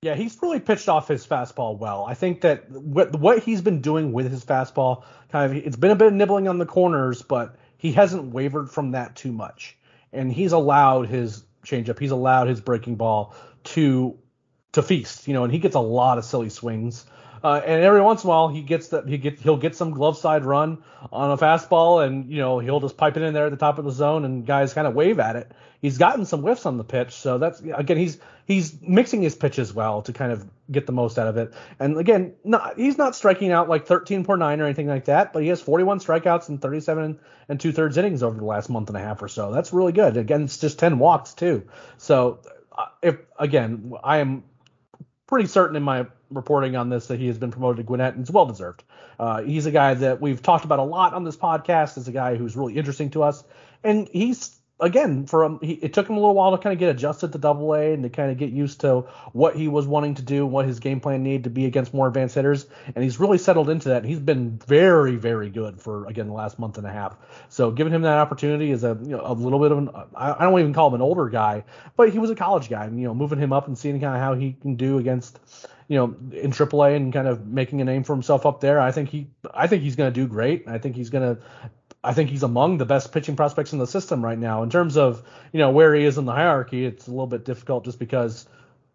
Yeah, 0.01 0.15
he's 0.15 0.37
really 0.41 0.61
pitched 0.61 0.87
off 0.87 1.09
his 1.09 1.27
fastball 1.27 1.77
well. 1.77 2.05
I 2.05 2.13
think 2.13 2.41
that 2.41 2.71
what 2.71 3.19
what 3.19 3.43
he's 3.43 3.61
been 3.61 3.81
doing 3.81 4.13
with 4.13 4.31
his 4.31 4.45
fastball, 4.45 5.03
kind 5.29 5.51
of, 5.51 5.57
it's 5.57 5.75
been 5.75 5.91
a 5.91 5.95
bit 5.95 6.07
of 6.07 6.13
nibbling 6.13 6.47
on 6.47 6.57
the 6.57 6.65
corners, 6.65 7.21
but 7.21 7.57
he 7.77 7.91
hasn't 7.91 8.33
wavered 8.33 8.71
from 8.71 8.91
that 8.91 9.15
too 9.17 9.33
much. 9.33 9.77
And 10.13 10.31
he's 10.31 10.53
allowed 10.53 11.07
his 11.07 11.43
changeup, 11.65 11.99
he's 11.99 12.11
allowed 12.11 12.47
his 12.47 12.61
breaking 12.61 12.95
ball 12.95 13.35
to 13.65 14.17
to 14.71 14.81
feast, 14.81 15.27
you 15.27 15.33
know, 15.33 15.43
and 15.43 15.51
he 15.51 15.59
gets 15.59 15.75
a 15.75 15.81
lot 15.81 16.17
of 16.17 16.23
silly 16.23 16.49
swings. 16.49 17.05
Uh, 17.43 17.61
and 17.65 17.83
every 17.83 18.01
once 18.01 18.23
in 18.23 18.27
a 18.27 18.29
while 18.29 18.47
he 18.47 18.61
gets 18.61 18.89
that 18.89 19.07
he 19.07 19.17
get 19.17 19.39
he'll 19.39 19.57
get 19.57 19.75
some 19.75 19.91
glove 19.91 20.17
side 20.17 20.43
run 20.43 20.83
on 21.11 21.31
a 21.31 21.37
fastball 21.37 22.05
and 22.05 22.29
you 22.29 22.37
know 22.37 22.59
he'll 22.59 22.79
just 22.79 22.97
pipe 22.97 23.15
it 23.17 23.23
in 23.23 23.33
there 23.33 23.45
at 23.45 23.51
the 23.51 23.57
top 23.57 23.77
of 23.77 23.85
the 23.85 23.91
zone 23.91 24.25
and 24.25 24.45
guys 24.45 24.73
kind 24.73 24.87
of 24.87 24.93
wave 24.93 25.19
at 25.19 25.35
it. 25.35 25.51
He's 25.81 25.97
gotten 25.97 26.25
some 26.25 26.41
whiffs 26.41 26.65
on 26.65 26.77
the 26.77 26.83
pitch, 26.83 27.13
so 27.13 27.37
that's 27.37 27.61
again 27.61 27.97
he's 27.97 28.17
he's 28.45 28.81
mixing 28.81 29.21
his 29.21 29.35
pitches 29.35 29.73
well 29.73 30.01
to 30.01 30.11
kind 30.11 30.31
of 30.31 30.45
get 30.69 30.85
the 30.85 30.91
most 30.91 31.17
out 31.17 31.27
of 31.27 31.37
it. 31.37 31.53
And 31.79 31.97
again, 31.97 32.33
not 32.43 32.77
he's 32.77 32.97
not 32.97 33.15
striking 33.15 33.51
out 33.51 33.69
like 33.69 33.85
13 33.85 34.25
per 34.25 34.35
nine 34.35 34.59
or 34.59 34.65
anything 34.65 34.87
like 34.87 35.05
that, 35.05 35.31
but 35.31 35.41
he 35.41 35.47
has 35.49 35.61
41 35.61 35.99
strikeouts 35.99 36.49
in 36.49 36.57
37 36.57 37.19
and 37.47 37.59
two 37.59 37.71
thirds 37.71 37.95
innings 37.95 38.23
over 38.23 38.37
the 38.37 38.45
last 38.45 38.69
month 38.69 38.89
and 38.89 38.97
a 38.97 39.01
half 39.01 39.21
or 39.21 39.29
so. 39.29 39.53
That's 39.53 39.71
really 39.71 39.93
good. 39.93 40.17
Again, 40.17 40.43
it's 40.43 40.57
just 40.57 40.79
10 40.79 40.99
walks 40.99 41.33
too. 41.33 41.67
So 41.97 42.39
uh, 42.77 42.87
if 43.01 43.17
again, 43.37 43.93
I 44.03 44.17
am 44.17 44.43
pretty 45.27 45.47
certain 45.47 45.77
in 45.77 45.83
my 45.83 46.07
reporting 46.29 46.75
on 46.75 46.89
this 46.89 47.07
that 47.07 47.19
he 47.19 47.27
has 47.27 47.37
been 47.37 47.51
promoted 47.51 47.77
to 47.77 47.83
Gwinnett, 47.83 48.13
and 48.13 48.21
it's 48.21 48.31
well 48.31 48.45
deserved. 48.45 48.83
Uh, 49.19 49.41
he's 49.41 49.65
a 49.65 49.71
guy 49.71 49.93
that 49.95 50.21
we've 50.21 50.41
talked 50.41 50.65
about 50.65 50.79
a 50.79 50.83
lot 50.83 51.13
on 51.13 51.23
this 51.23 51.37
podcast. 51.37 51.97
Is 51.97 52.07
a 52.07 52.11
guy 52.11 52.35
who's 52.35 52.55
really 52.55 52.77
interesting 52.77 53.09
to 53.11 53.23
us, 53.23 53.43
and 53.83 54.07
he's 54.09 54.59
again, 54.79 55.25
for 55.25 55.43
him, 55.43 55.59
he, 55.61 55.73
it 55.73 55.93
took 55.93 56.07
him 56.07 56.15
a 56.15 56.19
little 56.19 56.35
while 56.35 56.51
to 56.51 56.57
kind 56.57 56.73
of 56.73 56.79
get 56.79 56.89
adjusted 56.89 57.31
to 57.33 57.37
Double 57.37 57.73
A 57.73 57.93
and 57.93 58.03
to 58.03 58.09
kind 58.09 58.31
of 58.31 58.37
get 58.37 58.51
used 58.51 58.81
to 58.81 59.01
what 59.33 59.55
he 59.55 59.67
was 59.67 59.85
wanting 59.85 60.15
to 60.15 60.21
do, 60.21 60.45
what 60.45 60.65
his 60.65 60.79
game 60.79 60.99
plan 60.99 61.23
needed 61.23 61.43
to 61.45 61.49
be 61.49 61.65
against 61.65 61.93
more 61.93 62.07
advanced 62.07 62.35
hitters, 62.35 62.65
and 62.95 63.03
he's 63.03 63.19
really 63.19 63.37
settled 63.37 63.69
into 63.69 63.89
that. 63.89 64.05
He's 64.05 64.19
been 64.19 64.57
very, 64.67 65.15
very 65.15 65.49
good 65.49 65.81
for 65.81 66.05
again 66.07 66.27
the 66.27 66.33
last 66.33 66.59
month 66.59 66.77
and 66.77 66.87
a 66.87 66.91
half. 66.91 67.17
So 67.49 67.71
giving 67.71 67.93
him 67.93 68.01
that 68.03 68.17
opportunity 68.17 68.71
is 68.71 68.83
a 68.83 68.97
you 69.01 69.09
know, 69.09 69.21
a 69.23 69.33
little 69.33 69.59
bit 69.59 69.71
of 69.71 69.77
an 69.77 69.89
I 70.15 70.43
don't 70.45 70.59
even 70.59 70.73
call 70.73 70.87
him 70.87 70.95
an 70.95 71.01
older 71.01 71.29
guy, 71.29 71.63
but 71.95 72.09
he 72.09 72.19
was 72.19 72.29
a 72.29 72.35
college 72.35 72.69
guy, 72.69 72.85
and 72.85 72.99
you 72.99 73.07
know 73.07 73.13
moving 73.13 73.39
him 73.39 73.53
up 73.53 73.67
and 73.67 73.77
seeing 73.77 73.99
kind 73.99 74.15
of 74.15 74.21
how 74.21 74.33
he 74.33 74.53
can 74.53 74.75
do 74.75 74.97
against 74.97 75.39
you 75.89 75.95
know 75.95 76.15
in 76.31 76.51
AAA 76.51 76.95
and 76.95 77.11
kind 77.11 77.27
of 77.27 77.45
making 77.45 77.81
a 77.81 77.83
name 77.83 78.03
for 78.03 78.13
himself 78.13 78.45
up 78.45 78.61
there. 78.61 78.79
I 78.79 78.91
think 78.91 79.09
he 79.09 79.27
I 79.53 79.67
think 79.67 79.83
he's 79.83 79.97
going 79.97 80.13
to 80.13 80.17
do 80.17 80.27
great. 80.27 80.67
I 80.67 80.77
think 80.77 80.95
he's 80.95 81.09
going 81.09 81.35
to 81.35 81.41
I 82.01 82.13
think 82.13 82.29
he's 82.29 82.43
among 82.43 82.77
the 82.77 82.85
best 82.85 83.11
pitching 83.11 83.35
prospects 83.35 83.73
in 83.73 83.79
the 83.79 83.87
system 83.87 84.23
right 84.23 84.37
now. 84.37 84.63
In 84.63 84.69
terms 84.69 84.95
of 84.95 85.23
you 85.51 85.59
know 85.59 85.71
where 85.71 85.93
he 85.93 86.05
is 86.05 86.17
in 86.17 86.25
the 86.25 86.31
hierarchy, 86.31 86.85
it's 86.85 87.07
a 87.07 87.11
little 87.11 87.27
bit 87.27 87.43
difficult 87.43 87.85
just 87.85 87.97
because 87.97 88.47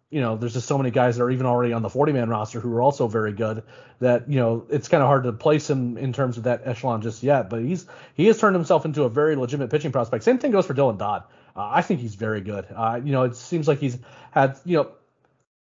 you 0.09 0.21
know 0.21 0.37
there's 0.37 0.53
just 0.53 0.67
so 0.67 0.77
many 0.77 0.89
guys 0.89 1.17
that 1.17 1.23
are 1.23 1.29
even 1.29 1.45
already 1.45 1.73
on 1.73 1.81
the 1.81 1.89
40 1.89 2.13
man 2.13 2.29
roster 2.29 2.61
who 2.61 2.73
are 2.73 2.81
also 2.81 3.07
very 3.09 3.33
good 3.33 3.63
that 3.99 4.29
you 4.29 4.39
know 4.39 4.65
it's 4.69 4.87
kind 4.87 5.03
of 5.03 5.07
hard 5.07 5.25
to 5.25 5.33
place 5.33 5.69
him 5.69 5.97
in 5.97 6.13
terms 6.13 6.37
of 6.37 6.43
that 6.43 6.61
echelon 6.63 7.01
just 7.01 7.23
yet. 7.23 7.49
But 7.49 7.61
he's 7.61 7.85
he 8.13 8.27
has 8.27 8.39
turned 8.39 8.55
himself 8.55 8.85
into 8.85 9.03
a 9.03 9.09
very 9.09 9.35
legitimate 9.35 9.69
pitching 9.69 9.91
prospect. 9.91 10.23
Same 10.23 10.37
thing 10.37 10.51
goes 10.51 10.65
for 10.65 10.73
Dylan 10.73 10.97
Dodd. 10.97 11.25
Uh, 11.57 11.69
I 11.73 11.81
think 11.81 11.99
he's 11.99 12.15
very 12.15 12.39
good. 12.39 12.65
Uh, 12.73 13.01
you 13.03 13.11
know, 13.11 13.23
it 13.23 13.35
seems 13.35 13.67
like 13.67 13.79
he's 13.79 13.97
had 14.31 14.57
you 14.63 14.77
know 14.77 14.91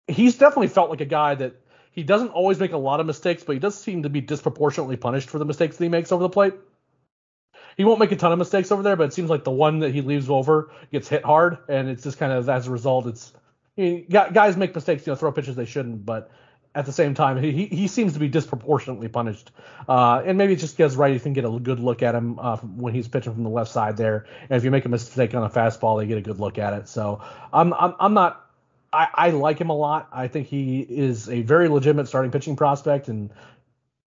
he's 0.08 0.38
definitely 0.38 0.68
felt 0.68 0.90
like 0.90 1.02
a 1.02 1.06
guy 1.06 1.36
that 1.36 1.56
he 1.92 2.04
doesn't 2.04 2.30
always 2.30 2.60
make 2.60 2.72
a 2.72 2.78
lot 2.78 3.00
of 3.00 3.06
mistakes, 3.06 3.44
but 3.44 3.54
he 3.54 3.60
does 3.60 3.78
seem 3.78 4.04
to 4.04 4.10
be 4.10 4.22
disproportionately 4.22 4.98
punished 4.98 5.30
for 5.30 5.40
the 5.40 5.46
mistakes 5.46 5.78
that 5.78 5.84
he 5.84 5.90
makes 5.90 6.12
over 6.12 6.24
the 6.24 6.30
plate 6.30 6.54
he 7.78 7.84
won't 7.84 8.00
make 8.00 8.12
a 8.12 8.16
ton 8.16 8.32
of 8.32 8.40
mistakes 8.40 8.72
over 8.72 8.84
there, 8.84 8.96
but 8.96 9.06
it 9.06 9.14
seems 9.14 9.30
like 9.30 9.44
the 9.44 9.52
one 9.52 9.80
that 9.80 9.94
he 9.94 10.02
leaves 10.02 10.30
over 10.30 10.72
gets 10.92 11.08
hit 11.08 11.24
hard, 11.24 11.58
and 11.68 11.90
it's 11.90 12.04
just 12.04 12.18
kind 12.18 12.32
of 12.32 12.48
as 12.50 12.68
a 12.68 12.72
result, 12.72 13.08
it's 13.08 13.34
guys 14.10 14.56
make 14.56 14.76
mistakes, 14.76 15.06
you 15.08 15.12
know, 15.12 15.16
throw 15.16 15.32
pitches 15.32 15.56
they 15.56 15.66
shouldn't, 15.66 16.06
but 16.06 16.30
at 16.76 16.86
the 16.88 16.92
same 16.92 17.14
time, 17.14 17.38
he 17.42 17.68
he 17.68 17.88
seems 17.88 18.14
to 18.14 18.20
be 18.20 18.28
disproportionately 18.28 19.08
punished, 19.08 19.52
uh, 19.88 20.24
and 20.26 20.38
maybe 20.38 20.54
it's 20.54 20.62
just 20.62 20.76
because 20.76 20.96
righties 20.96 21.22
can 21.22 21.34
get 21.34 21.46
a 21.46 21.60
good 21.60 21.80
look 21.80 22.02
at 22.02 22.16
him 22.16 22.40
uh, 22.40 22.58
when 22.58 22.94
he's 22.94 23.08
pitching 23.08 23.34
from 23.34 23.44
the 23.44 23.50
left 23.50 23.72
side 23.72 23.96
there, 23.96 24.26
and 24.50 24.58
if 24.58 24.64
you 24.64 24.72
make 24.72 24.86
a 24.86 24.90
mistake 24.90 25.36
on 25.36 25.44
a 25.44 25.50
fastball, 25.50 26.00
they 26.00 26.08
get 26.08 26.18
a 26.18 26.22
good 26.22 26.40
look 26.40 26.58
at 26.58 26.74
it. 26.74 26.88
So 26.88 27.22
I'm 27.52 27.74
I'm, 27.74 27.94
I'm 28.00 28.14
not. 28.14 28.40
I, 28.94 29.08
I 29.14 29.30
like 29.32 29.60
him 29.60 29.70
a 29.70 29.76
lot. 29.76 30.08
I 30.14 30.28
think 30.28 30.48
he 30.48 30.82
is 30.82 31.28
a 31.28 31.42
very 31.42 31.68
legitimate 31.68 32.08
starting 32.08 32.32
pitching 32.32 32.56
prospect, 32.56 33.08
and 33.08 33.32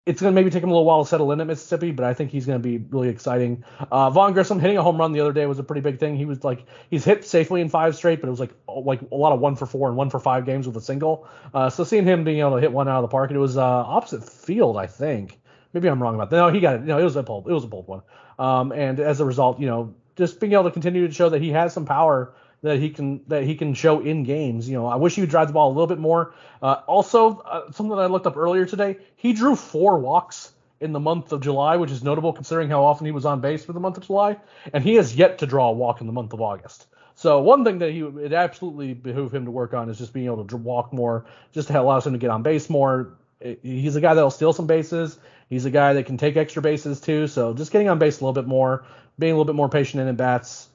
it's 0.07 0.20
going 0.20 0.33
to 0.33 0.35
maybe 0.35 0.51
take 0.51 0.62
him 0.62 0.68
a 0.68 0.73
little 0.73 0.85
while 0.85 1.03
to 1.03 1.09
settle 1.09 1.33
in 1.33 1.40
at 1.40 1.47
Mississippi, 1.47 1.90
but 1.90 2.05
I 2.05 2.12
think 2.12 2.31
he's 2.31 2.44
going 2.44 2.61
to 2.61 2.62
be 2.62 2.77
really 2.90 3.09
exciting. 3.09 3.64
Uh, 3.90 4.11
Vaughn 4.11 4.35
Grissom 4.35 4.61
hitting 4.61 4.77
a 4.77 4.83
home 4.83 4.99
run 4.99 5.12
the 5.12 5.20
other 5.20 5.33
day 5.33 5.47
was 5.47 5.59
a 5.59 5.62
pretty 5.62 5.81
big 5.81 5.99
thing. 5.99 6.16
He 6.16 6.27
was 6.27 6.44
like 6.44 6.66
he's 6.90 7.05
hit 7.05 7.25
safely 7.25 7.62
in 7.62 7.70
five 7.70 7.97
straight, 7.97 8.20
but 8.20 8.29
it 8.29 8.31
was 8.31 8.40
like 8.40 8.51
like 8.68 9.01
a 9.11 9.14
lot 9.14 9.33
of 9.33 9.40
one 9.40 9.57
for 9.57 9.64
four 9.64 9.88
and 9.88 9.97
one 9.97 10.11
for 10.11 10.20
five 10.20 10.44
games 10.44 10.66
with 10.66 10.77
a 10.77 10.83
single. 10.83 11.27
Uh, 11.55 11.70
so 11.70 11.85
seeing 11.85 12.05
him 12.05 12.23
being 12.23 12.40
able 12.40 12.57
to 12.57 12.61
hit 12.61 12.70
one 12.70 12.87
out 12.87 13.03
of 13.03 13.03
the 13.03 13.09
park, 13.09 13.31
and 13.31 13.37
it 13.37 13.40
was 13.40 13.57
uh, 13.57 13.62
opposite 13.62 14.23
field, 14.23 14.77
I 14.77 14.87
think. 14.87 15.40
Maybe 15.73 15.88
I'm 15.88 16.03
wrong 16.03 16.14
about 16.14 16.29
that. 16.31 16.37
No, 16.37 16.51
he 16.51 16.61
got 16.61 16.77
it. 16.77 16.83
No, 16.83 16.99
it 16.99 17.05
was 17.05 17.16
a 17.16 17.23
bold. 17.23 17.49
It 17.49 17.53
was 17.53 17.64
a 17.64 17.68
bold 17.68 17.88
one. 17.88 18.03
Um, 18.38 18.73
and 18.73 19.01
as 19.01 19.20
a 19.20 19.25
result, 19.25 19.59
you 19.59 19.66
know, 19.66 19.94
just 20.16 20.38
being 20.38 20.53
able 20.53 20.64
to 20.64 20.70
continue 20.70 21.07
to 21.09 21.12
show 21.12 21.31
that 21.31 21.40
he 21.40 21.51
has 21.51 21.73
some 21.73 21.87
power 21.87 22.35
that 22.64 22.79
he 22.79 22.88
can 22.88 23.20
that 23.29 23.44
he 23.44 23.55
can 23.55 23.74
show 23.74 24.00
in 24.00 24.24
games. 24.24 24.66
You 24.66 24.79
know, 24.79 24.87
I 24.87 24.96
wish 24.96 25.14
he 25.14 25.20
would 25.20 25.29
drive 25.29 25.48
the 25.48 25.53
ball 25.53 25.68
a 25.68 25.74
little 25.74 25.87
bit 25.87 25.98
more. 25.98 26.33
Uh, 26.62 26.81
also, 26.87 27.38
uh, 27.40 27.70
something 27.70 27.94
that 27.94 28.03
I 28.03 28.07
looked 28.07 28.27
up 28.27 28.38
earlier 28.38 28.64
today, 28.64 28.96
he 29.16 29.35
drew 29.35 29.55
four 29.55 29.98
walks 29.98 30.50
in 30.81 30.92
the 30.92 30.98
month 30.98 31.33
of 31.33 31.42
July, 31.42 31.77
which 31.77 31.90
is 31.90 32.03
notable 32.03 32.33
considering 32.33 32.70
how 32.70 32.83
often 32.83 33.05
he 33.05 33.12
was 33.12 33.27
on 33.27 33.42
base 33.42 33.62
for 33.66 33.74
the 33.74 33.81
month 33.81 33.98
of 33.98 34.07
July, 34.07 34.38
and 34.72 34.83
he 34.83 34.94
has 34.94 35.14
yet 35.14 35.38
to 35.38 35.46
draw 35.46 35.68
a 35.68 35.72
walk 35.72 36.00
in 36.00 36.07
the 36.07 36.12
month 36.12 36.33
of 36.33 36.40
August. 36.40 36.87
So 37.16 37.40
one 37.40 37.64
thing 37.66 37.81
that 37.81 37.90
he 37.90 38.00
it 38.00 38.33
absolutely 38.33 38.94
behoove 38.94 39.35
him 39.35 39.44
to 39.44 39.50
work 39.50 39.74
on 39.74 39.90
is 39.90 39.98
just 39.98 40.14
being 40.14 40.27
able 40.27 40.46
to 40.46 40.57
walk 40.57 40.90
more, 40.90 41.27
just 41.53 41.68
to 41.68 41.79
allows 41.79 42.07
him 42.07 42.14
to 42.14 42.18
get 42.18 42.31
on 42.31 42.42
base 42.42 42.70
more. 42.70 43.18
He's 43.62 43.94
a 43.94 44.00
guy 44.00 44.14
that'll 44.14 44.31
steal 44.31 44.55
some 44.55 44.66
bases. 44.66 45.18
He's 45.50 45.66
a 45.66 45.70
guy 45.70 45.92
that 45.92 46.07
can 46.07 46.16
take 46.16 46.38
extra 46.38 46.62
bases 46.62 46.98
too. 46.98 47.27
So 47.27 47.53
just 47.53 47.72
getting 47.72 47.90
on 47.90 47.98
base 47.98 48.20
a 48.20 48.24
little 48.24 48.33
bit 48.33 48.48
more, 48.48 48.87
being 49.18 49.33
a 49.33 49.37
little 49.37 49.53
bit 49.53 49.55
more 49.55 49.68
patient 49.68 50.00
in 50.00 50.09
at 50.09 50.16
bats, 50.16 50.70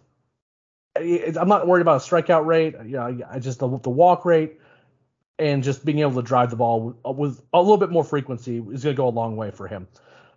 I'm 0.95 1.47
not 1.47 1.67
worried 1.67 1.81
about 1.81 2.01
a 2.01 2.05
strikeout 2.05 2.45
rate. 2.45 2.75
You 2.83 2.97
know, 2.97 3.19
I 3.29 3.39
just 3.39 3.59
the, 3.59 3.79
the 3.79 3.89
walk 3.89 4.25
rate 4.25 4.59
and 5.37 5.63
just 5.63 5.85
being 5.85 5.99
able 5.99 6.15
to 6.15 6.21
drive 6.21 6.49
the 6.49 6.57
ball 6.57 6.81
with, 6.81 7.17
with 7.17 7.41
a 7.53 7.61
little 7.61 7.77
bit 7.77 7.89
more 7.89 8.03
frequency 8.03 8.57
is 8.57 8.83
going 8.83 8.93
to 8.95 8.97
go 8.97 9.07
a 9.07 9.09
long 9.09 9.37
way 9.37 9.51
for 9.51 9.67
him. 9.67 9.87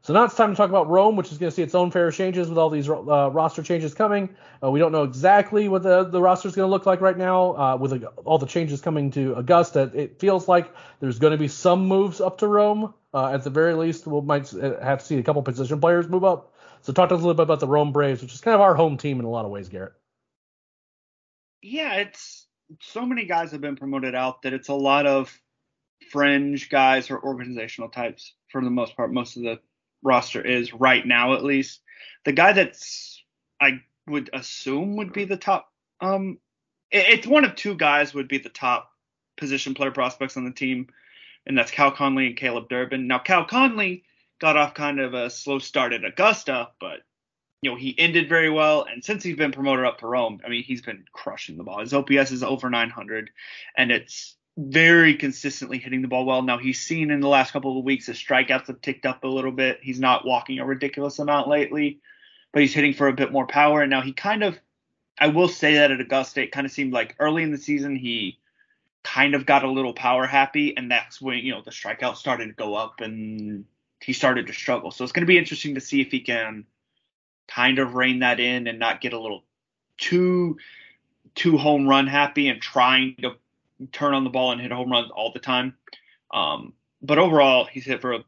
So 0.03 0.13
now 0.13 0.25
it's 0.25 0.35
time 0.35 0.51
to 0.51 0.57
talk 0.57 0.69
about 0.69 0.89
Rome, 0.89 1.15
which 1.15 1.31
is 1.31 1.39
going 1.39 1.51
to 1.51 1.55
see 1.55 1.63
its 1.63 1.77
own 1.77 1.93
fair 1.93 2.11
changes 2.11 2.49
with 2.49 2.59
all 2.59 2.71
these 2.71 2.89
uh, 2.89 3.31
roster 3.33 3.63
changes 3.63 3.95
coming. 3.95 4.35
Uh, 4.63 4.71
we 4.71 4.81
don't 4.81 4.91
know 4.91 5.05
exactly 5.05 5.69
what 5.69 5.85
the, 5.85 6.05
the 6.05 6.21
roster 6.21 6.49
is 6.49 6.57
going 6.57 6.67
to 6.67 6.71
look 6.71 6.87
like 6.87 7.01
right 7.01 7.17
now 7.17 7.57
uh, 7.57 7.77
with 7.77 7.93
uh, 7.93 8.09
all 8.25 8.39
the 8.39 8.47
changes 8.47 8.81
coming 8.81 9.13
to 9.13 9.35
Augusta. 9.35 9.93
It 9.95 10.19
feels 10.19 10.49
like 10.49 10.75
there's 10.99 11.21
going 11.21 11.31
to 11.31 11.39
be 11.39 11.47
some 11.47 11.87
moves 11.87 12.21
up 12.21 12.39
to 12.39 12.49
Rome. 12.49 12.95
Uh, 13.15 13.29
at 13.29 13.45
the 13.45 13.51
very 13.51 13.75
least, 13.75 14.07
we 14.09 14.21
might 14.23 14.53
uh, 14.55 14.81
have 14.81 15.01
to 15.01 15.05
see 15.05 15.19
a 15.19 15.23
couple 15.23 15.41
position 15.43 15.81
players 15.81 16.09
move 16.09 16.25
up. 16.25 16.53
So 16.81 16.93
talk 16.93 17.11
to 17.11 17.15
us 17.15 17.21
a 17.21 17.25
little 17.25 17.35
bit 17.35 17.45
about 17.45 17.61
the 17.61 17.69
Rome 17.69 17.93
Braves, 17.93 18.23
which 18.23 18.35
is 18.35 18.41
kind 18.41 18.57
of 18.57 18.61
our 18.61 18.75
home 18.75 18.97
team 18.97 19.21
in 19.21 19.25
a 19.25 19.31
lot 19.31 19.45
of 19.45 19.53
ways, 19.53 19.69
Garrett 19.69 19.93
yeah, 21.63 21.95
it's 21.95 22.47
so 22.81 23.07
many 23.07 23.25
guys 23.25 23.53
have 23.53 23.61
been 23.61 23.77
promoted 23.77 24.15
out 24.15 24.43
that 24.43 24.53
it's 24.53 24.69
a 24.69 24.75
lot 24.75 25.07
of 25.07 25.33
fringe 26.11 26.69
guys 26.69 27.11
or 27.11 27.23
organizational 27.23 27.89
types 27.89 28.35
for 28.51 28.63
the 28.63 28.71
most 28.71 28.97
part. 28.97 29.13
Most 29.13 29.37
of 29.37 29.45
the 29.45 29.61
roster 30.03 30.45
is 30.45 30.75
right 30.75 31.07
now, 31.07 31.35
at 31.35 31.45
least. 31.45 31.81
The 32.25 32.33
guy 32.33 32.53
that's 32.53 33.23
I 33.61 33.81
would 34.07 34.31
assume 34.33 34.97
would 34.97 35.13
be 35.13 35.25
the 35.25 35.37
top. 35.37 35.73
Um, 36.01 36.39
it's 36.91 37.27
one 37.27 37.45
of 37.45 37.55
two 37.55 37.75
guys 37.77 38.13
would 38.13 38.29
be 38.29 38.39
the 38.39 38.49
top 38.49 38.91
position 39.37 39.75
player 39.75 39.93
prospects 39.93 40.37
on 40.37 40.45
the 40.45 40.51
team, 40.51 40.89
and 41.47 41.57
that's 41.57 41.71
Cal 41.71 41.93
Conley 41.93 42.27
and 42.27 42.37
Caleb 42.37 42.69
Durbin. 42.69 43.07
Now, 43.07 43.19
Cal 43.19 43.45
Conley 43.45 44.05
got 44.41 44.57
off 44.57 44.75
kind 44.75 45.01
of 45.01 45.15
a 45.15 45.31
slow 45.31 45.59
start 45.59 45.93
at 45.93 46.05
Augusta, 46.05 46.71
but 46.81 47.01
you 47.63 47.71
know, 47.71 47.77
he 47.77 47.95
ended 47.97 48.29
very 48.29 48.51
well. 48.51 48.85
And 48.91 49.03
since 49.05 49.23
he's 49.23 49.37
been 49.37 49.53
promoted 49.53 49.87
up 49.87 50.01
to 50.01 50.07
Rome, 50.07 50.41
I 50.45 50.49
mean, 50.49 50.65
he's 50.65 50.83
been 50.83 51.05
crushing 51.13 51.57
the 51.57 51.63
ball. 51.63 51.81
His 51.81 51.95
OPS 51.95 52.33
is 52.33 52.43
over 52.43 52.69
900, 52.69 53.31
and 53.77 53.93
it's 53.93 54.37
very 54.59 55.15
consistently 55.15 55.79
hitting 55.79 56.03
the 56.03 56.09
ball 56.09 56.27
well. 56.27 56.43
Now 56.43 56.59
he's 56.59 56.81
seen 56.81 57.11
in 57.11 57.21
the 57.21 57.29
last 57.29 57.53
couple 57.53 57.79
of 57.79 57.85
weeks 57.85 58.07
his 58.07 58.19
strikeouts 58.19 58.67
have 58.67 58.83
ticked 58.83 59.07
up 59.07 59.25
a 59.25 59.29
little 59.29 59.53
bit. 59.53 59.79
He's 59.81 60.01
not 60.01 60.27
walking 60.27 60.59
a 60.59 60.67
ridiculous 60.67 61.21
amount 61.21 61.49
lately, 61.49 62.01
but 62.53 62.61
he's 62.61 62.75
hitting 62.75 62.93
for 62.93 63.09
a 63.09 63.15
bit 63.15 63.33
more 63.33 63.47
power. 63.47 63.81
And 63.81 63.91
now 63.91 64.03
he 64.03 64.13
kind 64.13 64.43
of, 64.43 64.59
I 65.19 65.29
will 65.29 65.49
say 65.49 65.77
that 65.77 65.93
at 65.93 66.01
Augusta, 66.01 66.43
it 66.43 66.53
kind 66.53 66.67
of 66.67 66.73
seemed 66.73 66.93
like 66.93 67.15
early 67.19 67.45
in 67.45 67.53
the 67.53 67.59
season 67.59 67.97
he 67.97 68.41
kind 69.05 69.35
of 69.35 69.47
got 69.47 69.65
a 69.65 69.71
little 69.71 69.95
power 69.95 70.27
happy, 70.27 70.77
and 70.77 70.91
that's 70.91 71.21
when 71.21 71.39
you 71.39 71.53
know 71.53 71.63
the 71.63 71.71
strikeouts 71.71 72.17
started 72.17 72.47
to 72.47 72.53
go 72.53 72.75
up 72.75 73.01
and 73.01 73.65
he 74.01 74.13
started 74.13 74.49
to 74.49 74.53
struggle. 74.53 74.91
So 74.91 75.05
it's 75.05 75.13
going 75.13 75.23
to 75.23 75.27
be 75.27 75.39
interesting 75.39 75.77
to 75.77 75.81
see 75.81 76.01
if 76.01 76.11
he 76.11 76.21
can 76.21 76.67
kind 77.55 77.79
of 77.79 77.95
rein 77.95 78.21
that 78.21 78.41
in 78.41 78.67
and 78.67 78.79
not 78.79 79.01
get 79.01 79.13
a 79.13 79.21
little 79.21 79.45
too 79.99 80.57
too 81.35 81.57
home 81.57 81.89
run 81.89 82.07
happy 82.07 82.49
and 82.49 82.61
trying 82.61 83.17
to 83.17 83.33
turn 83.91 84.15
on 84.15 84.25
the 84.25 84.31
ball 84.31 84.53
and 84.53 84.61
hit 84.61 84.71
home 84.71 84.91
runs 84.91 85.11
all 85.11 85.33
the 85.33 85.39
time. 85.39 85.75
Um, 86.33 86.75
but 87.01 87.19
overall, 87.19 87.65
he's 87.65 87.85
hit 87.85 88.01
for 88.01 88.15
a 88.15 88.25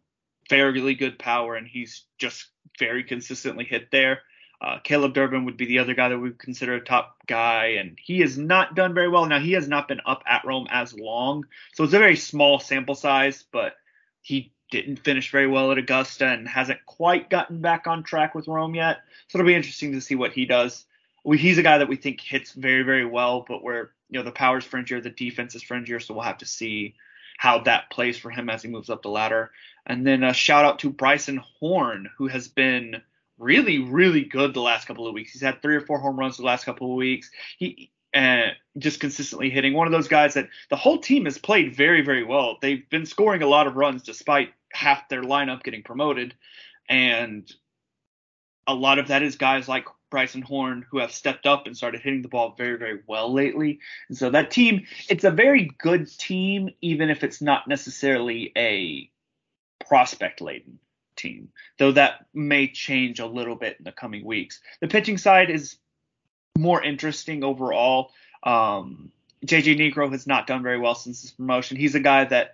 fairly 0.49 0.95
good 0.95 1.18
power, 1.18 1.55
and 1.55 1.66
he's 1.66 2.05
just 2.18 2.47
very 2.79 3.05
consistently 3.05 3.64
hit 3.64 3.91
there. 3.91 4.22
Uh, 4.61 4.79
Caleb 4.83 5.14
Durbin 5.14 5.45
would 5.45 5.57
be 5.57 5.66
the 5.66 5.81
other 5.81 5.95
guy 5.95 6.09
that 6.09 6.18
we 6.18 6.31
consider 6.33 6.75
a 6.75 6.81
top 6.81 7.18
guy, 7.27 7.77
and 7.79 7.99
he 8.03 8.20
has 8.20 8.39
not 8.39 8.75
done 8.75 8.95
very 8.95 9.09
well. 9.09 9.27
Now 9.27 9.41
he 9.41 9.53
has 9.53 9.68
not 9.68 9.89
been 9.89 10.01
up 10.07 10.22
at 10.27 10.45
Rome 10.45 10.66
as 10.70 10.95
long, 10.95 11.45
so 11.75 11.85
it's 11.85 11.93
a 11.93 11.99
very 11.99 12.16
small 12.16 12.59
sample 12.59 12.95
size, 12.95 13.45
but 13.53 13.75
he 14.22 14.54
didn't 14.83 15.05
finish 15.05 15.31
very 15.31 15.47
well 15.47 15.70
at 15.70 15.79
Augusta 15.79 16.27
and 16.27 16.49
hasn't 16.49 16.85
quite 16.85 17.31
gotten 17.31 17.61
back 17.61 17.87
on 17.87 18.03
track 18.03 18.35
with 18.35 18.49
Rome 18.49 18.75
yet. 18.75 18.99
So 19.29 19.39
it'll 19.39 19.47
be 19.47 19.55
interesting 19.55 19.93
to 19.93 20.01
see 20.01 20.16
what 20.16 20.33
he 20.33 20.47
does. 20.47 20.85
We, 21.25 21.39
he's 21.39 21.59
a 21.59 21.62
guy 21.62 21.79
that 21.79 21.89
we 21.89 21.97
think 21.97 22.20
hits 22.20 22.53
very, 22.53 22.83
very 22.83 23.07
well, 23.07 23.45
but 23.47 23.62
where 23.62 23.93
you 24.11 24.18
know 24.18 24.25
the 24.25 24.33
power's 24.33 24.66
fringier, 24.66 25.03
the 25.03 25.11
defense 25.11 25.55
is 25.55 25.62
fringier, 25.62 26.03
so 26.03 26.12
we'll 26.12 26.25
have 26.25 26.39
to 26.39 26.47
see 26.47 26.95
how 27.39 27.61
that 27.61 27.91
plays 27.91 28.18
for 28.18 28.31
him 28.31 28.51
as 28.51 28.62
he 28.62 28.68
moves 28.68 28.91
up 28.91 29.03
the 29.03 29.09
ladder. 29.09 29.53
And 29.87 30.07
then 30.07 30.25
a 30.25 30.35
shout 30.35 30.64
out 30.64 30.81
to 30.81 30.91
Bryson 30.91 31.41
Horne, 31.61 32.11
who 32.16 32.27
has 32.27 32.49
been 32.49 33.01
really, 33.39 33.79
really 33.79 34.25
good 34.25 34.55
the 34.55 34.61
last 34.61 34.87
couple 34.87 35.07
of 35.07 35.14
weeks. 35.14 35.33
He's 35.33 35.43
had 35.43 35.62
three 35.62 35.77
or 35.77 35.81
four 35.81 35.99
home 35.99 36.18
runs 36.18 36.37
the 36.37 36.45
last 36.45 36.64
couple 36.64 36.91
of 36.91 36.97
weeks. 36.97 37.31
He 37.59 37.91
and 38.14 38.53
just 38.79 39.01
consistently 39.01 39.51
hitting. 39.51 39.75
One 39.75 39.89
of 39.89 39.93
those 39.93 40.09
guys 40.09 40.35
that 40.35 40.49
the 40.70 40.77
whole 40.77 40.99
team 40.99 41.25
has 41.25 41.37
played 41.37 41.75
very, 41.75 42.01
very 42.01 42.22
well. 42.22 42.59
They've 42.62 42.89
been 42.89 43.07
scoring 43.07 43.43
a 43.43 43.49
lot 43.49 43.66
of 43.66 43.75
runs 43.75 44.05
despite 44.05 44.51
half 44.75 45.09
their 45.09 45.22
lineup 45.22 45.62
getting 45.62 45.83
promoted, 45.83 46.35
and 46.89 47.51
a 48.66 48.75
lot 48.75 48.99
of 48.99 49.09
that 49.09 49.22
is 49.22 49.37
guys 49.37 49.68
like 49.68 49.87
Bryson 50.11 50.43
Horne 50.43 50.87
who 50.91 50.99
have 50.99 51.12
stepped 51.12 51.47
up 51.47 51.66
and 51.66 51.77
started 51.77 52.01
hitting 52.01 52.22
the 52.22 52.29
ball 52.29 52.55
very, 52.57 52.79
very 52.79 53.01
well 53.07 53.33
lately. 53.33 53.81
And 54.09 54.16
so 54.16 54.31
that 54.31 54.51
team, 54.51 54.87
it's 55.09 55.25
a 55.25 55.31
very 55.31 55.70
good 55.79 56.09
team, 56.18 56.70
even 56.81 57.11
if 57.11 57.25
it's 57.25 57.43
not 57.43 57.66
necessarily 57.66 58.53
a 58.57 59.11
prospect 59.87 60.41
laden 60.41 60.79
team, 61.16 61.49
though 61.79 61.93
that 61.93 62.27
may 62.33 62.68
change 62.68 63.18
a 63.20 63.27
little 63.27 63.57
bit 63.57 63.77
in 63.79 63.85
the 63.85 63.93
coming 63.93 64.25
weeks. 64.25 64.61
The 64.81 64.89
pitching 64.89 65.18
side 65.18 65.51
is 65.51 65.77
more 66.57 66.83
interesting 66.83 67.43
overall. 67.43 68.12
Um, 68.43 69.11
JJ 69.45 69.79
Niekro 69.79 70.11
has 70.12 70.27
not 70.27 70.47
done 70.47 70.62
very 70.62 70.79
well 70.79 70.95
since 70.95 71.22
his 71.22 71.33
promotion. 71.33 71.77
He's 71.77 71.95
a 71.95 72.01
guy 72.01 72.25
that, 72.25 72.54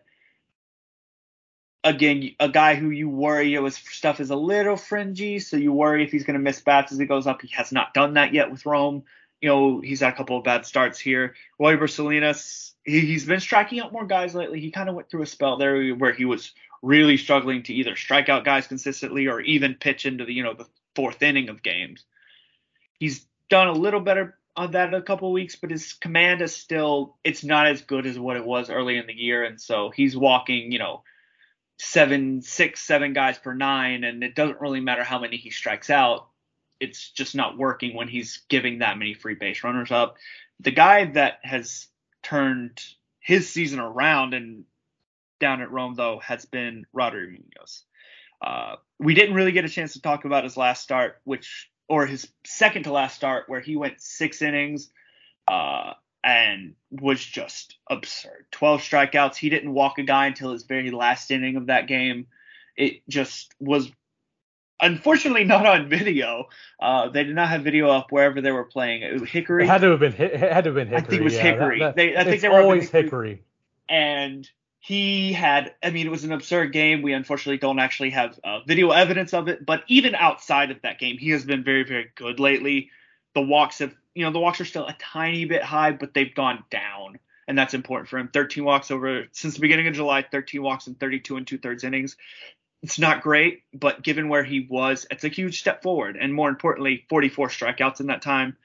again, 1.85 2.35
a 2.39 2.49
guy 2.49 2.75
who 2.75 2.91
you 2.91 3.09
worry 3.09 3.53
his 3.55 3.77
stuff 3.77 4.21
is 4.21 4.31
a 4.31 4.37
little 4.37 4.77
fringy, 4.77 5.39
so 5.39 5.57
you 5.57 5.73
worry 5.73 6.05
if 6.05 6.13
he's 6.13 6.25
going 6.25 6.35
to 6.35 6.43
miss 6.43 6.61
bats 6.61 6.93
as 6.93 6.99
he 6.99 7.07
goes 7.07 7.27
up. 7.27 7.43
He 7.43 7.49
has 7.49 7.73
not 7.73 7.95
done 7.95 8.15
that 8.15 8.35
yet 8.35 8.51
with 8.51 8.67
Rome. 8.67 9.05
You 9.41 9.49
know, 9.49 9.81
he's 9.81 10.01
had 10.01 10.13
a 10.13 10.17
couple 10.17 10.37
of 10.37 10.45
bad 10.45 10.67
starts 10.67 11.01
here. 11.01 11.35
Roy 11.59 11.87
Salinas, 11.87 12.75
he, 12.85 13.13
has 13.15 13.25
been 13.25 13.41
striking 13.41 13.81
out 13.81 13.93
more 13.93 14.07
guys 14.07 14.35
lately. 14.35 14.61
He 14.61 14.71
kind 14.71 14.89
of 14.89 14.95
went 14.95 15.09
through 15.09 15.23
a 15.23 15.27
spell 15.27 15.57
there 15.57 15.93
where 15.95 16.13
he 16.13 16.27
was 16.27 16.53
really 16.83 17.17
struggling 17.17 17.63
to 17.63 17.75
either 17.75 17.97
strike 17.97 18.29
out 18.29 18.45
guys 18.45 18.67
consistently 18.67 19.29
or 19.29 19.41
even 19.41 19.75
pitch 19.75 20.05
into 20.05 20.25
the, 20.25 20.33
you 20.35 20.43
know, 20.43 20.55
the 20.55 20.67
fourth 20.95 21.23
inning 21.23 21.49
of 21.49 21.63
games. 21.63 22.05
He's 22.99 23.25
done 23.49 23.69
a 23.69 23.73
little 23.73 24.01
better 24.01 24.37
on 24.57 24.73
that 24.73 24.89
in 24.89 24.95
a 24.95 25.03
couple 25.03 25.33
weeks, 25.33 25.57
but 25.57 25.71
his 25.71 25.95
command 25.95 26.43
is 26.43 26.55
still 26.55 27.17
it's 27.25 27.45
not 27.45 27.67
as 27.67 27.81
good 27.81 28.07
as 28.07 28.19
what 28.19 28.37
it 28.37 28.45
was 28.45 28.69
early 28.69 28.99
in 28.99 29.07
the 29.07 29.15
year, 29.15 29.45
and 29.45 29.59
so 29.59 29.91
he's 29.91 30.15
walking, 30.15 30.71
you 30.73 30.79
know, 30.79 31.03
seven, 31.81 32.43
six, 32.43 32.81
seven 32.81 33.15
guys 33.15 33.39
per 33.39 33.55
nine, 33.55 34.05
and 34.05 34.23
it 34.23 34.35
doesn't 34.35 34.61
really 34.61 34.81
matter 34.81 35.03
how 35.03 35.19
many 35.19 35.39
he 35.39 35.51
strikes 35.51 35.89
out. 35.89 36.29
It's 36.79 37.11
just 37.11 37.35
not 37.35 37.57
working 37.57 37.97
when 37.97 38.09
he's 38.09 38.43
giving 38.49 38.79
that 38.79 38.99
many 38.99 39.15
free 39.15 39.35
base 39.35 39.65
runners 39.65 39.91
up. 39.91 40.17
The 40.61 40.71
guy 40.71 41.07
that 41.13 41.41
has 41.43 41.87
turned 42.23 42.83
his 43.19 43.49
season 43.49 43.81
around 43.81 44.35
and 44.35 44.65
down 45.39 45.63
at 45.63 45.71
Rome 45.71 45.95
though 45.95 46.19
has 46.19 46.45
been 46.45 46.87
Roddery 46.95 47.31
Munoz. 47.31 47.85
Uh, 48.43 48.77
we 48.99 49.15
didn't 49.15 49.35
really 49.35 49.53
get 49.53 49.65
a 49.65 49.69
chance 49.69 49.95
to 49.95 50.03
talk 50.03 50.27
about 50.27 50.45
his 50.45 50.57
last 50.57 50.83
start, 50.83 51.21
which 51.25 51.71
or 51.89 52.07
his 52.07 52.29
second 52.45 52.85
to 52.85 52.93
last 52.93 53.17
start 53.17 53.49
where 53.49 53.61
he 53.61 53.77
went 53.77 54.01
six 54.01 54.43
innings 54.43 54.91
uh, 55.49 55.95
and 56.23 56.75
was 56.91 57.25
just 57.25 57.77
absurd. 57.89 58.47
12 58.51 58.83
strikeouts. 58.83 59.37
He 59.37 59.49
didn't 59.49 59.73
walk 59.73 59.99
a 59.99 60.03
guy 60.03 60.27
until 60.27 60.53
his 60.53 60.65
very 60.65 60.91
last 60.91 61.31
inning 61.31 61.57
of 61.57 61.67
that 61.67 61.87
game. 61.87 62.27
It 62.77 63.03
just 63.09 63.55
was 63.59 63.91
unfortunately 64.81 65.45
not 65.45 65.67
on 65.67 65.89
video. 65.89 66.49
Uh, 66.81 67.09
they 67.09 67.25
did 67.25 67.35
not 67.35 67.49
have 67.49 67.63
video 67.63 67.91
up 67.91 68.11
wherever 68.11 68.41
they 68.41 68.53
were 68.53 68.65
playing. 68.65 69.03
It 69.03 69.29
Hickory. 69.29 69.65
It 69.65 69.69
had 69.69 69.81
to 69.83 69.91
have 69.91 70.01
been. 70.01 70.15
It 70.15 70.37
had 70.39 70.65
to 70.65 70.71
have 70.71 70.75
been 70.75 70.89
Hickory. 70.89 70.97
I 70.97 71.01
think 71.01 71.21
it 71.21 71.25
was 71.25 71.35
yeah, 71.35 71.43
Hickory. 71.43 71.79
That, 71.81 71.85
that, 71.85 71.97
they, 71.97 72.17
I 72.17 72.25
think 72.25 72.43
they 72.43 72.49
were 72.49 72.61
always 72.61 72.91
Hickory. 72.91 73.31
Hickory. 73.31 73.45
And 73.89 74.49
he 74.81 75.33
had 75.35 75.75
i 75.83 75.91
mean 75.91 76.07
it 76.07 76.11
was 76.11 76.25
an 76.25 76.33
absurd 76.33 76.73
game 76.73 77.03
we 77.03 77.13
unfortunately 77.13 77.59
don't 77.59 77.79
actually 77.79 78.11
have 78.11 78.41
uh, 78.43 78.61
video 78.67 78.91
evidence 78.91 79.35
of 79.35 79.47
it 79.47 79.65
but 79.65 79.85
even 79.89 80.15
outside 80.15 80.71
of 80.71 80.81
that 80.83 80.99
game 80.99 81.19
he 81.19 81.31
has 81.31 81.45
been 81.45 81.63
very 81.63 81.85
very 81.85 82.11
good 82.17 82.41
lately 82.41 82.91
the 83.35 83.43
walks 83.43 83.79
have 83.79 83.95
you 84.15 84.25
know 84.25 84.33
the 84.33 84.39
walks 84.39 84.61
are 84.61 84.65
still 84.65 84.87
a 84.87 84.97
tiny 84.99 85.45
bit 85.45 85.63
high 85.63 85.93
but 85.93 86.15
they've 86.15 86.35
gone 86.35 86.65
down 86.71 87.19
and 87.49 87.59
that's 87.59 87.75
important 87.75 88.09
for 88.09 88.17
him. 88.17 88.29
13 88.29 88.63
walks 88.63 88.93
over 88.93 89.25
since 89.33 89.55
the 89.55 89.61
beginning 89.61 89.89
of 89.89 89.95
july 89.95 90.23
13 90.23 90.63
walks 90.63 90.87
in 90.87 90.95
32 90.95 91.37
and 91.37 91.47
two 91.47 91.59
thirds 91.59 91.85
innings. 91.85 92.17
It's 92.83 92.99
not 92.99 93.23
great 93.23 93.63
but 93.75 94.03
given 94.03 94.29
where 94.29 94.45
he 94.45 94.67
was 94.69 95.07
it's 95.11 95.25
a 95.25 95.29
huge 95.29 95.59
step 95.59 95.83
forward. 95.83 96.17
And 96.21 96.35
more 96.35 96.49
importantly 96.49 97.05
44 97.09 97.49
strikeouts 97.49 98.01
in 98.01 98.07
that 98.07 98.23
time. 98.23 98.57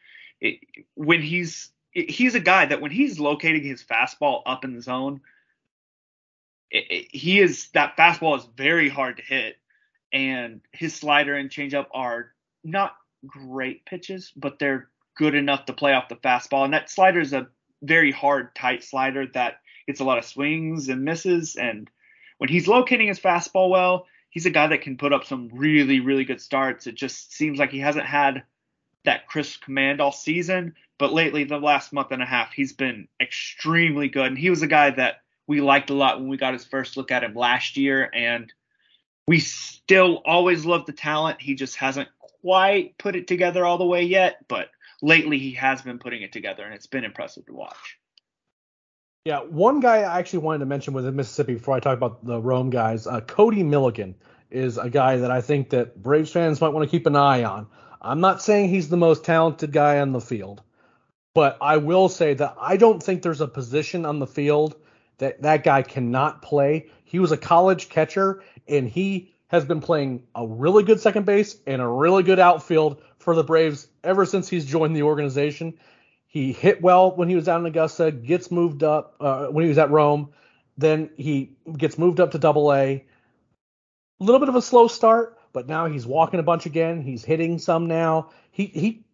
It, 0.42 0.60
when 0.96 1.22
he's 1.22 1.72
he's 1.92 2.36
a 2.36 2.40
guy 2.40 2.66
that 2.66 2.82
when 2.82 2.92
he's 2.92 3.20
locating 3.20 3.64
his 3.64 3.84
fastball 3.84 4.42
up 4.46 4.66
in 4.66 4.76
the 4.76 4.82
zone 4.82 5.22
it, 6.72 7.08
he 7.12 7.40
is 7.40 7.70
that 7.70 7.98
fastball 7.98 8.38
is 8.38 8.48
very 8.58 8.90
hard 8.90 9.18
to 9.18 9.24
hit, 9.24 9.58
and 10.12 10.62
his 10.72 10.94
slider 10.94 11.36
and 11.36 11.50
changeup 11.50 11.88
are 11.94 12.32
not 12.64 12.96
great 13.26 13.86
pitches, 13.86 14.32
but 14.36 14.60
they're 14.60 14.90
good 15.16 15.36
enough 15.36 15.66
to 15.66 15.74
play 15.74 15.94
off 15.94 16.10
the 16.10 16.16
fastball. 16.16 16.66
And 16.66 16.74
that 16.74 16.90
slider 16.90 17.20
is 17.20 17.34
a 17.34 17.48
very 17.82 18.12
hard, 18.12 18.54
tight 18.56 18.84
slider 18.84 19.28
that 19.34 19.62
gets 19.88 20.00
a 20.00 20.04
lot 20.04 20.18
of 20.18 20.26
swings 20.26 20.90
and 20.90 21.04
misses. 21.04 21.56
And 21.56 21.90
when 22.38 22.50
he's 22.50 22.68
locating 22.68 23.08
his 23.08 23.20
fastball 23.20 23.70
well, 23.70 24.08
he's 24.30 24.46
a 24.46 24.52
guy 24.52 24.68
that 24.68 24.82
can 24.82 24.98
put 24.98 25.14
up 25.14 25.26
some 25.26 25.50
really, 25.54 26.00
really 26.00 26.26
good 26.26 26.42
starts. 26.42 26.88
It 26.88 26.96
just 26.96 27.34
seems 27.34 27.58
like 27.58 27.72
he 27.72 27.80
hasn't 27.80 28.06
had 28.06 28.44
that 29.06 29.28
crisp 29.28 29.64
command 29.64 30.02
all 30.02 30.12
season, 30.12 30.76
but 30.98 31.14
lately, 31.14 31.44
the 31.44 31.58
last 31.58 31.94
month 31.94 32.12
and 32.12 32.22
a 32.22 32.26
half, 32.26 32.52
he's 32.52 32.74
been 32.74 33.08
extremely 33.22 34.10
good. 34.10 34.28
And 34.28 34.38
he 34.38 34.50
was 34.50 34.62
a 34.62 34.68
guy 34.68 34.90
that 34.92 35.22
we 35.48 35.62
liked 35.62 35.90
a 35.90 35.94
lot 35.94 36.20
when 36.20 36.28
we 36.28 36.38
got 36.38 36.54
his 36.54 36.66
first 36.66 36.98
look 36.98 37.12
at 37.12 37.24
him 37.24 37.36
last 37.36 37.78
year, 37.78 38.10
and 38.14 38.52
we 39.28 39.40
still 39.40 40.22
always 40.26 40.66
love 40.66 40.86
the 40.86 40.94
talent. 40.94 41.42
He 41.42 41.56
just 41.56 41.76
hasn't 41.76 42.10
quite 42.42 42.98
put 42.98 43.16
it 43.16 43.28
together 43.28 43.66
all 43.66 43.78
the 43.78 43.86
way 43.86 44.04
yet, 44.04 44.48
but 44.48 44.70
lately 45.02 45.40
he 45.40 45.54
has 45.54 45.82
been 45.82 46.00
putting 46.00 46.22
it 46.22 46.32
together, 46.32 46.64
and 46.64 46.74
it's 46.74 46.88
been 46.88 47.04
impressive 47.04 47.46
to 47.48 47.54
watch. 47.54 47.98
Yeah, 49.26 49.40
one 49.40 49.80
guy 49.80 50.02
I 50.02 50.20
actually 50.20 50.40
wanted 50.40 50.60
to 50.60 50.66
mention 50.68 50.94
was 50.94 51.06
in 51.06 51.16
Mississippi 51.16 51.56
before 51.56 51.76
I 51.76 51.80
talk 51.80 51.98
about 51.98 52.24
the 52.24 52.40
Rome 52.40 52.70
guys. 52.70 53.08
Uh, 53.08 53.22
Cody 53.22 53.64
Milligan 53.64 54.16
is 54.52 54.78
a 54.78 54.90
guy 54.90 55.18
that 55.18 55.32
I 55.32 55.42
think 55.42 55.72
that 55.72 56.02
Braves 56.02 56.32
fans 56.32 56.62
might 56.62 56.70
want 56.70 56.84
to 56.88 56.92
keep 56.96 57.08
an 57.08 57.16
eye 57.16 57.44
on. 57.44 57.68
I'm 58.02 58.20
not 58.22 58.42
saying 58.42 58.70
he's 58.70 58.88
the 58.88 58.98
most 58.98 59.24
talented 59.26 59.72
guy 59.72 60.00
on 60.00 60.12
the 60.12 60.22
field, 60.22 60.62
but 61.34 61.58
I 61.60 61.78
will 61.78 62.08
say 62.08 62.36
that 62.36 62.56
I 62.62 62.78
don't 62.78 63.02
think 63.02 63.24
there's 63.24 63.42
a 63.42 63.48
position 63.48 64.06
on 64.06 64.20
the 64.20 64.28
field 64.28 64.76
that 65.18 65.42
that 65.42 65.64
guy 65.64 65.82
cannot 65.82 66.44
play. 66.44 66.88
He 67.04 67.18
was 67.18 67.32
a 67.32 67.38
college 67.38 67.90
catcher 67.90 68.44
and 68.68 68.88
he 68.88 69.34
has 69.48 69.66
been 69.66 69.82
playing 69.82 70.24
a 70.36 70.46
really 70.46 70.84
good 70.84 71.00
second 71.00 71.26
base 71.26 71.58
and 71.66 71.82
a 71.82 71.88
really 71.88 72.22
good 72.22 72.40
outfield 72.40 73.02
for 73.26 73.36
the 73.36 73.44
Braves 73.44 73.88
ever 74.04 74.24
since 74.24 74.48
he's 74.48 74.66
joined 74.66 74.96
the 74.96 75.02
organization. 75.02 75.74
He 76.28 76.54
hit 76.54 76.82
well 76.82 77.16
when 77.16 77.28
he 77.28 77.36
was 77.36 77.46
down 77.46 77.62
in 77.62 77.66
Augusta, 77.66 78.12
gets 78.12 78.52
moved 78.52 78.84
up 78.84 79.16
uh, 79.20 79.48
when 79.48 79.64
he 79.64 79.70
was 79.70 79.80
at 79.80 79.90
Rome, 79.90 80.30
then 80.78 81.10
he 81.18 81.58
gets 81.76 81.98
moved 81.98 82.20
up 82.20 82.32
to 82.32 82.38
Double 82.38 82.72
A. 82.72 83.04
A 84.20 84.24
little 84.24 84.40
bit 84.40 84.48
of 84.48 84.56
a 84.56 84.62
slow 84.62 84.88
start, 84.88 85.40
but 85.54 85.68
now 85.68 85.88
he's 85.88 86.06
walking 86.06 86.40
a 86.40 86.44
bunch 86.44 86.68
again. 86.68 87.02
He's 87.02 87.26
hitting 87.26 87.58
some 87.58 87.88
now. 87.88 88.30
He 88.52 88.66
he, 88.68 89.06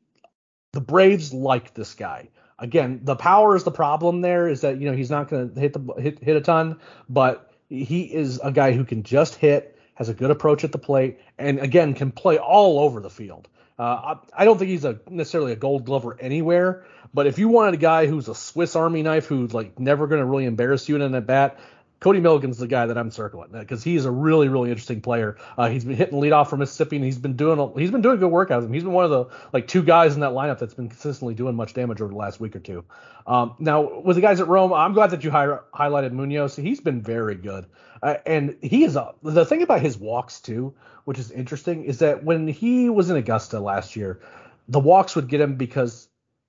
the 0.74 0.82
Braves 0.82 1.34
like 1.34 1.74
this 1.74 1.93
guy. 1.93 2.30
again, 2.59 2.99
the 3.03 3.16
power 3.16 3.55
is 3.55 3.64
the 3.64 3.72
problem. 3.72 4.22
There 4.22 4.47
is 4.49 4.62
that 4.62 4.80
you 4.82 4.89
know 4.89 4.95
he's 4.95 5.09
not 5.09 5.30
going 5.30 5.53
to 5.53 5.59
hit 5.59 5.74
the 5.74 5.93
hit 6.01 6.20
hit 6.22 6.36
a 6.36 6.41
ton, 6.41 6.80
but 7.07 7.53
he 7.70 8.03
is 8.14 8.41
a 8.43 8.51
guy 8.51 8.74
who 8.74 8.84
can 8.84 9.03
just 9.03 9.36
hit, 9.36 9.80
has 9.95 10.09
a 10.09 10.14
good 10.14 10.32
approach 10.32 10.66
at 10.66 10.74
the 10.74 10.78
plate, 10.78 11.20
and 11.38 11.59
again 11.59 11.93
can 11.93 12.12
play 12.12 12.38
all 12.38 12.80
over 12.80 12.99
the 12.99 13.09
field. 13.09 13.47
Uh, 13.82 14.15
I, 14.36 14.43
I, 14.43 14.45
don't 14.45 14.59
think 14.59 14.69
he's 14.69 14.86
a 14.86 14.99
necessarily 15.09 15.53
a 15.53 15.55
Gold 15.55 15.86
Glover 15.86 16.15
anywhere, 16.19 16.86
but 17.15 17.25
if 17.25 17.39
you 17.39 17.47
wanted 17.47 17.73
a 17.73 17.77
guy 17.77 18.05
who's 18.05 18.27
a 18.27 18.36
Swiss 18.36 18.75
Army 18.75 19.01
knife 19.01 19.25
who's 19.25 19.55
like 19.55 19.79
never 19.79 20.05
going 20.05 20.21
to 20.21 20.25
really 20.25 20.45
embarrass 20.45 20.88
you 20.88 20.97
in 20.97 21.15
at 21.15 21.25
bat, 21.25 21.59
Cody 22.01 22.19
Milligan's 22.19 22.57
the 22.57 22.67
guy 22.67 22.87
that 22.87 22.97
I'm 22.97 23.11
circling 23.11 23.51
because 23.51 23.83
he's 23.83 24.05
a 24.05 24.11
really, 24.11 24.49
really 24.49 24.71
interesting 24.71 25.01
player. 25.01 25.37
Uh, 25.55 25.69
he's 25.69 25.85
been 25.85 25.95
hitting 25.95 26.19
leadoff 26.19 26.49
for 26.49 26.57
Mississippi, 26.57 26.95
and 26.95 27.05
he's 27.05 27.19
been 27.19 27.35
doing 27.35 27.71
he's 27.77 27.91
been 27.91 28.01
doing 28.01 28.19
good 28.19 28.31
work 28.31 28.49
out 28.49 28.57
of 28.57 28.65
him. 28.65 28.73
He's 28.73 28.83
been 28.83 28.91
one 28.91 29.05
of 29.05 29.11
the 29.11 29.25
like 29.53 29.67
two 29.67 29.83
guys 29.83 30.15
in 30.15 30.21
that 30.21 30.31
lineup 30.31 30.57
that's 30.57 30.73
been 30.73 30.89
consistently 30.89 31.35
doing 31.35 31.55
much 31.55 31.75
damage 31.75 32.01
over 32.01 32.11
the 32.11 32.17
last 32.17 32.39
week 32.39 32.55
or 32.55 32.59
two. 32.59 32.83
Um, 33.27 33.53
now 33.59 34.01
with 34.01 34.15
the 34.15 34.21
guys 34.21 34.41
at 34.41 34.47
Rome, 34.47 34.73
I'm 34.73 34.93
glad 34.93 35.11
that 35.11 35.23
you 35.23 35.29
hi- 35.29 35.59
highlighted 35.75 36.11
Munoz. 36.11 36.55
He's 36.55 36.81
been 36.81 37.03
very 37.03 37.35
good, 37.35 37.67
uh, 38.01 38.15
and 38.25 38.57
he 38.63 38.83
is 38.83 38.95
a, 38.95 39.13
the 39.21 39.45
thing 39.45 39.61
about 39.61 39.81
his 39.81 39.95
walks 39.95 40.41
too, 40.41 40.73
which 41.05 41.19
is 41.19 41.29
interesting, 41.29 41.83
is 41.83 41.99
that 41.99 42.23
when 42.23 42.47
he 42.47 42.89
was 42.89 43.11
in 43.11 43.15
Augusta 43.15 43.59
last 43.59 43.95
year, 43.95 44.19
the 44.67 44.79
walks 44.79 45.15
would 45.15 45.27
get 45.27 45.39
him 45.39 45.55
because 45.55 46.07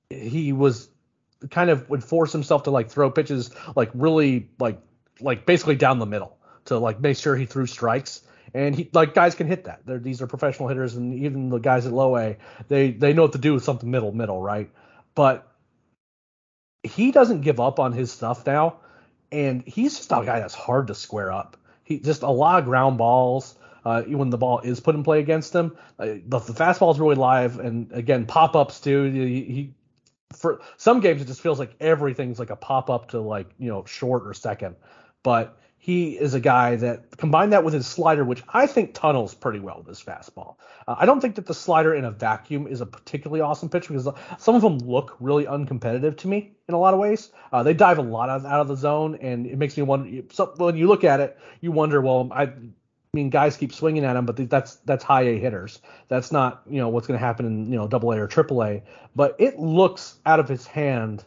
he 0.09 0.55
was 0.55 0.89
kind 1.51 1.69
of 1.69 1.91
would 1.91 2.03
force 2.03 2.33
himself 2.33 2.63
to 2.63 2.71
like 2.71 2.89
throw 2.89 3.11
pitches 3.11 3.51
like 3.77 3.91
really 3.93 4.49
like 4.59 4.81
like 5.21 5.47
basically 5.47 5.77
down 5.77 5.99
the 5.99 6.07
middle 6.07 6.37
to 6.67 6.79
like 6.79 7.01
make 7.01 7.17
sure 7.17 7.37
he 7.37 7.47
threw 7.47 7.67
strikes. 7.67 8.23
And 8.55 8.75
he 8.75 8.91
like 8.93 9.15
guys 9.15 9.35
can 9.35 9.47
hit 9.47 9.65
that. 9.65 9.81
They're, 9.87 9.99
these 9.99 10.21
are 10.21 10.27
professional 10.27 10.69
hitters, 10.69 10.95
and 10.95 11.15
even 11.15 11.49
the 11.49 11.59
guys 11.59 11.87
at 11.87 11.93
low 11.93 12.17
A, 12.19 12.37
they 12.69 12.91
they 12.91 13.15
know 13.15 13.23
what 13.23 13.33
to 13.33 13.39
do 13.39 13.55
with 13.55 13.65
something 13.65 13.91
middle 13.91 14.13
middle, 14.13 14.43
right? 14.43 14.71
But 15.15 15.51
he 16.83 17.13
doesn't 17.13 17.41
give 17.41 17.61
up 17.61 17.81
on 17.81 17.93
his 17.93 18.13
stuff 18.13 18.45
now, 18.47 18.81
and 19.31 19.63
he's 19.67 19.97
just 19.97 20.13
a 20.13 20.17
guy 20.17 20.41
that's 20.41 20.55
hard 20.55 20.89
to 20.89 20.95
square 20.95 21.33
up. 21.33 21.57
He 21.85 21.99
just 21.99 22.23
a 22.23 22.31
lot 22.31 22.59
of 22.59 22.67
ground 22.67 22.99
balls. 22.99 23.55
Uh, 23.85 24.03
when 24.03 24.31
the 24.31 24.39
ball 24.39 24.61
is 24.61 24.79
put 24.79 24.95
in 24.95 25.03
play 25.03 25.19
against 25.19 25.53
him, 25.53 25.77
uh, 25.99 26.05
the, 26.05 26.39
the 26.39 26.53
fastball 26.53 26.93
is 26.93 27.01
really 27.01 27.17
live, 27.17 27.59
and 27.59 27.91
again 27.93 28.27
pop 28.27 28.55
ups 28.55 28.81
too. 28.81 29.05
He, 29.05 29.43
he 29.45 29.75
for 30.37 30.61
some 30.77 31.01
games 31.01 31.23
it 31.23 31.27
just 31.27 31.41
feels 31.41 31.59
like 31.59 31.75
everything's 31.81 32.39
like 32.39 32.51
a 32.51 32.57
pop 32.57 32.91
up 32.91 33.11
to 33.11 33.21
like 33.21 33.49
you 33.59 33.69
know 33.69 33.85
short 33.85 34.27
or 34.27 34.35
second 34.35 34.77
but 35.23 35.59
he 35.79 36.13
is 36.13 36.35
a 36.35 36.41
guy 36.41 36.77
that 36.77 37.17
combine 37.17 37.51
that 37.51 37.65
with 37.65 37.75
his 37.75 37.89
slider, 37.89 38.25
which 38.25 38.43
I 38.49 38.67
think 38.69 38.95
tunnels 38.95 39.35
pretty 39.35 39.59
well 39.59 39.79
with 39.79 39.89
his 39.89 40.01
fastball. 40.01 40.55
Uh, 40.87 40.95
I 40.99 41.07
don't 41.07 41.21
think 41.21 41.35
that 41.35 41.47
the 41.47 41.55
slider 41.55 41.95
in 41.95 42.05
a 42.05 42.11
vacuum 42.11 42.69
is 42.69 42.81
a 42.81 42.87
particularly 42.87 43.41
awesome 43.41 43.69
pitch 43.69 43.89
because 43.89 44.09
some 44.39 44.55
of 44.55 44.63
them 44.63 44.79
look 44.79 45.17
really 45.19 45.45
uncompetitive 45.45 46.17
to 46.19 46.29
me 46.29 46.53
in 46.69 46.75
a 46.75 46.79
lot 46.79 46.95
of 46.95 47.01
ways. 47.01 47.31
Uh, 47.53 47.65
they 47.65 47.75
dive 47.75 47.99
a 47.99 48.03
lot 48.03 48.29
out, 48.29 48.47
out 48.47 48.61
of 48.61 48.69
the 48.69 48.77
zone, 48.77 49.17
and 49.21 49.47
it 49.47 49.59
makes 49.59 49.77
me 49.77 49.83
wonder. 49.83 50.23
So 50.31 50.55
when 50.57 50.77
you 50.77 50.87
look 50.87 51.03
at 51.03 51.19
it, 51.19 51.37
you 51.61 51.73
wonder, 51.73 52.01
well, 52.01 52.29
I 52.33 52.53
I 53.15 53.19
mean, 53.19 53.29
guys 53.29 53.59
keep 53.59 53.75
swinging 53.75 54.07
at 54.07 54.17
him, 54.17 54.25
but 54.25 54.37
that's 54.49 54.77
that's 54.77 55.05
high 55.05 55.23
A 55.23 55.39
hitters. 55.39 55.83
That's 56.09 56.33
not 56.33 56.63
you 56.67 56.79
know 56.79 56.89
what's 56.89 57.07
going 57.07 57.19
to 57.19 57.27
happen 57.27 57.45
in 57.45 57.71
you 57.71 57.77
know 57.77 57.87
Double 57.87 58.11
A 58.13 58.19
or 58.19 58.27
Triple 58.27 58.65
A. 58.65 58.83
But 59.15 59.37
it 59.39 59.59
looks 59.59 60.19
out 60.25 60.41
of 60.41 60.49
his 60.49 60.67
hand 60.67 61.23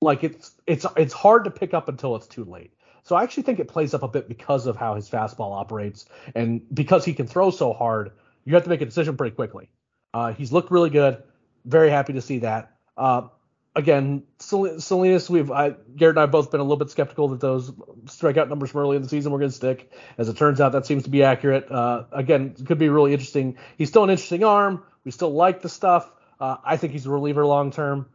like 0.00 0.24
it's 0.24 0.52
it's 0.66 0.86
it's 0.96 1.12
hard 1.12 1.44
to 1.44 1.50
pick 1.50 1.74
up 1.74 1.90
until 1.90 2.16
it's 2.16 2.26
too 2.26 2.44
late. 2.44 2.72
So 3.08 3.16
I 3.16 3.22
actually 3.22 3.44
think 3.44 3.58
it 3.58 3.68
plays 3.68 3.94
up 3.94 4.02
a 4.02 4.08
bit 4.08 4.28
because 4.28 4.66
of 4.66 4.76
how 4.76 4.94
his 4.94 5.08
fastball 5.08 5.58
operates, 5.58 6.04
and 6.34 6.60
because 6.74 7.06
he 7.06 7.14
can 7.14 7.26
throw 7.26 7.50
so 7.50 7.72
hard, 7.72 8.12
you 8.44 8.52
have 8.52 8.64
to 8.64 8.68
make 8.68 8.82
a 8.82 8.84
decision 8.84 9.16
pretty 9.16 9.34
quickly. 9.34 9.70
Uh, 10.12 10.34
he's 10.34 10.52
looked 10.52 10.70
really 10.70 10.90
good. 10.90 11.22
Very 11.64 11.88
happy 11.88 12.12
to 12.12 12.20
see 12.20 12.40
that. 12.40 12.76
Uh, 12.98 13.28
again, 13.74 14.24
Salinas, 14.38 15.30
we've 15.30 15.50
I, 15.50 15.70
Garrett 15.96 16.16
and 16.16 16.18
I 16.18 16.22
have 16.24 16.30
both 16.30 16.50
been 16.50 16.60
a 16.60 16.62
little 16.62 16.76
bit 16.76 16.90
skeptical 16.90 17.28
that 17.28 17.40
those 17.40 17.70
strikeout 18.04 18.50
numbers 18.50 18.72
from 18.72 18.82
early 18.82 18.96
in 18.96 19.02
the 19.02 19.08
season 19.08 19.32
were 19.32 19.38
going 19.38 19.50
to 19.50 19.56
stick. 19.56 19.90
As 20.18 20.28
it 20.28 20.36
turns 20.36 20.60
out, 20.60 20.72
that 20.72 20.84
seems 20.84 21.04
to 21.04 21.10
be 21.10 21.22
accurate. 21.22 21.72
Uh, 21.72 22.04
again, 22.12 22.54
could 22.66 22.78
be 22.78 22.90
really 22.90 23.14
interesting. 23.14 23.56
He's 23.78 23.88
still 23.88 24.04
an 24.04 24.10
interesting 24.10 24.44
arm. 24.44 24.82
We 25.04 25.12
still 25.12 25.32
like 25.32 25.62
the 25.62 25.70
stuff. 25.70 26.10
Uh, 26.38 26.56
I 26.62 26.76
think 26.76 26.92
he's 26.92 27.06
a 27.06 27.10
reliever 27.10 27.46
long 27.46 27.70
term. 27.70 28.10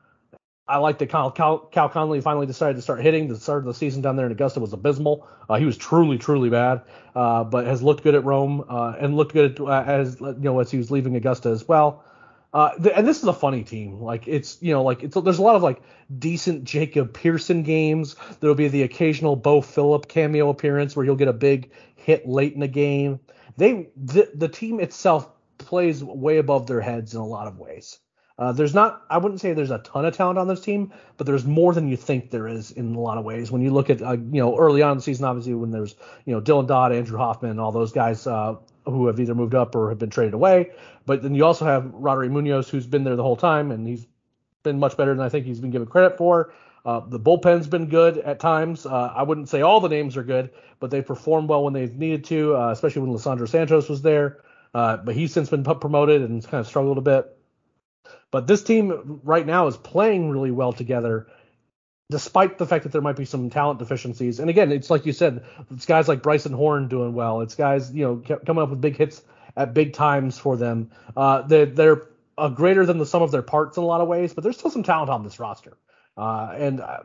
I 0.68 0.78
like 0.78 1.00
that 1.00 1.10
Cal, 1.10 1.30
Cal, 1.32 1.60
Cal 1.60 1.90
Conley 1.90 2.22
finally 2.22 2.46
decided 2.46 2.78
to 2.78 2.82
start 2.82 3.02
hitting. 3.02 3.28
The 3.28 3.36
start 3.36 3.60
of 3.60 3.66
the 3.66 3.74
season 3.74 4.02
down 4.02 4.16
there 4.16 4.26
in 4.26 4.32
Augusta 4.32 4.62
was 4.62 4.72
abysmal. 4.72 5.28
Uh, 5.50 5.56
he 5.58 5.66
was 5.66 5.78
truly, 5.78 6.18
truly 6.18 6.50
bad, 6.50 6.84
uh, 7.16 7.44
but 7.44 7.66
has 7.66 7.84
looked 7.84 8.04
good 8.04 8.16
at 8.16 8.24
Rome 8.24 8.64
uh, 8.70 8.94
and 8.98 9.18
looked 9.18 9.34
good 9.34 9.52
at, 9.52 9.60
uh, 9.60 9.84
as 9.86 10.22
you 10.22 10.36
know 10.40 10.60
as 10.60 10.72
he 10.72 10.78
was 10.78 10.90
leaving 10.90 11.16
Augusta 11.18 11.50
as 11.50 11.68
well. 11.68 12.06
Uh, 12.54 12.72
and 12.96 13.06
this 13.06 13.18
is 13.18 13.28
a 13.28 13.34
funny 13.34 13.64
team. 13.64 14.00
Like 14.00 14.28
it's 14.28 14.62
you 14.62 14.74
know 14.74 14.84
like 14.84 15.04
it's 15.04 15.16
there's 15.16 15.40
a 15.40 15.42
lot 15.42 15.56
of 15.56 15.64
like 15.64 15.82
decent 16.18 16.64
Jacob 16.64 17.14
Pearson 17.14 17.64
games. 17.64 18.16
There'll 18.40 18.56
be 18.56 18.70
the 18.70 18.84
occasional 18.84 19.36
Beau 19.36 19.60
Philip 19.60 20.08
cameo 20.08 20.50
appearance 20.50 20.96
where 20.96 21.04
he'll 21.04 21.16
get 21.16 21.28
a 21.28 21.34
big 21.34 21.72
hit 21.96 22.28
late 22.28 22.54
in 22.54 22.62
the 22.62 22.68
game. 22.70 23.20
They 23.58 23.90
the, 23.98 24.32
the 24.34 24.48
team 24.48 24.80
itself 24.80 25.28
plays 25.58 26.02
way 26.02 26.38
above 26.38 26.68
their 26.68 26.82
heads 26.82 27.14
in 27.14 27.20
a 27.20 27.26
lot 27.26 27.48
of 27.48 27.58
ways. 27.58 28.00
Uh, 28.40 28.52
there's 28.52 28.74
not, 28.74 29.04
I 29.10 29.18
wouldn't 29.20 29.42
say 29.42 29.54
there's 29.54 29.72
a 29.72 29.78
ton 29.80 30.06
of 30.06 30.16
talent 30.16 30.40
on 30.40 30.48
this 30.48 30.62
team, 30.62 30.92
but 31.18 31.28
there's 31.28 31.46
more 31.46 31.74
than 31.74 31.88
you 31.88 31.96
think 31.96 32.32
there 32.32 32.48
is 32.48 32.72
in 32.72 32.96
a 32.96 33.00
lot 33.00 33.18
of 33.20 33.26
ways. 33.26 33.52
When 33.52 33.62
you 33.62 33.72
look 33.72 33.92
at, 33.92 34.02
uh, 34.02 34.14
you 34.14 34.42
know, 34.42 34.58
early 34.58 34.82
on 34.82 34.94
in 34.94 34.98
the 34.98 35.04
season, 35.04 35.26
obviously 35.26 35.54
when 35.54 35.70
there's, 35.70 35.96
you 36.26 36.34
know, 36.34 36.42
Dylan 36.42 36.68
Dodd, 36.68 36.92
Andrew 36.92 37.18
Hoffman, 37.18 37.60
all 37.60 37.72
those 37.72 37.92
guys 37.92 38.26
uh, 38.26 38.56
who 38.86 39.06
have 39.08 39.20
either 39.20 39.36
moved 39.36 39.54
up 39.54 39.76
or 39.76 39.90
have 39.90 40.00
been 40.00 40.10
traded 40.10 40.34
away. 40.34 40.72
But 41.06 41.22
then 41.22 41.36
you 41.36 41.46
also 41.46 41.66
have 41.66 41.84
Roddery 41.84 42.32
Munoz, 42.32 42.70
who's 42.70 42.88
been 42.88 43.04
there 43.04 43.16
the 43.16 43.24
whole 43.24 43.36
time, 43.36 43.72
and 43.72 43.88
he's 43.88 44.08
been 44.64 44.80
much 44.80 44.98
better 44.98 45.14
than 45.14 45.24
I 45.24 45.30
think 45.30 45.46
he's 45.46 45.60
been 45.60 45.72
given 45.72 45.88
credit 45.88 46.18
for. 46.18 46.54
Uh, 46.86 47.02
the 47.08 47.20
bullpen's 47.20 47.68
been 47.68 47.88
good 47.88 48.18
at 48.18 48.40
times. 48.40 48.86
Uh, 48.86 49.14
I 49.16 49.24
wouldn't 49.24 49.48
say 49.48 49.62
all 49.62 49.80
the 49.80 49.90
names 49.90 50.18
are 50.18 50.24
good, 50.24 50.50
but 50.80 50.92
they 50.92 51.02
performed 51.02 51.50
well 51.50 51.64
when 51.64 51.74
they've 51.74 51.96
needed 51.96 52.26
to, 52.26 52.56
uh, 52.56 52.72
especially 52.72 53.04
when 53.04 53.12
Lisandro 53.12 53.48
Santos 53.48 53.88
was 53.90 54.02
there. 54.02 54.42
Uh, 54.74 54.98
but 54.98 55.16
he's 55.16 55.32
since 55.32 55.50
been 55.50 55.64
promoted 55.64 56.24
and 56.24 56.44
kind 56.44 56.60
of 56.60 56.68
struggled 56.68 56.98
a 56.98 57.02
bit. 57.02 57.38
But 58.34 58.48
this 58.48 58.64
team 58.64 59.22
right 59.24 59.46
now 59.46 59.68
is 59.68 59.78
playing 59.78 60.32
really 60.32 60.50
well 60.50 60.74
together, 60.74 61.28
despite 62.10 62.58
the 62.58 62.66
fact 62.66 62.82
that 62.82 62.92
there 62.92 63.00
might 63.00 63.16
be 63.16 63.26
some 63.26 63.52
talent 63.52 63.78
deficiencies. 63.78 64.40
And 64.40 64.50
again, 64.50 64.72
it's 64.72 64.90
like 64.90 65.06
you 65.06 65.14
said, 65.14 65.46
it's 65.70 65.86
guys 65.86 66.08
like 66.08 66.24
Bryson 66.24 66.52
Horne 66.52 66.88
doing 66.88 67.14
well. 67.14 67.42
It's 67.42 67.54
guys, 67.54 67.94
you 67.94 68.04
know, 68.04 68.38
coming 68.44 68.64
up 68.64 68.72
with 68.72 68.82
big 68.82 68.98
hits 68.98 69.22
at 69.56 69.76
big 69.76 69.94
times 69.94 70.40
for 70.40 70.58
them. 70.58 70.90
Uh, 71.16 71.44
they're, 71.44 71.68
they're 71.68 72.08
uh, 72.36 72.50
greater 72.50 72.88
than 72.88 72.98
the 72.98 73.06
sum 73.06 73.22
of 73.22 73.30
their 73.30 73.44
parts 73.44 73.78
in 73.78 73.84
a 73.84 73.86
lot 73.86 74.02
of 74.02 74.08
ways, 74.08 74.34
but 74.34 74.44
there's 74.44 74.58
still 74.58 74.72
some 74.72 74.82
talent 74.82 75.12
on 75.12 75.24
this 75.24 75.40
roster. 75.40 75.78
Uh, 76.18 76.56
and 76.58 76.82
uh, 76.82 77.04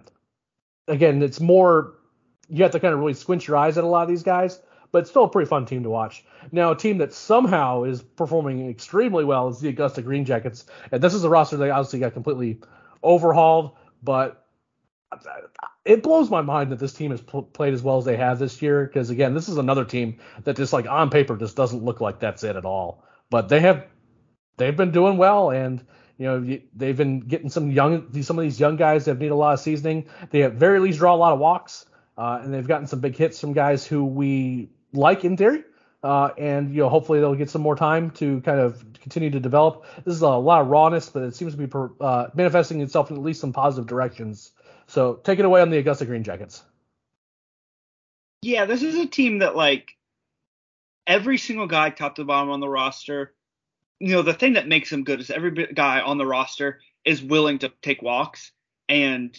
again, 0.86 1.22
it's 1.22 1.40
more 1.40 1.92
you 2.48 2.62
have 2.62 2.72
to 2.72 2.80
kind 2.80 2.94
of 2.94 3.00
really 3.00 3.12
squint 3.12 3.46
your 3.46 3.58
eyes 3.58 3.76
at 3.76 3.84
a 3.84 3.86
lot 3.86 4.00
of 4.00 4.08
these 4.08 4.22
guys 4.22 4.58
but 4.92 5.06
still 5.06 5.24
a 5.24 5.28
pretty 5.28 5.48
fun 5.48 5.66
team 5.66 5.82
to 5.82 5.90
watch. 5.90 6.24
Now, 6.52 6.72
a 6.72 6.76
team 6.76 6.98
that 6.98 7.12
somehow 7.12 7.84
is 7.84 8.02
performing 8.02 8.68
extremely 8.68 9.24
well 9.24 9.48
is 9.48 9.60
the 9.60 9.68
Augusta 9.68 10.02
Green 10.02 10.24
Jackets, 10.24 10.66
and 10.90 11.02
this 11.02 11.14
is 11.14 11.24
a 11.24 11.28
roster 11.28 11.56
they 11.56 11.70
obviously 11.70 12.00
got 12.00 12.14
completely 12.14 12.60
overhauled, 13.02 13.76
but 14.02 14.44
it 15.84 16.02
blows 16.02 16.30
my 16.30 16.42
mind 16.42 16.70
that 16.70 16.78
this 16.78 16.92
team 16.92 17.10
has 17.10 17.20
pl- 17.20 17.42
played 17.42 17.72
as 17.72 17.82
well 17.82 17.98
as 17.98 18.04
they 18.04 18.16
have 18.16 18.38
this 18.38 18.60
year. 18.60 18.86
Because 18.86 19.10
again, 19.10 19.34
this 19.34 19.48
is 19.48 19.56
another 19.56 19.84
team 19.84 20.18
that 20.44 20.56
just 20.56 20.72
like 20.72 20.86
on 20.86 21.10
paper 21.10 21.36
just 21.36 21.56
doesn't 21.56 21.82
look 21.82 22.00
like 22.00 22.20
that's 22.20 22.44
it 22.44 22.56
at 22.56 22.64
all. 22.64 23.04
But 23.30 23.48
they 23.48 23.60
have 23.60 23.86
they've 24.56 24.76
been 24.76 24.90
doing 24.90 25.16
well, 25.16 25.50
and 25.50 25.84
you 26.18 26.26
know 26.26 26.58
they've 26.74 26.96
been 26.96 27.20
getting 27.20 27.48
some 27.48 27.70
young 27.70 28.22
some 28.22 28.38
of 28.38 28.42
these 28.42 28.60
young 28.60 28.76
guys 28.76 29.06
that 29.06 29.18
need 29.18 29.30
a 29.30 29.36
lot 29.36 29.54
of 29.54 29.60
seasoning. 29.60 30.06
They 30.30 30.42
at 30.42 30.54
very 30.54 30.80
least 30.80 30.98
draw 30.98 31.14
a 31.14 31.16
lot 31.16 31.32
of 31.32 31.38
walks, 31.38 31.86
uh, 32.16 32.40
and 32.42 32.52
they've 32.52 32.66
gotten 32.66 32.86
some 32.86 33.00
big 33.00 33.16
hits 33.16 33.40
from 33.40 33.52
guys 33.52 33.86
who 33.86 34.04
we 34.04 34.70
like 34.92 35.24
in 35.24 35.36
theory. 35.36 35.64
Uh, 36.02 36.30
and 36.38 36.70
you 36.70 36.80
know, 36.80 36.88
hopefully 36.88 37.18
they'll 37.18 37.34
get 37.34 37.50
some 37.50 37.62
more 37.62 37.74
time 37.74 38.10
to 38.12 38.40
kind 38.42 38.60
of 38.60 38.84
continue 39.00 39.30
to 39.30 39.40
develop. 39.40 39.84
This 40.04 40.14
is 40.14 40.22
a 40.22 40.28
lot 40.28 40.60
of 40.60 40.68
rawness, 40.68 41.08
but 41.08 41.24
it 41.24 41.34
seems 41.34 41.52
to 41.52 41.58
be 41.58 41.66
per, 41.66 41.90
uh, 42.00 42.28
manifesting 42.34 42.80
itself 42.80 43.10
in 43.10 43.16
at 43.16 43.22
least 43.22 43.40
some 43.40 43.52
positive 43.52 43.88
directions. 43.88 44.52
So 44.86 45.14
take 45.14 45.40
it 45.40 45.44
away 45.44 45.60
on 45.60 45.70
the 45.70 45.78
Augusta 45.78 46.06
Green 46.06 46.22
Jackets. 46.22 46.62
Yeah, 48.42 48.64
this 48.66 48.82
is 48.82 48.94
a 48.94 49.06
team 49.06 49.38
that 49.38 49.56
like 49.56 49.96
every 51.06 51.38
single 51.38 51.66
guy 51.66 51.90
top 51.90 52.14
to 52.16 52.24
bottom 52.24 52.50
on 52.50 52.60
the 52.60 52.68
roster. 52.68 53.34
You 53.98 54.12
know, 54.12 54.22
the 54.22 54.34
thing 54.34 54.52
that 54.52 54.68
makes 54.68 54.90
them 54.90 55.02
good 55.02 55.18
is 55.18 55.30
every 55.30 55.50
guy 55.50 56.00
on 56.00 56.18
the 56.18 56.26
roster 56.26 56.78
is 57.04 57.20
willing 57.20 57.58
to 57.60 57.72
take 57.82 58.02
walks 58.02 58.52
and 58.88 59.36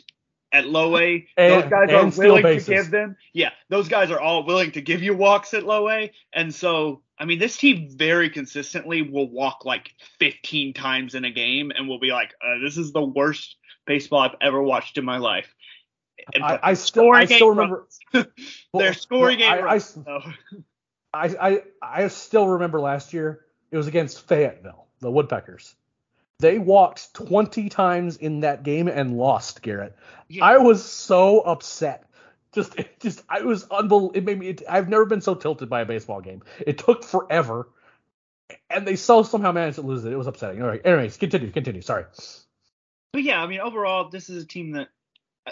at 0.52 0.68
low 0.68 0.98
A. 0.98 1.28
those 1.38 1.70
guys 1.70 1.92
are 1.92 2.20
willing 2.20 2.60
to 2.60 2.60
give 2.62 2.92
them. 2.92 3.16
Yeah, 3.34 3.52
those 3.70 3.88
guys 3.88 4.12
are 4.12 4.20
all 4.20 4.46
willing 4.46 4.72
to 4.72 4.82
give 4.82 5.02
you 5.02 5.16
walks 5.16 5.54
at 5.54 5.64
low 5.64 5.90
A. 5.90 6.12
And 6.34 6.54
so, 6.54 7.02
I 7.18 7.26
mean, 7.26 7.40
this 7.40 7.58
team 7.58 7.90
very 7.92 8.30
consistently 8.30 9.02
will 9.02 9.30
walk 9.30 9.66
like 9.66 9.92
15 10.20 10.74
times 10.74 11.16
in 11.16 11.26
a 11.26 11.32
game 11.32 11.72
and 11.76 11.88
will 11.88 12.00
be 12.00 12.12
like, 12.12 12.34
uh, 12.44 12.60
this 12.64 12.78
is 12.78 12.92
the 12.92 13.04
worst 13.04 13.56
baseball 13.86 14.22
I've 14.22 14.36
ever 14.42 14.62
watched 14.62 14.98
in 14.98 15.06
my 15.06 15.18
life. 15.18 15.54
I, 16.36 16.60
I, 16.62 16.74
still, 16.74 17.12
I 17.12 17.26
still 17.26 17.50
remember. 17.50 17.88
they're 18.74 18.94
scoring 18.94 19.40
well, 19.40 19.68
I, 19.68 19.80
I, 21.14 21.28
I, 21.42 21.62
I 21.82 22.08
still 22.10 22.48
remember 22.48 22.80
last 22.80 23.14
year. 23.14 23.46
It 23.72 23.78
was 23.78 23.88
against 23.88 24.28
Fayetteville, 24.28 24.88
the 25.00 25.10
Woodpeckers 25.10 25.76
They 26.40 26.58
walked 26.58 27.14
20 27.16 27.68
times 27.68 28.16
in 28.18 28.40
that 28.42 28.64
game 28.64 28.88
and 28.88 29.18
lost, 29.18 29.62
Garrett. 29.62 29.96
Yeah. 30.30 30.46
I 30.46 30.58
was 30.58 30.84
so 30.84 31.42
upset. 31.42 32.06
Just, 32.54 32.80
just, 33.00 33.24
I 33.30 33.42
was 33.42 33.64
unbelievable. 33.70 34.12
It 34.16 34.24
made 34.24 34.40
me. 34.40 34.48
It, 34.50 34.64
I've 34.68 34.90
never 34.90 35.06
been 35.06 35.22
so 35.22 35.36
tilted 35.36 35.70
by 35.70 35.82
a 35.82 35.86
baseball 35.86 36.22
game. 36.22 36.42
It 36.66 36.78
took 36.78 37.04
forever, 37.04 37.70
and 38.70 38.88
they 38.88 38.96
so 38.96 39.22
somehow 39.22 39.52
managed 39.52 39.76
to 39.76 39.82
lose 39.82 40.04
it. 40.06 40.14
It 40.14 40.16
was 40.16 40.28
upsetting. 40.28 40.62
All 40.62 40.68
right. 40.68 40.82
Anyways, 40.84 41.18
continue, 41.18 41.52
continue. 41.52 41.82
Sorry. 41.82 42.06
But 43.14 43.24
yeah, 43.24 43.44
I 43.44 43.48
mean, 43.48 43.60
overall, 43.60 44.10
this 44.10 44.30
is 44.30 44.44
a 44.44 44.48
team 44.48 44.72
that 44.72 44.88
uh, 45.46 45.52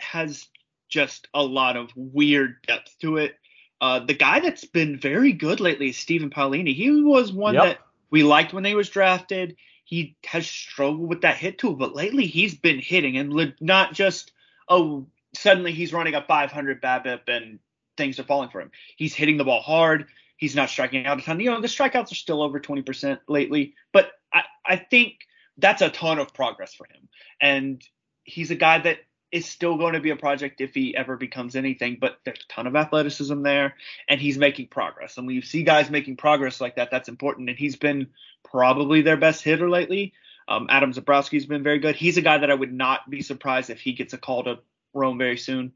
has 0.00 0.46
just 0.88 1.28
a 1.32 1.42
lot 1.42 1.76
of 1.76 1.90
weird 1.96 2.62
depth 2.66 2.94
to 3.00 3.16
it. 3.16 3.36
Uh, 3.80 4.00
the 4.00 4.14
guy 4.14 4.40
that's 4.40 4.66
been 4.66 5.00
very 5.00 5.32
good 5.32 5.60
lately 5.60 5.88
is 5.88 5.96
Stephen 5.96 6.30
Paolini. 6.30 6.74
He 6.74 6.90
was 7.02 7.32
one 7.32 7.54
yep. 7.54 7.64
that 7.64 7.78
we 8.10 8.22
liked 8.22 8.52
when 8.52 8.62
they 8.62 8.74
was 8.74 8.90
drafted. 8.90 9.56
He 9.90 10.14
has 10.24 10.46
struggled 10.46 11.08
with 11.08 11.22
that 11.22 11.36
hit 11.36 11.58
tool, 11.58 11.74
but 11.74 11.96
lately 11.96 12.26
he's 12.26 12.54
been 12.54 12.78
hitting 12.78 13.16
and 13.16 13.54
not 13.60 13.92
just 13.92 14.30
oh 14.68 15.04
suddenly 15.34 15.72
he's 15.72 15.92
running 15.92 16.14
a 16.14 16.22
500 16.22 16.80
BABIP 16.80 17.22
and 17.26 17.58
things 17.96 18.20
are 18.20 18.24
falling 18.24 18.50
for 18.50 18.60
him. 18.60 18.70
He's 18.96 19.14
hitting 19.14 19.36
the 19.36 19.44
ball 19.44 19.60
hard. 19.60 20.06
He's 20.36 20.54
not 20.54 20.70
striking 20.70 21.06
out 21.06 21.18
a 21.18 21.22
ton. 21.22 21.40
You 21.40 21.50
know 21.50 21.60
the 21.60 21.66
strikeouts 21.66 22.12
are 22.12 22.14
still 22.14 22.40
over 22.40 22.60
20% 22.60 23.18
lately, 23.26 23.74
but 23.92 24.12
I, 24.32 24.44
I 24.64 24.76
think 24.76 25.26
that's 25.58 25.82
a 25.82 25.90
ton 25.90 26.20
of 26.20 26.32
progress 26.34 26.72
for 26.72 26.86
him. 26.86 27.08
And 27.40 27.82
he's 28.22 28.52
a 28.52 28.56
guy 28.56 28.78
that 28.78 28.98
is 29.32 29.46
still 29.46 29.76
going 29.76 29.94
to 29.94 30.00
be 30.00 30.10
a 30.10 30.16
project 30.16 30.60
if 30.60 30.74
he 30.74 30.96
ever 30.96 31.16
becomes 31.16 31.54
anything, 31.54 31.98
but 32.00 32.18
there's 32.24 32.40
a 32.40 32.52
ton 32.52 32.66
of 32.66 32.74
athleticism 32.74 33.42
there 33.42 33.76
and 34.08 34.20
he's 34.20 34.36
making 34.36 34.68
progress. 34.68 35.16
And 35.16 35.26
when 35.26 35.36
you 35.36 35.42
see 35.42 35.62
guys 35.62 35.90
making 35.90 36.16
progress 36.16 36.60
like 36.60 36.76
that, 36.76 36.90
that's 36.90 37.08
important. 37.08 37.48
And 37.48 37.58
he's 37.58 37.76
been 37.76 38.08
probably 38.42 39.02
their 39.02 39.16
best 39.16 39.42
hitter 39.42 39.70
lately. 39.70 40.12
Um, 40.48 40.66
Adam 40.68 40.92
Zebrowski's 40.92 41.46
been 41.46 41.62
very 41.62 41.78
good. 41.78 41.94
He's 41.94 42.16
a 42.16 42.22
guy 42.22 42.38
that 42.38 42.50
I 42.50 42.54
would 42.54 42.72
not 42.72 43.08
be 43.08 43.22
surprised 43.22 43.70
if 43.70 43.80
he 43.80 43.92
gets 43.92 44.12
a 44.14 44.18
call 44.18 44.44
to 44.44 44.58
Rome 44.92 45.16
very 45.16 45.36
soon. 45.36 45.72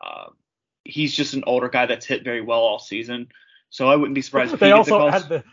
Uh, 0.00 0.26
he's 0.84 1.14
just 1.14 1.34
an 1.34 1.44
older 1.46 1.70
guy 1.70 1.86
that's 1.86 2.04
hit 2.04 2.24
very 2.24 2.42
well 2.42 2.60
all 2.60 2.78
season. 2.78 3.28
So 3.70 3.88
I 3.88 3.96
wouldn't 3.96 4.14
be 4.14 4.22
surprised 4.22 4.52
if 4.52 4.60
they 4.60 4.70
he 4.70 4.76
gets 4.76 4.90
also 4.90 5.06
a 5.08 5.12
had 5.12 5.28
the, 5.28 5.44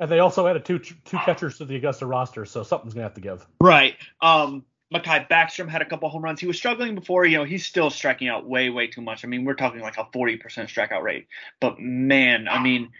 and 0.00 0.10
they 0.10 0.18
also 0.20 0.46
added 0.46 0.64
two 0.64 0.78
two 0.78 0.94
catchers 1.18 1.58
to 1.58 1.64
the 1.64 1.76
Augusta 1.76 2.06
roster, 2.06 2.44
so 2.44 2.62
something's 2.62 2.94
gonna 2.94 3.04
have 3.04 3.14
to 3.14 3.20
give. 3.20 3.46
Right. 3.60 3.96
Um, 4.20 4.64
Mahki 4.94 5.28
Backstrom 5.28 5.68
had 5.68 5.82
a 5.82 5.84
couple 5.84 6.08
home 6.08 6.22
runs. 6.22 6.40
He 6.40 6.46
was 6.46 6.56
struggling 6.56 6.94
before. 6.94 7.24
You 7.24 7.38
know, 7.38 7.44
he's 7.44 7.66
still 7.66 7.90
striking 7.90 8.28
out 8.28 8.46
way, 8.46 8.70
way 8.70 8.86
too 8.86 9.00
much. 9.00 9.24
I 9.24 9.28
mean, 9.28 9.44
we're 9.44 9.54
talking 9.54 9.80
like 9.80 9.98
a 9.98 10.04
40% 10.04 10.40
strikeout 10.40 11.02
rate. 11.02 11.26
But 11.60 11.80
man, 11.80 12.46
I 12.48 12.62
mean, 12.62 12.92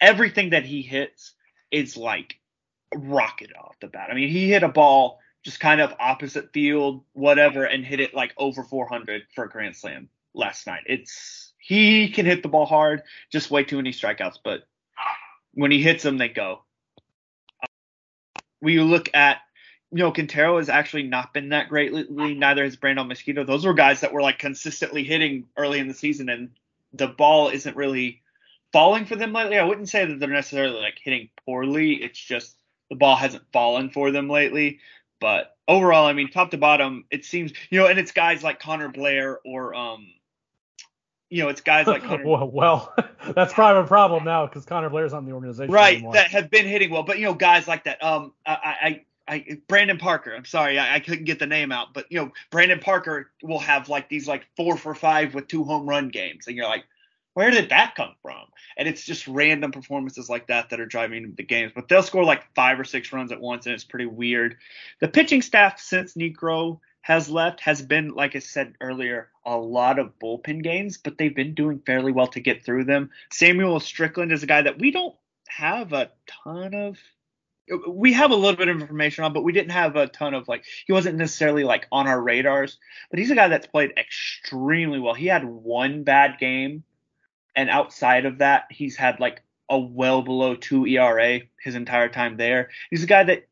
everything 0.00 0.50
that 0.50 0.64
he 0.64 0.82
hits 0.82 1.34
is 1.70 1.96
like 1.96 2.38
rocket 2.94 3.50
off 3.56 3.76
the 3.80 3.86
bat. 3.86 4.08
I 4.10 4.14
mean, 4.14 4.28
he 4.28 4.50
hit 4.50 4.62
a 4.62 4.68
ball 4.68 5.20
just 5.44 5.60
kind 5.60 5.80
of 5.80 5.94
opposite 6.00 6.52
field, 6.52 7.04
whatever, 7.12 7.64
and 7.64 7.84
hit 7.84 8.00
it 8.00 8.12
like 8.12 8.34
over 8.36 8.64
400 8.64 9.22
for 9.32 9.44
a 9.44 9.48
grand 9.48 9.76
slam 9.76 10.08
last 10.34 10.66
night. 10.66 10.82
It's 10.86 11.52
he 11.58 12.08
can 12.08 12.26
hit 12.26 12.42
the 12.42 12.48
ball 12.48 12.66
hard, 12.66 13.02
just 13.30 13.52
way 13.52 13.62
too 13.62 13.76
many 13.76 13.92
strikeouts. 13.92 14.38
But 14.42 14.66
when 15.54 15.70
he 15.70 15.80
hits 15.80 16.02
them, 16.02 16.18
they 16.18 16.28
go. 16.28 16.64
You 18.60 18.82
look 18.82 19.08
at 19.14 19.38
you 19.92 19.98
know, 19.98 20.12
Quintero 20.12 20.58
has 20.58 20.68
actually 20.68 21.04
not 21.04 21.32
been 21.32 21.50
that 21.50 21.68
great 21.68 21.92
lately. 21.92 22.34
Neither 22.34 22.64
has 22.64 22.76
Brandol 22.76 23.10
Mezquita. 23.10 23.46
Those 23.46 23.64
were 23.64 23.74
guys 23.74 24.00
that 24.00 24.12
were 24.12 24.22
like 24.22 24.38
consistently 24.38 25.04
hitting 25.04 25.46
early 25.56 25.78
in 25.78 25.88
the 25.88 25.94
season, 25.94 26.28
and 26.28 26.50
the 26.92 27.06
ball 27.06 27.48
isn't 27.50 27.76
really 27.76 28.22
falling 28.72 29.04
for 29.04 29.16
them 29.16 29.32
lately. 29.32 29.58
I 29.58 29.64
wouldn't 29.64 29.88
say 29.88 30.04
that 30.04 30.18
they're 30.18 30.28
necessarily 30.28 30.80
like 30.80 30.98
hitting 31.02 31.28
poorly. 31.44 31.94
It's 31.94 32.18
just 32.18 32.56
the 32.90 32.96
ball 32.96 33.16
hasn't 33.16 33.44
fallen 33.52 33.90
for 33.90 34.10
them 34.10 34.28
lately. 34.28 34.80
But 35.20 35.56
overall, 35.68 36.06
I 36.06 36.12
mean, 36.12 36.30
top 36.30 36.50
to 36.50 36.58
bottom, 36.58 37.04
it 37.10 37.24
seems 37.24 37.52
you 37.70 37.78
know, 37.78 37.86
and 37.86 37.98
it's 37.98 38.12
guys 38.12 38.42
like 38.42 38.60
Connor 38.60 38.88
Blair 38.88 39.38
or 39.44 39.74
um, 39.74 40.08
you 41.30 41.42
know, 41.42 41.48
it's 41.48 41.60
guys 41.60 41.86
like 41.86 42.02
Connor. 42.02 42.24
well, 42.26 42.50
well, 42.50 42.94
that's 43.34 43.54
probably 43.54 43.82
a 43.82 43.86
problem 43.86 44.24
now 44.24 44.46
because 44.46 44.64
Connor 44.64 44.90
Blair's 44.90 45.12
on 45.12 45.24
the 45.24 45.32
organization. 45.32 45.72
Right, 45.72 45.94
anymore. 45.94 46.14
that 46.14 46.28
have 46.32 46.50
been 46.50 46.66
hitting 46.66 46.90
well, 46.90 47.02
but 47.02 47.18
you 47.18 47.24
know, 47.24 47.34
guys 47.34 47.66
like 47.66 47.84
that. 47.84 48.02
Um, 48.02 48.32
I, 48.44 48.52
I 48.82 49.04
I, 49.28 49.58
Brandon 49.68 49.98
Parker. 49.98 50.34
I'm 50.34 50.44
sorry, 50.44 50.78
I, 50.78 50.96
I, 50.96 51.00
couldn't 51.00 51.24
get 51.24 51.38
the 51.38 51.46
name 51.46 51.72
out, 51.72 51.94
but 51.94 52.06
you 52.10 52.18
know, 52.18 52.32
Brandon 52.50 52.78
Parker 52.78 53.30
will 53.42 53.58
have 53.58 53.88
like 53.88 54.08
these 54.08 54.28
like 54.28 54.46
four 54.56 54.76
for 54.76 54.94
five 54.94 55.34
with 55.34 55.48
two 55.48 55.64
home 55.64 55.88
run 55.88 56.08
games, 56.08 56.46
and 56.46 56.56
you're 56.56 56.68
like, 56.68 56.84
where 57.34 57.50
did 57.50 57.68
that 57.68 57.94
come 57.94 58.14
from? 58.22 58.44
And 58.78 58.88
it's 58.88 59.04
just 59.04 59.28
random 59.28 59.70
performances 59.70 60.30
like 60.30 60.46
that 60.46 60.70
that 60.70 60.80
are 60.80 60.86
driving 60.86 61.34
the 61.36 61.42
games. 61.42 61.72
But 61.74 61.88
they'll 61.88 62.02
score 62.02 62.24
like 62.24 62.54
five 62.54 62.80
or 62.80 62.84
six 62.84 63.12
runs 63.12 63.30
at 63.30 63.40
once, 63.40 63.66
and 63.66 63.74
it's 63.74 63.84
pretty 63.84 64.06
weird. 64.06 64.56
The 65.00 65.08
pitching 65.08 65.42
staff 65.42 65.78
since 65.78 66.14
Niekro 66.14 66.80
has 67.02 67.28
left 67.28 67.60
has 67.60 67.82
been, 67.82 68.14
like 68.14 68.34
I 68.34 68.38
said 68.38 68.74
earlier, 68.80 69.28
a 69.44 69.56
lot 69.56 69.98
of 69.98 70.18
bullpen 70.18 70.62
games, 70.62 70.96
but 70.98 71.18
they've 71.18 71.36
been 71.36 71.54
doing 71.54 71.80
fairly 71.84 72.10
well 72.10 72.26
to 72.28 72.40
get 72.40 72.64
through 72.64 72.84
them. 72.84 73.10
Samuel 73.30 73.80
Strickland 73.80 74.32
is 74.32 74.42
a 74.42 74.46
guy 74.46 74.62
that 74.62 74.78
we 74.78 74.90
don't 74.90 75.14
have 75.46 75.92
a 75.92 76.10
ton 76.26 76.74
of 76.74 76.98
we 77.88 78.12
have 78.12 78.30
a 78.30 78.34
little 78.34 78.56
bit 78.56 78.68
of 78.68 78.80
information 78.80 79.24
on, 79.24 79.32
but 79.32 79.42
we 79.42 79.52
didn't 79.52 79.72
have 79.72 79.96
a 79.96 80.06
ton 80.06 80.34
of 80.34 80.46
like 80.48 80.64
he 80.86 80.92
wasn't 80.92 81.16
necessarily 81.16 81.64
like 81.64 81.86
on 81.90 82.06
our 82.06 82.20
radars. 82.20 82.78
But 83.10 83.18
he's 83.18 83.30
a 83.30 83.34
guy 83.34 83.48
that's 83.48 83.66
played 83.66 83.92
extremely 83.96 85.00
well. 85.00 85.14
He 85.14 85.26
had 85.26 85.44
one 85.44 86.04
bad 86.04 86.38
game, 86.38 86.84
and 87.54 87.68
outside 87.68 88.24
of 88.24 88.38
that, 88.38 88.66
he's 88.70 88.96
had 88.96 89.18
like 89.18 89.42
a 89.68 89.78
well 89.78 90.22
below 90.22 90.54
two 90.54 90.86
ERA 90.86 91.40
his 91.60 91.74
entire 91.74 92.08
time 92.08 92.36
there. 92.36 92.70
He's 92.90 93.02
a 93.02 93.08
guy 93.08 93.24
that 93.24 93.48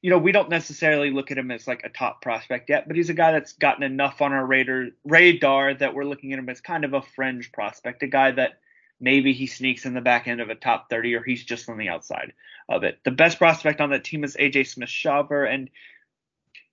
you 0.00 0.10
know 0.10 0.18
we 0.18 0.32
don't 0.32 0.48
necessarily 0.48 1.10
look 1.10 1.30
at 1.30 1.38
him 1.38 1.50
as 1.50 1.66
like 1.66 1.82
a 1.84 1.88
top 1.88 2.22
prospect 2.22 2.70
yet, 2.70 2.86
but 2.86 2.96
he's 2.96 3.10
a 3.10 3.14
guy 3.14 3.32
that's 3.32 3.54
gotten 3.54 3.82
enough 3.82 4.22
on 4.22 4.32
our 4.32 4.46
radar 4.46 4.88
radar 5.04 5.74
that 5.74 5.94
we're 5.94 6.04
looking 6.04 6.32
at 6.32 6.38
him 6.38 6.48
as 6.48 6.60
kind 6.60 6.84
of 6.84 6.94
a 6.94 7.02
fringe 7.02 7.50
prospect, 7.50 8.04
a 8.04 8.06
guy 8.06 8.30
that 8.30 8.60
maybe 9.00 9.32
he 9.32 9.46
sneaks 9.46 9.86
in 9.86 9.94
the 9.94 10.00
back 10.00 10.28
end 10.28 10.40
of 10.40 10.50
a 10.50 10.54
top 10.54 10.90
30 10.90 11.14
or 11.14 11.22
he's 11.22 11.44
just 11.44 11.68
on 11.68 11.78
the 11.78 11.88
outside 11.88 12.32
of 12.68 12.84
it. 12.84 12.98
The 13.04 13.10
best 13.10 13.38
prospect 13.38 13.80
on 13.80 13.90
that 13.90 14.04
team 14.04 14.24
is 14.24 14.36
AJ 14.36 14.68
Smith-Shawver, 14.68 15.52
and 15.52 15.70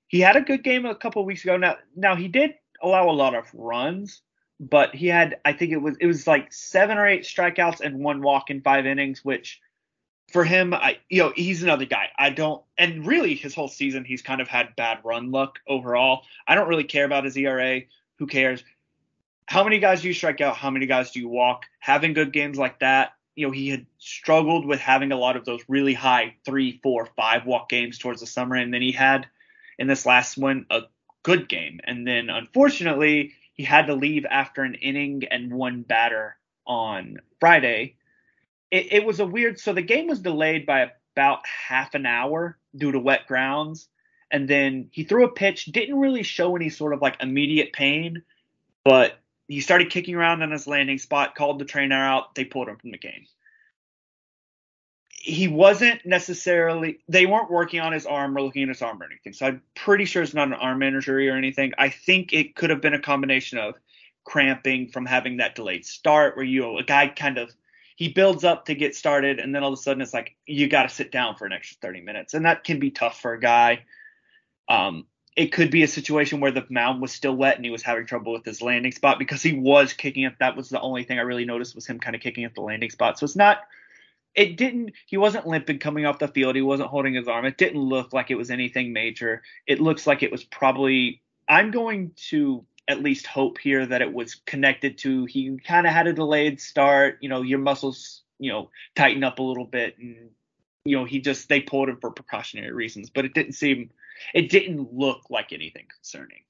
he 0.07 0.19
had 0.19 0.35
a 0.35 0.41
good 0.41 0.63
game 0.63 0.85
a 0.85 0.95
couple 0.95 1.23
weeks 1.25 1.43
ago. 1.43 1.57
Now, 1.57 1.77
now 1.95 2.15
he 2.15 2.27
did 2.27 2.55
allow 2.81 3.09
a 3.09 3.11
lot 3.11 3.35
of 3.35 3.45
runs, 3.53 4.21
but 4.59 4.95
he 4.95 5.07
had 5.07 5.39
I 5.45 5.53
think 5.53 5.71
it 5.71 5.77
was 5.81 5.97
it 5.99 6.07
was 6.07 6.27
like 6.27 6.51
seven 6.51 6.97
or 6.97 7.07
eight 7.07 7.23
strikeouts 7.23 7.81
and 7.81 7.99
one 7.99 8.21
walk 8.21 8.49
in 8.49 8.61
five 8.61 8.85
innings, 8.85 9.23
which 9.23 9.59
for 10.31 10.43
him, 10.43 10.73
I 10.73 10.97
you 11.09 11.23
know 11.23 11.33
he's 11.35 11.63
another 11.63 11.85
guy. 11.85 12.09
I 12.17 12.29
don't 12.29 12.63
and 12.77 13.05
really 13.05 13.35
his 13.35 13.53
whole 13.53 13.67
season 13.67 14.03
he's 14.03 14.21
kind 14.21 14.41
of 14.41 14.47
had 14.47 14.75
bad 14.75 14.99
run 15.03 15.31
luck 15.31 15.59
overall. 15.67 16.23
I 16.47 16.55
don't 16.55 16.67
really 16.67 16.83
care 16.83 17.05
about 17.05 17.25
his 17.25 17.37
ERA. 17.37 17.81
Who 18.19 18.27
cares? 18.27 18.63
How 19.47 19.63
many 19.63 19.79
guys 19.79 20.01
do 20.01 20.09
you 20.09 20.13
strike 20.13 20.41
out? 20.41 20.57
How 20.57 20.69
many 20.69 20.85
guys 20.85 21.11
do 21.11 21.19
you 21.19 21.29
walk? 21.29 21.63
Having 21.79 22.13
good 22.13 22.33
games 22.33 22.57
like 22.57 22.79
that, 22.79 23.13
you 23.33 23.47
know, 23.47 23.51
he 23.51 23.69
had 23.69 23.85
struggled 23.97 24.65
with 24.65 24.79
having 24.79 25.11
a 25.11 25.17
lot 25.17 25.37
of 25.37 25.45
those 25.45 25.61
really 25.67 25.93
high 25.93 26.35
three, 26.45 26.79
four, 26.83 27.07
five 27.15 27.45
walk 27.45 27.69
games 27.69 27.97
towards 27.97 28.19
the 28.19 28.27
summer, 28.27 28.55
and 28.55 28.73
then 28.73 28.81
he 28.81 28.91
had 28.91 29.25
in 29.79 29.87
this 29.87 30.05
last 30.05 30.37
one 30.37 30.65
a 30.69 30.81
good 31.23 31.47
game, 31.47 31.79
and 31.83 32.05
then 32.05 32.29
unfortunately 32.29 33.33
he 33.53 33.63
had 33.63 33.87
to 33.87 33.95
leave 33.95 34.25
after 34.25 34.63
an 34.63 34.75
inning 34.75 35.23
and 35.31 35.53
one 35.53 35.81
batter 35.81 36.35
on 36.65 37.17
Friday. 37.39 37.95
It, 38.69 38.91
it 38.91 39.05
was 39.05 39.21
a 39.21 39.25
weird. 39.25 39.59
So 39.59 39.71
the 39.71 39.81
game 39.81 40.07
was 40.07 40.19
delayed 40.19 40.65
by 40.65 40.91
about 41.15 41.39
half 41.47 41.95
an 41.95 42.05
hour 42.05 42.57
due 42.75 42.91
to 42.91 42.99
wet 42.99 43.27
grounds, 43.27 43.87
and 44.29 44.47
then 44.47 44.89
he 44.91 45.05
threw 45.05 45.23
a 45.23 45.31
pitch, 45.31 45.65
didn't 45.65 45.99
really 45.99 46.23
show 46.23 46.55
any 46.55 46.69
sort 46.69 46.93
of 46.93 47.01
like 47.01 47.21
immediate 47.21 47.71
pain, 47.71 48.23
but 48.83 49.17
he 49.47 49.61
started 49.61 49.89
kicking 49.89 50.15
around 50.15 50.43
on 50.43 50.51
his 50.51 50.67
landing 50.67 50.97
spot, 50.97 51.35
called 51.35 51.59
the 51.59 51.65
trainer 51.65 51.95
out. 51.95 52.35
They 52.35 52.45
pulled 52.45 52.67
him 52.67 52.77
from 52.77 52.91
the 52.91 52.97
game. 52.97 53.25
He 55.09 55.47
wasn't 55.47 56.05
necessarily, 56.05 56.99
they 57.07 57.25
weren't 57.25 57.51
working 57.51 57.79
on 57.79 57.91
his 57.91 58.05
arm 58.05 58.37
or 58.37 58.41
looking 58.41 58.63
at 58.63 58.69
his 58.69 58.81
arm 58.81 59.01
or 59.01 59.05
anything. 59.05 59.33
So 59.33 59.47
I'm 59.47 59.61
pretty 59.75 60.05
sure 60.05 60.21
it's 60.23 60.33
not 60.33 60.47
an 60.47 60.53
arm 60.53 60.83
injury 60.83 61.29
or 61.29 61.35
anything. 61.35 61.73
I 61.77 61.89
think 61.89 62.33
it 62.33 62.55
could 62.55 62.69
have 62.69 62.81
been 62.81 62.93
a 62.93 62.99
combination 62.99 63.57
of 63.57 63.75
cramping 64.23 64.89
from 64.89 65.05
having 65.05 65.37
that 65.37 65.55
delayed 65.55 65.85
start 65.85 66.35
where 66.35 66.45
you, 66.45 66.77
a 66.77 66.83
guy 66.83 67.07
kind 67.07 67.37
of, 67.37 67.51
he 67.95 68.09
builds 68.09 68.43
up 68.43 68.65
to 68.65 68.75
get 68.75 68.95
started 68.95 69.39
and 69.39 69.55
then 69.55 69.63
all 69.63 69.73
of 69.73 69.79
a 69.79 69.81
sudden 69.81 70.01
it's 70.01 70.13
like, 70.13 70.35
you 70.45 70.67
got 70.67 70.83
to 70.83 70.89
sit 70.89 71.11
down 71.11 71.35
for 71.35 71.45
an 71.45 71.53
extra 71.53 71.77
30 71.81 72.01
minutes. 72.01 72.33
And 72.33 72.45
that 72.45 72.63
can 72.63 72.79
be 72.79 72.91
tough 72.91 73.19
for 73.19 73.33
a 73.33 73.39
guy. 73.39 73.85
Um, 74.69 75.07
it 75.37 75.51
could 75.51 75.69
be 75.69 75.83
a 75.83 75.87
situation 75.87 76.39
where 76.39 76.51
the 76.51 76.65
mound 76.67 76.99
was 76.99 77.11
still 77.11 77.35
wet 77.35 77.57
and 77.57 77.63
he 77.63 77.69
was 77.69 77.83
having 77.83 78.07
trouble 78.07 78.33
with 78.33 78.43
his 78.43 78.59
landing 78.59 78.91
spot 78.91 79.19
because 79.19 79.43
he 79.43 79.53
was 79.53 79.93
kicking 79.93 80.23
it. 80.23 80.33
That 80.39 80.57
was 80.57 80.67
the 80.67 80.81
only 80.81 81.03
thing 81.03 81.19
I 81.19 81.21
really 81.21 81.45
noticed 81.45 81.75
was 81.75 81.85
him 81.85 81.99
kind 81.99 82.15
of 82.15 82.23
kicking 82.23 82.43
at 82.43 82.55
the 82.55 82.61
landing 82.61 82.89
spot. 82.89 83.19
So 83.19 83.25
it's 83.25 83.35
not, 83.35 83.59
it 84.33 84.57
didn't, 84.57 84.93
he 85.05 85.15
wasn't 85.15 85.45
limping 85.45 85.77
coming 85.77 86.07
off 86.07 86.17
the 86.17 86.27
field. 86.27 86.55
He 86.55 86.63
wasn't 86.63 86.89
holding 86.89 87.13
his 87.13 87.27
arm. 87.27 87.45
It 87.45 87.59
didn't 87.59 87.79
look 87.79 88.13
like 88.13 88.31
it 88.31 88.35
was 88.35 88.49
anything 88.49 88.93
major. 88.93 89.43
It 89.67 89.79
looks 89.79 90.07
like 90.07 90.23
it 90.23 90.31
was 90.31 90.43
probably, 90.43 91.21
I'm 91.47 91.69
going 91.69 92.13
to 92.29 92.65
at 92.87 93.03
least 93.03 93.27
hope 93.27 93.59
here 93.59 93.85
that 93.85 94.01
it 94.01 94.11
was 94.11 94.41
connected 94.47 94.97
to, 94.99 95.25
he 95.25 95.55
kind 95.59 95.85
of 95.85 95.93
had 95.93 96.07
a 96.07 96.13
delayed 96.13 96.59
start. 96.59 97.19
You 97.21 97.29
know, 97.29 97.43
your 97.43 97.59
muscles, 97.59 98.23
you 98.39 98.51
know, 98.51 98.71
tighten 98.95 99.23
up 99.23 99.37
a 99.37 99.43
little 99.43 99.65
bit 99.65 99.99
and 99.99 100.31
you 100.83 100.95
know 100.95 101.03
he 101.03 101.19
just 101.19 101.49
they 101.49 101.59
pulled 101.59 101.89
him 101.89 101.97
for 101.99 102.11
precautionary 102.11 102.71
reasons, 102.71 103.09
but 103.09 103.25
it 103.25 103.33
didn't 103.33 103.53
seem 103.53 103.91
it 104.33 104.49
didn't 104.49 104.93
look 104.93 105.29
like 105.29 105.53
anything 105.53 105.85
concerning. 105.93 106.41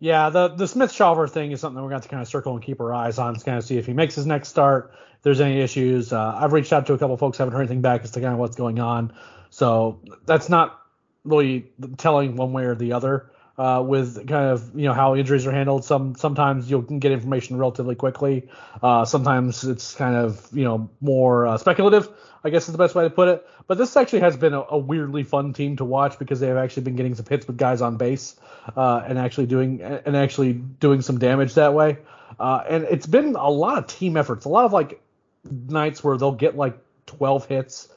Yeah, 0.00 0.30
the 0.30 0.48
the 0.48 0.68
Smith 0.68 0.92
Shawver 0.92 1.28
thing 1.28 1.52
is 1.52 1.60
something 1.60 1.82
we're 1.82 1.88
going 1.88 2.02
to, 2.02 2.08
kind 2.08 2.22
of 2.22 2.28
circle 2.28 2.54
and 2.54 2.62
keep 2.62 2.80
our 2.80 2.94
eyes 2.94 3.18
on 3.18 3.34
to 3.34 3.44
kind 3.44 3.58
of 3.58 3.64
see 3.64 3.78
if 3.78 3.86
he 3.86 3.92
makes 3.92 4.14
his 4.14 4.26
next 4.26 4.48
start. 4.48 4.92
If 5.16 5.22
there's 5.22 5.40
any 5.40 5.60
issues, 5.60 6.12
uh, 6.12 6.36
I've 6.36 6.52
reached 6.52 6.72
out 6.72 6.86
to 6.86 6.92
a 6.92 6.98
couple 6.98 7.16
folks, 7.16 7.38
haven't 7.38 7.54
heard 7.54 7.62
anything 7.62 7.80
back 7.80 8.04
as 8.04 8.12
to 8.12 8.20
kind 8.20 8.32
of 8.32 8.38
what's 8.38 8.54
going 8.54 8.78
on. 8.78 9.12
So 9.50 10.00
that's 10.26 10.48
not 10.48 10.80
really 11.24 11.72
telling 11.96 12.36
one 12.36 12.52
way 12.52 12.64
or 12.64 12.74
the 12.74 12.92
other 12.92 13.30
uh, 13.58 13.82
with 13.84 14.28
kind 14.28 14.50
of 14.50 14.70
you 14.74 14.84
know 14.84 14.94
how 14.94 15.16
injuries 15.16 15.46
are 15.46 15.52
handled. 15.52 15.84
Some 15.84 16.14
sometimes 16.14 16.70
you 16.70 16.80
can 16.82 17.00
get 17.00 17.12
information 17.12 17.56
relatively 17.58 17.96
quickly. 17.96 18.48
Uh, 18.82 19.04
sometimes 19.04 19.64
it's 19.64 19.94
kind 19.94 20.14
of 20.14 20.48
you 20.52 20.64
know 20.64 20.88
more 21.00 21.46
uh, 21.46 21.58
speculative. 21.58 22.08
I 22.44 22.50
guess 22.50 22.68
is 22.68 22.72
the 22.72 22.78
best 22.78 22.94
way 22.94 23.02
to 23.02 23.10
put 23.10 23.28
it. 23.28 23.46
But 23.66 23.78
this 23.78 23.96
actually 23.96 24.20
has 24.20 24.36
been 24.36 24.54
a, 24.54 24.62
a, 24.70 24.78
weirdly 24.78 25.24
fun 25.24 25.52
team 25.52 25.76
to 25.76 25.84
watch 25.84 26.20
because 26.20 26.38
they 26.38 26.46
have 26.46 26.56
actually 26.56 26.84
been 26.84 26.94
getting 26.94 27.16
some 27.16 27.26
hits 27.28 27.48
with 27.48 27.56
guys 27.56 27.82
on 27.82 27.96
base 27.96 28.36
uh, 28.76 29.02
and 29.04 29.18
actually 29.18 29.46
doing 29.46 29.82
and 29.82 30.16
actually 30.16 30.52
doing 30.52 31.02
some 31.02 31.18
damage 31.18 31.54
that 31.54 31.74
way. 31.74 31.98
Uh, 32.38 32.62
and 32.68 32.84
it's 32.84 33.06
been 33.06 33.34
a 33.34 33.50
lot 33.50 33.76
of 33.76 33.88
team 33.88 34.16
efforts. 34.16 34.44
A 34.44 34.48
lot 34.48 34.64
of 34.64 34.72
like 34.72 35.02
nights 35.50 36.04
where 36.04 36.16
they'll 36.16 36.32
get 36.32 36.56
like 36.56 36.78
12 37.06 37.46
hits 37.46 37.88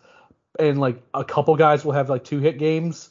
and 0.57 0.79
like 0.79 1.01
a 1.13 1.23
couple 1.23 1.55
guys 1.55 1.85
will 1.85 1.93
have 1.93 2.09
like 2.09 2.23
two 2.23 2.39
hit 2.39 2.57
games, 2.57 3.09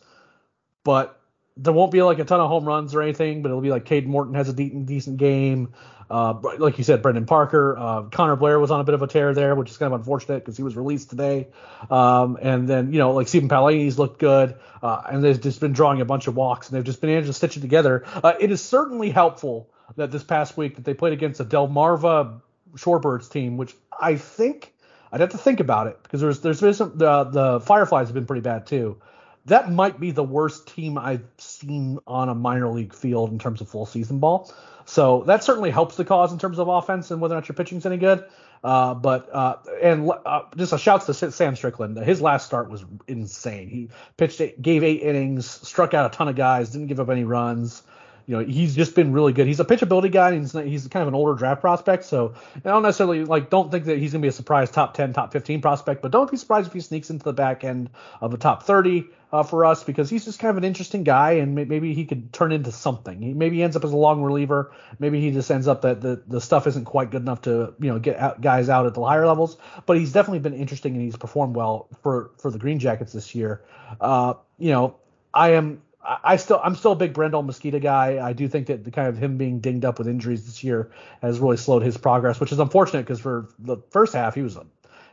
but 0.83 1.20
there 1.57 1.73
won't 1.73 1.93
be 1.93 2.03
like 2.03 2.19
a 2.19 2.25
ton 2.25 2.41
of 2.41 2.49
home 2.49 2.65
runs 2.65 2.95
or 2.95 3.03
anything, 3.03 3.43
but 3.43 3.51
it'll 3.51 3.61
be 3.61 3.71
like 3.71 3.85
Kadon 3.85 4.07
Morton 4.07 4.35
has 4.35 4.49
a 4.49 4.53
decent 4.53 4.87
decent 4.87 5.17
game. 5.19 5.75
Uh, 6.11 6.35
like 6.59 6.77
you 6.77 6.83
said, 6.83 7.03
Brandon 7.03 7.25
Parker, 7.25 7.77
uh, 7.79 8.03
Connor 8.03 8.35
Blair 8.35 8.59
was 8.59 8.73
on 8.73 8.81
a 8.81 8.85
bit 8.85 8.97
of 8.97 9.03
a 9.03 9.07
tear 9.07 9.33
there, 9.33 9.55
which 9.55 9.71
is 9.71 9.77
kind 9.77 9.93
of 9.93 10.01
unfortunate 10.01 10.41
because 10.41 10.57
he 10.57 10.65
was 10.65 10.75
released 10.75 11.09
today. 11.11 11.47
Um, 11.89 12.37
and 12.43 12.67
then 12.67 12.93
you 12.93 12.99
know 12.99 13.13
like 13.13 13.29
Stephen 13.29 13.49
Paolini 13.49 13.97
looked 13.97 14.19
good, 14.19 14.57
uh, 14.83 15.03
and 15.09 15.23
they've 15.23 15.41
just 15.41 15.61
been 15.61 15.73
drawing 15.73 16.01
a 16.01 16.05
bunch 16.05 16.27
of 16.27 16.35
walks, 16.35 16.69
and 16.69 16.77
they've 16.77 16.85
just 16.85 17.01
been 17.01 17.11
able 17.11 17.27
to 17.27 17.33
stitch 17.33 17.57
it 17.57 17.61
together. 17.61 18.05
Uh, 18.07 18.33
it 18.41 18.51
is 18.51 18.61
certainly 18.61 19.11
helpful 19.11 19.71
that 19.97 20.11
this 20.11 20.25
past 20.25 20.57
week 20.57 20.77
that 20.77 20.85
they 20.85 20.95
played 20.95 21.13
against 21.13 21.41
a 21.41 21.45
Delmarva 21.45 22.41
Shorebirds 22.75 23.31
team, 23.31 23.57
which 23.57 23.75
I 23.99 24.17
think 24.17 24.73
I'd 25.13 25.21
have 25.21 25.31
to 25.31 25.39
think 25.39 25.61
about 25.61 25.87
it 25.87 26.03
because 26.03 26.21
there's 26.21 26.41
there's 26.41 26.61
been 26.61 26.75
some 26.75 26.97
the 26.97 27.25
the 27.25 27.61
Fireflies 27.61 28.09
have 28.09 28.15
been 28.15 28.27
pretty 28.27 28.43
bad 28.43 28.67
too 28.67 29.01
that 29.47 29.71
might 29.71 29.99
be 29.99 30.11
the 30.11 30.23
worst 30.23 30.69
team 30.69 30.99
I've 30.99 31.25
seen 31.39 31.99
on 32.07 32.29
a 32.29 32.35
minor 32.35 32.69
league 32.69 32.95
field 32.95 33.31
in 33.31 33.39
terms 33.39 33.61
of 33.61 33.69
full 33.69 33.87
season 33.87 34.19
ball. 34.19 34.53
So 34.85 35.23
that 35.27 35.45
certainly 35.45 35.71
helps 35.71 35.97
the 35.97 36.05
cause 36.05 36.33
in 36.33 36.39
terms 36.39 36.59
of 36.59 36.69
offense 36.69 37.11
and 37.11 37.21
whether 37.21 37.35
or 37.35 37.41
not 37.41 37.49
your 37.49 37.55
pitching's 37.55 37.87
any 37.87 37.97
good. 37.97 38.25
Uh, 38.63 38.93
but 38.93 39.35
uh, 39.35 39.57
and 39.81 40.11
uh, 40.27 40.43
just 40.57 40.73
a 40.73 40.79
shout 40.79 41.07
to 41.07 41.15
Sam 41.15 41.57
Strickland. 41.57 41.97
His 41.99 42.21
last 42.21 42.47
start 42.47 42.69
was 42.69 42.85
insane. 43.09 43.69
He 43.69 43.89
pitched, 44.19 44.41
eight, 44.41 44.61
gave 44.61 44.85
eight 44.85 45.03
innings, 45.03 45.49
struck 45.49 45.95
out 45.95 46.13
a 46.13 46.15
ton 46.15 46.29
of 46.29 46.37
guys, 46.37 46.71
didn't 46.71 46.89
give 46.89 47.01
up 47.01 47.09
any 47.09 47.25
runs 47.25 47.83
you 48.31 48.37
know, 48.37 48.45
he's 48.45 48.77
just 48.77 48.95
been 48.95 49.13
really 49.13 49.33
good. 49.33 49.49
He's 49.49 49.59
a 49.59 49.65
pitchability 49.65 50.13
guy. 50.13 50.31
And 50.31 50.43
he's 50.43 50.53
he's 50.53 50.87
kind 50.87 51.03
of 51.03 51.09
an 51.09 51.15
older 51.15 51.35
draft 51.35 51.61
prospect, 51.61 52.05
so 52.05 52.35
I 52.55 52.61
don't 52.61 52.85
necessarily 52.85 53.25
like 53.25 53.51
don't 53.51 53.73
think 53.73 53.87
that 53.87 53.99
he's 53.99 54.13
gonna 54.13 54.23
be 54.23 54.29
a 54.29 54.33
surprise 54.33 54.71
top 54.71 54.95
10, 54.95 55.15
top 55.15 55.33
15 55.33 55.61
prospect, 55.61 56.01
but 56.01 56.13
don't 56.13 56.31
be 56.31 56.37
surprised 56.37 56.69
if 56.69 56.73
he 56.73 56.79
sneaks 56.79 57.11
into 57.11 57.25
the 57.25 57.33
back 57.33 57.65
end 57.65 57.91
of 58.21 58.33
a 58.33 58.37
top 58.37 58.63
30 58.63 59.07
uh, 59.33 59.43
for 59.43 59.65
us 59.65 59.83
because 59.83 60.09
he's 60.09 60.25
just 60.25 60.39
kind 60.39 60.51
of 60.51 60.57
an 60.59 60.63
interesting 60.63 61.03
guy 61.03 61.33
and 61.33 61.57
maybe 61.57 61.93
he 61.93 62.05
could 62.05 62.33
turn 62.33 62.53
into 62.53 62.71
something. 62.71 63.21
He, 63.21 63.35
maybe 63.35 63.57
he 63.57 63.65
ends 63.65 63.75
up 63.75 63.83
as 63.83 63.91
a 63.91 63.97
long 63.97 64.23
reliever. 64.23 64.71
Maybe 65.01 65.21
he 65.21 65.33
just 65.33 65.51
ends 65.51 65.67
up 65.67 65.83
that 65.83 66.01
the, 66.01 66.23
the 66.29 66.41
stuff 66.41 66.69
isn't 66.69 66.85
quite 66.85 67.11
good 67.11 67.23
enough 67.23 67.43
to 67.43 67.75
you 67.81 67.91
know 67.91 67.99
get 67.99 68.17
out, 68.17 68.41
guys 68.41 68.69
out 68.69 68.87
at 68.87 68.95
the 68.95 69.05
higher 69.05 69.27
levels. 69.27 69.57
But 69.87 69.99
he's 69.99 70.13
definitely 70.13 70.39
been 70.39 70.55
interesting 70.55 70.93
and 70.93 71.03
he's 71.03 71.17
performed 71.17 71.57
well 71.57 71.89
for 72.01 72.31
for 72.39 72.53
the 72.53 72.59
Green 72.59 72.79
Jackets 72.79 73.13
this 73.13 73.35
year. 73.35 73.65
Uh, 74.01 74.35
you 74.57 74.71
know, 74.71 74.95
I 75.35 75.55
am 75.55 75.83
I 76.03 76.37
still 76.37 76.61
I'm 76.63 76.77
still 76.77 76.93
a 76.93 76.97
big 76.97 77.13
Brandol 77.13 77.45
Mezquita 77.45 77.81
guy. 77.81 78.27
I 78.27 78.33
do 78.33 78.49
think 78.49 78.69
that 78.69 78.85
the 78.85 78.91
kind 78.91 79.09
of 79.09 79.19
him 79.19 79.37
being 79.37 79.61
dinged 79.61 79.85
up 79.85 79.99
with 79.99 80.09
injuries 80.09 80.47
this 80.47 80.65
year 80.65 80.91
has 81.21 81.39
really 81.39 81.59
slowed 81.59 81.83
his 81.83 81.99
progress, 81.99 82.41
which 82.41 82.53
is 82.53 82.59
unfortunate 82.59 83.03
because 83.03 83.21
for 83.21 83.49
the 83.59 83.77
first 83.91 84.15
half 84.15 84.35
he 84.35 84.43
was 84.43 84.57
a 84.57 84.65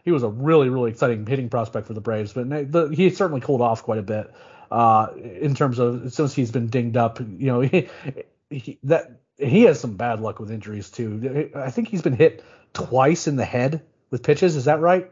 he 0.05 0.11
was 0.11 0.23
a 0.23 0.29
really 0.29 0.69
really 0.69 0.91
exciting 0.91 1.25
hitting 1.25 1.49
prospect 1.49 1.88
for 1.88 1.93
the 1.93 2.01
Braves, 2.01 2.31
but 2.31 2.49
the, 2.49 2.88
he 2.88 3.09
certainly 3.09 3.41
cooled 3.41 3.61
off 3.61 3.83
quite 3.83 3.99
a 3.99 4.03
bit 4.03 4.33
uh, 4.71 5.07
in 5.17 5.55
terms 5.55 5.77
of 5.77 6.13
since 6.13 6.33
he's 6.33 6.51
been 6.51 6.67
dinged 6.67 6.95
up. 6.95 7.19
You 7.19 7.47
know 7.47 7.61
he, 7.61 7.89
he, 8.49 8.79
that 8.83 9.19
he 9.38 9.63
has 9.63 9.79
some 9.81 9.97
bad 9.97 10.21
luck 10.21 10.39
with 10.39 10.51
injuries 10.51 10.89
too. 10.89 11.51
I 11.53 11.69
think 11.69 11.89
he's 11.89 12.01
been 12.01 12.13
hit 12.13 12.45
twice 12.73 13.27
in 13.27 13.35
the 13.35 13.45
head 13.45 13.81
with 14.09 14.23
pitches. 14.23 14.55
Is 14.55 14.65
that 14.65 14.79
right? 14.79 15.11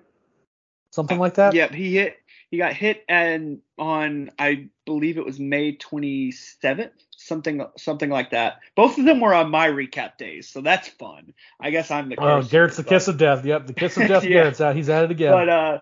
Something 0.91 1.19
like 1.19 1.33
that. 1.33 1.53
Yep, 1.53 1.71
he 1.73 1.95
hit 1.95 2.17
he 2.55 2.57
got 2.57 2.71
hit 2.71 3.03
and 3.09 3.59
on 3.77 4.31
I 4.39 4.69
believe 4.85 5.17
it 5.17 5.25
was 5.25 5.41
May 5.41 5.75
27th, 5.75 6.91
something 7.11 7.65
something 7.77 8.09
like 8.09 8.31
that. 8.31 8.59
Both 8.77 8.97
of 8.97 9.03
them 9.03 9.19
were 9.19 9.33
on 9.33 9.51
my 9.51 9.67
recap 9.67 10.17
days, 10.17 10.47
so 10.47 10.61
that's 10.61 10.87
fun. 10.87 11.33
I 11.59 11.71
guess 11.71 11.91
I'm 11.91 12.07
the. 12.07 12.15
Oh, 12.17 12.41
Garrett's 12.41 12.77
the 12.77 12.83
but, 12.83 12.91
kiss 12.91 13.09
of 13.09 13.17
death. 13.17 13.43
Yep, 13.43 13.67
the 13.67 13.73
kiss 13.73 13.97
of 13.97 14.07
death. 14.07 14.23
yeah. 14.23 14.29
Garrett's 14.29 14.61
out. 14.61 14.73
He's 14.73 14.87
at 14.87 15.03
it 15.03 15.11
again. 15.11 15.33
But 15.33 15.49
uh, 15.49 15.79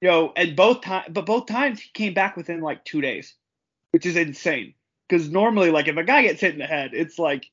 you 0.00 0.08
know, 0.08 0.32
and 0.34 0.56
both 0.56 0.80
times, 0.80 1.08
but 1.10 1.26
both 1.26 1.44
times 1.44 1.80
he 1.80 1.90
came 1.92 2.14
back 2.14 2.34
within 2.34 2.62
like 2.62 2.82
two 2.86 3.02
days, 3.02 3.34
which 3.90 4.06
is 4.06 4.16
insane. 4.16 4.72
Because 5.06 5.28
normally, 5.28 5.70
like 5.70 5.86
if 5.86 5.98
a 5.98 6.02
guy 6.02 6.22
gets 6.22 6.40
hit 6.40 6.54
in 6.54 6.58
the 6.58 6.66
head, 6.66 6.92
it's 6.94 7.18
like 7.18 7.44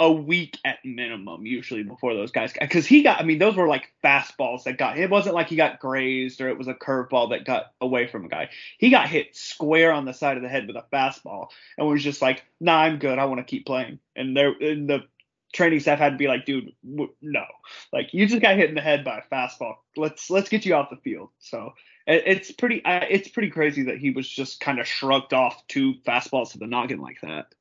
a 0.00 0.10
week 0.10 0.58
at 0.64 0.78
minimum 0.82 1.44
usually 1.44 1.82
before 1.82 2.14
those 2.14 2.30
guys 2.30 2.54
because 2.58 2.86
he 2.86 3.02
got 3.02 3.20
I 3.20 3.22
mean 3.22 3.38
those 3.38 3.54
were 3.54 3.68
like 3.68 3.92
fastballs 4.02 4.64
that 4.64 4.78
got 4.78 4.98
it 4.98 5.10
wasn't 5.10 5.34
like 5.34 5.48
he 5.48 5.56
got 5.56 5.78
grazed 5.78 6.40
or 6.40 6.48
it 6.48 6.56
was 6.56 6.68
a 6.68 6.74
curveball 6.74 7.30
that 7.30 7.44
got 7.44 7.72
away 7.82 8.06
from 8.06 8.24
a 8.24 8.28
guy. 8.28 8.48
He 8.78 8.88
got 8.88 9.10
hit 9.10 9.36
square 9.36 9.92
on 9.92 10.06
the 10.06 10.14
side 10.14 10.38
of 10.38 10.42
the 10.42 10.48
head 10.48 10.66
with 10.66 10.76
a 10.76 10.86
fastball 10.90 11.48
and 11.76 11.86
was 11.86 12.02
just 12.02 12.22
like 12.22 12.44
nah 12.60 12.80
I'm 12.80 12.98
good. 12.98 13.18
I 13.18 13.26
want 13.26 13.40
to 13.40 13.44
keep 13.44 13.66
playing. 13.66 13.98
And 14.16 14.34
there 14.34 14.52
and 14.58 14.88
the 14.88 15.04
training 15.52 15.80
staff 15.80 15.98
had 15.98 16.12
to 16.12 16.16
be 16.16 16.28
like 16.28 16.46
dude 16.46 16.72
w- 16.82 17.12
no. 17.20 17.44
Like 17.92 18.14
you 18.14 18.26
just 18.26 18.40
got 18.40 18.56
hit 18.56 18.70
in 18.70 18.76
the 18.76 18.80
head 18.80 19.04
by 19.04 19.18
a 19.18 19.34
fastball. 19.34 19.74
Let's 19.98 20.30
let's 20.30 20.48
get 20.48 20.64
you 20.64 20.76
off 20.76 20.88
the 20.88 20.96
field. 20.96 21.28
So 21.40 21.74
it, 22.06 22.22
it's 22.24 22.52
pretty 22.52 22.82
uh, 22.86 23.04
it's 23.10 23.28
pretty 23.28 23.50
crazy 23.50 23.82
that 23.82 23.98
he 23.98 24.12
was 24.12 24.26
just 24.26 24.60
kind 24.60 24.80
of 24.80 24.88
shrugged 24.88 25.34
off 25.34 25.62
two 25.68 25.96
fastballs 26.06 26.52
to 26.52 26.58
the 26.58 26.66
noggin 26.66 27.02
like 27.02 27.20
that 27.20 27.54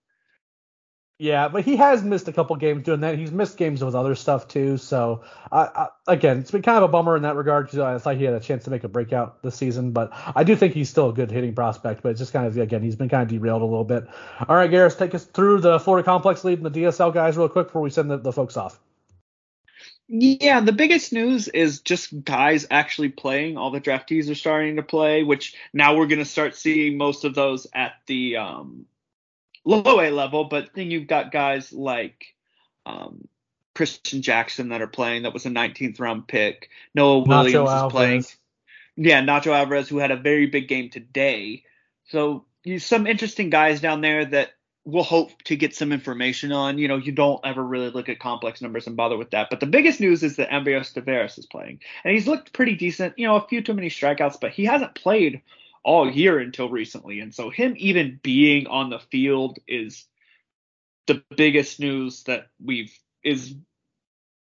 yeah, 1.22 1.50
but 1.50 1.66
he 1.66 1.76
has 1.76 2.02
missed 2.02 2.30
a 2.30 2.32
couple 2.32 2.56
games 2.56 2.86
doing 2.86 3.02
that. 3.02 3.18
He's 3.18 3.30
missed 3.30 3.58
games 3.58 3.84
with 3.84 3.94
other 3.94 4.16
stuff 4.16 4.48
too. 4.48 4.78
So 4.78 5.26
uh, 5.52 5.88
again, 6.08 6.40
it's 6.40 6.50
been 6.50 6.62
kind 6.62 6.78
of 6.78 6.84
a 6.84 6.88
bummer 6.88 7.18
in 7.18 7.24
that 7.24 7.36
regard 7.36 7.66
because 7.66 7.80
I 7.80 7.98
thought 7.98 8.16
he 8.16 8.24
had 8.24 8.36
a 8.36 8.40
chance 8.40 8.64
to 8.64 8.70
make 8.70 8.86
a 8.86 8.88
breakout 8.88 9.44
this 9.44 9.56
season. 9.56 9.92
But 9.92 10.14
I 10.14 10.46
do 10.46 10.56
think 10.56 10.74
he's 10.74 10.90
still 10.90 11.10
a 11.10 11.14
good 11.14 11.30
hitting 11.30 11.54
prospect. 11.54 12.04
But 12.04 12.12
it's 12.12 12.20
just 12.20 12.32
kind 12.32 12.48
of 12.48 12.58
again, 12.58 12.82
he's 12.82 12.96
been 12.96 13.10
kind 13.10 13.24
of 13.24 13.28
derailed 13.28 13.62
a 13.62 13.66
little 13.66 13.84
bit. 13.84 14.08
All 14.48 14.56
right, 14.56 14.72
Garrett, 14.72 14.98
take 14.98 15.14
us 15.14 15.26
through 15.26 15.60
the 15.60 15.78
Florida 15.78 16.06
Complex 16.06 16.46
League 16.46 16.64
and 16.64 16.74
the 16.74 16.80
DSL 16.84 17.14
guys 17.14 17.36
real 17.36 17.50
quick 17.50 17.68
before 17.68 17.82
we 17.82 17.90
send 17.90 18.10
the, 18.10 18.18
the 18.18 18.32
folks 18.32 18.56
off. 18.56 18.80
Yeah, 20.08 20.62
the 20.62 20.72
biggest 20.72 21.12
news 21.12 21.50
is 21.50 21.82
just 21.82 22.24
guys 22.24 22.66
actually 22.72 23.10
playing. 23.10 23.58
All 23.58 23.72
the 23.72 23.82
draftees 23.82 24.32
are 24.32 24.36
starting 24.36 24.78
to 24.78 24.84
play, 24.84 25.24
which 25.24 25.54
now 25.74 25.98
we're 25.98 26.08
going 26.08 26.20
to 26.20 26.26
start 26.26 26.56
seeing 26.56 26.98
most 26.98 27.26
of 27.26 27.36
those 27.36 27.68
at 27.74 27.96
the 28.08 28.38
um, 28.38 28.86
low 29.70 30.02
A 30.02 30.10
level, 30.10 30.46
but 30.46 30.72
then 30.74 30.92
you've 30.92 31.08
got 31.08 31.32
guys 31.32 31.72
like 31.72 32.34
um, 32.86 33.28
Christian 33.76 34.22
Jackson 34.22 34.70
that 34.70 34.82
are 34.82 34.88
playing. 34.88 35.24
That 35.24 35.34
was 35.34 35.46
a 35.46 35.50
19th 35.50 36.00
round 36.00 36.28
pick. 36.28 36.70
Noah 36.96 37.20
Williams 37.20 37.54
Nacho 37.54 37.64
is 37.66 37.70
Alvarez. 37.70 37.92
playing. 37.92 38.26
Yeah, 38.98 39.22
Nacho 39.22 39.54
Alvarez, 39.54 39.88
who 39.88 39.98
had 39.98 40.12
a 40.12 40.18
very 40.18 40.48
big 40.48 40.68
game 40.68 40.90
today. 40.90 41.64
So 42.06 42.46
you 42.64 42.80
some 42.80 43.08
interesting 43.08 43.50
guys 43.50 43.80
down 43.80 44.02
there 44.02 44.26
that 44.26 44.50
we'll 44.86 45.04
hope 45.04 45.42
to 45.44 45.56
get 45.56 45.76
some 45.76 45.92
information 45.92 46.52
on. 46.52 46.78
You 46.78 46.88
know, 46.88 46.98
you 46.98 47.12
don't 47.12 47.40
ever 47.46 47.64
really 47.64 47.92
look 47.92 48.10
at 48.10 48.20
complex 48.20 48.62
numbers 48.62 48.88
and 48.88 48.98
bother 48.98 49.18
with 49.18 49.32
that. 49.32 49.50
But 49.50 49.60
the 49.60 49.66
biggest 49.66 50.00
news 50.00 50.24
is 50.24 50.36
that 50.38 50.50
Ambioris 50.50 50.94
Tavarez 50.94 51.38
is 51.38 51.46
playing, 51.46 51.80
and 52.04 52.14
he's 52.14 52.28
looked 52.28 52.54
pretty 52.54 52.76
decent. 52.76 53.18
You 53.18 53.28
know, 53.28 53.36
a 53.36 53.48
few 53.48 53.62
too 53.62 53.74
many 53.74 53.90
strikeouts, 53.90 54.40
but 54.42 54.52
he 54.52 54.66
hasn't 54.66 54.96
played 54.96 55.42
all 55.84 56.10
year 56.10 56.40
until 56.40 56.70
recently. 56.70 57.20
And 57.20 57.34
so 57.34 57.50
him 57.50 57.74
even 57.78 58.20
being 58.22 58.68
on 58.68 58.90
the 58.90 59.00
field 59.00 59.60
is 59.68 60.06
the 61.08 61.24
biggest 61.36 61.80
news 61.80 62.24
that 62.24 62.48
we've 62.64 62.94
is 63.24 63.56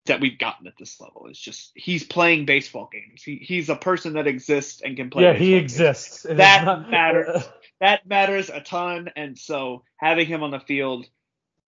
that 0.07 0.21
we've 0.21 0.39
gotten 0.39 0.67
at 0.67 0.75
this 0.79 1.01
level. 1.01 1.27
It's 1.29 1.39
just 1.39 1.73
he's 1.75 2.05
playing 2.05 2.47
baseball 2.47 2.89
games. 2.93 3.23
He 3.23 3.37
he's 3.37 3.69
a 3.69 3.77
person 3.77 4.15
that 4.15 4.27
exists 4.27 4.83
and 4.83 4.97
can 4.97 5.11
play. 5.11 5.25
Yeah, 5.25 5.35
he 5.35 5.55
exists. 5.55 6.23
That 6.23 6.65
not... 6.65 6.91
matters. 6.91 7.49
that 7.81 8.07
matters 8.07 8.51
a 8.51 8.61
ton. 8.61 9.11
And 9.17 9.39
so 9.39 9.85
having 9.97 10.27
him 10.27 10.43
on 10.43 10.51
the 10.51 10.61
field, 10.61 11.07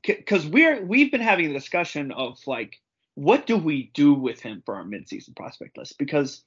because 0.03 0.47
we're 0.47 0.85
we've 0.85 1.11
been 1.11 1.21
having 1.21 1.51
a 1.51 1.55
discussion 1.55 2.13
of 2.13 2.39
like, 2.47 2.81
what 3.15 3.47
do 3.47 3.57
we 3.57 3.91
do 3.95 4.15
with 4.15 4.41
him 4.41 4.63
for 4.65 4.77
our 4.77 4.85
midseason 4.85 5.37
prospect 5.37 5.77
list? 5.79 5.99
Because 5.99 6.43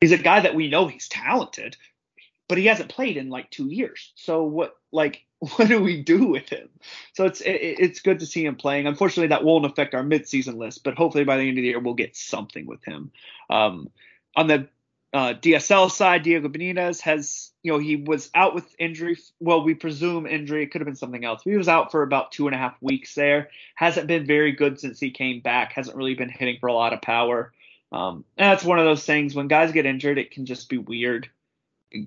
he's 0.00 0.12
a 0.12 0.18
guy 0.18 0.40
that 0.40 0.54
we 0.54 0.68
know 0.68 0.86
he's 0.86 1.08
talented 1.08 1.76
but 2.48 2.58
he 2.58 2.66
hasn't 2.66 2.90
played 2.90 3.16
in 3.16 3.30
like 3.30 3.50
two 3.50 3.68
years. 3.68 4.12
So 4.14 4.44
what 4.44 4.76
like 4.92 5.24
what 5.38 5.68
do 5.68 5.82
we 5.82 6.02
do 6.02 6.26
with 6.26 6.48
him? 6.48 6.68
So 7.14 7.24
it's 7.24 7.40
it, 7.40 7.52
it's 7.52 8.00
good 8.00 8.20
to 8.20 8.26
see 8.26 8.44
him 8.44 8.56
playing. 8.56 8.86
Unfortunately, 8.86 9.28
that 9.28 9.44
won't 9.44 9.66
affect 9.66 9.94
our 9.94 10.02
midseason 10.02 10.56
list, 10.56 10.84
but 10.84 10.94
hopefully 10.94 11.24
by 11.24 11.36
the 11.36 11.42
end 11.48 11.58
of 11.58 11.62
the 11.62 11.68
year 11.68 11.80
we'll 11.80 11.94
get 11.94 12.16
something 12.16 12.66
with 12.66 12.84
him. 12.84 13.10
Um, 13.50 13.90
on 14.36 14.48
the 14.48 14.68
uh, 15.12 15.32
DSL 15.32 15.92
side, 15.92 16.24
Diego 16.24 16.48
Benitez 16.48 17.00
has, 17.02 17.52
you 17.62 17.70
know, 17.70 17.78
he 17.78 17.94
was 17.94 18.30
out 18.34 18.52
with 18.52 18.74
injury. 18.80 19.16
Well, 19.38 19.62
we 19.62 19.74
presume 19.74 20.26
injury. 20.26 20.64
It 20.64 20.72
could 20.72 20.80
have 20.80 20.86
been 20.86 20.96
something 20.96 21.24
else. 21.24 21.42
He 21.44 21.56
was 21.56 21.68
out 21.68 21.92
for 21.92 22.02
about 22.02 22.32
two 22.32 22.48
and 22.48 22.54
a 22.54 22.58
half 22.58 22.74
weeks 22.80 23.14
there. 23.14 23.50
Hasn't 23.76 24.08
been 24.08 24.26
very 24.26 24.50
good 24.50 24.80
since 24.80 24.98
he 24.98 25.12
came 25.12 25.40
back. 25.40 25.72
Hasn't 25.72 25.96
really 25.96 26.16
been 26.16 26.30
hitting 26.30 26.56
for 26.58 26.66
a 26.66 26.74
lot 26.74 26.92
of 26.92 27.00
power. 27.00 27.52
Um, 27.92 28.24
and 28.36 28.50
that's 28.50 28.64
one 28.64 28.80
of 28.80 28.86
those 28.86 29.06
things 29.06 29.36
when 29.36 29.46
guys 29.46 29.70
get 29.70 29.86
injured, 29.86 30.18
it 30.18 30.32
can 30.32 30.46
just 30.46 30.68
be 30.68 30.78
weird 30.78 31.30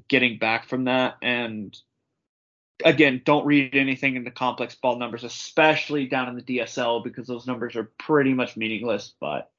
getting 0.07 0.37
back 0.37 0.67
from 0.67 0.85
that. 0.85 1.15
And 1.21 1.77
again, 2.83 3.21
don't 3.25 3.45
read 3.45 3.75
anything 3.75 4.15
into 4.15 4.31
complex 4.31 4.75
ball 4.75 4.97
numbers, 4.97 5.23
especially 5.23 6.07
down 6.07 6.29
in 6.29 6.35
the 6.35 6.41
DSL, 6.41 7.03
because 7.03 7.27
those 7.27 7.47
numbers 7.47 7.75
are 7.75 7.91
pretty 7.97 8.33
much 8.33 8.57
meaningless. 8.57 9.13
But 9.19 9.49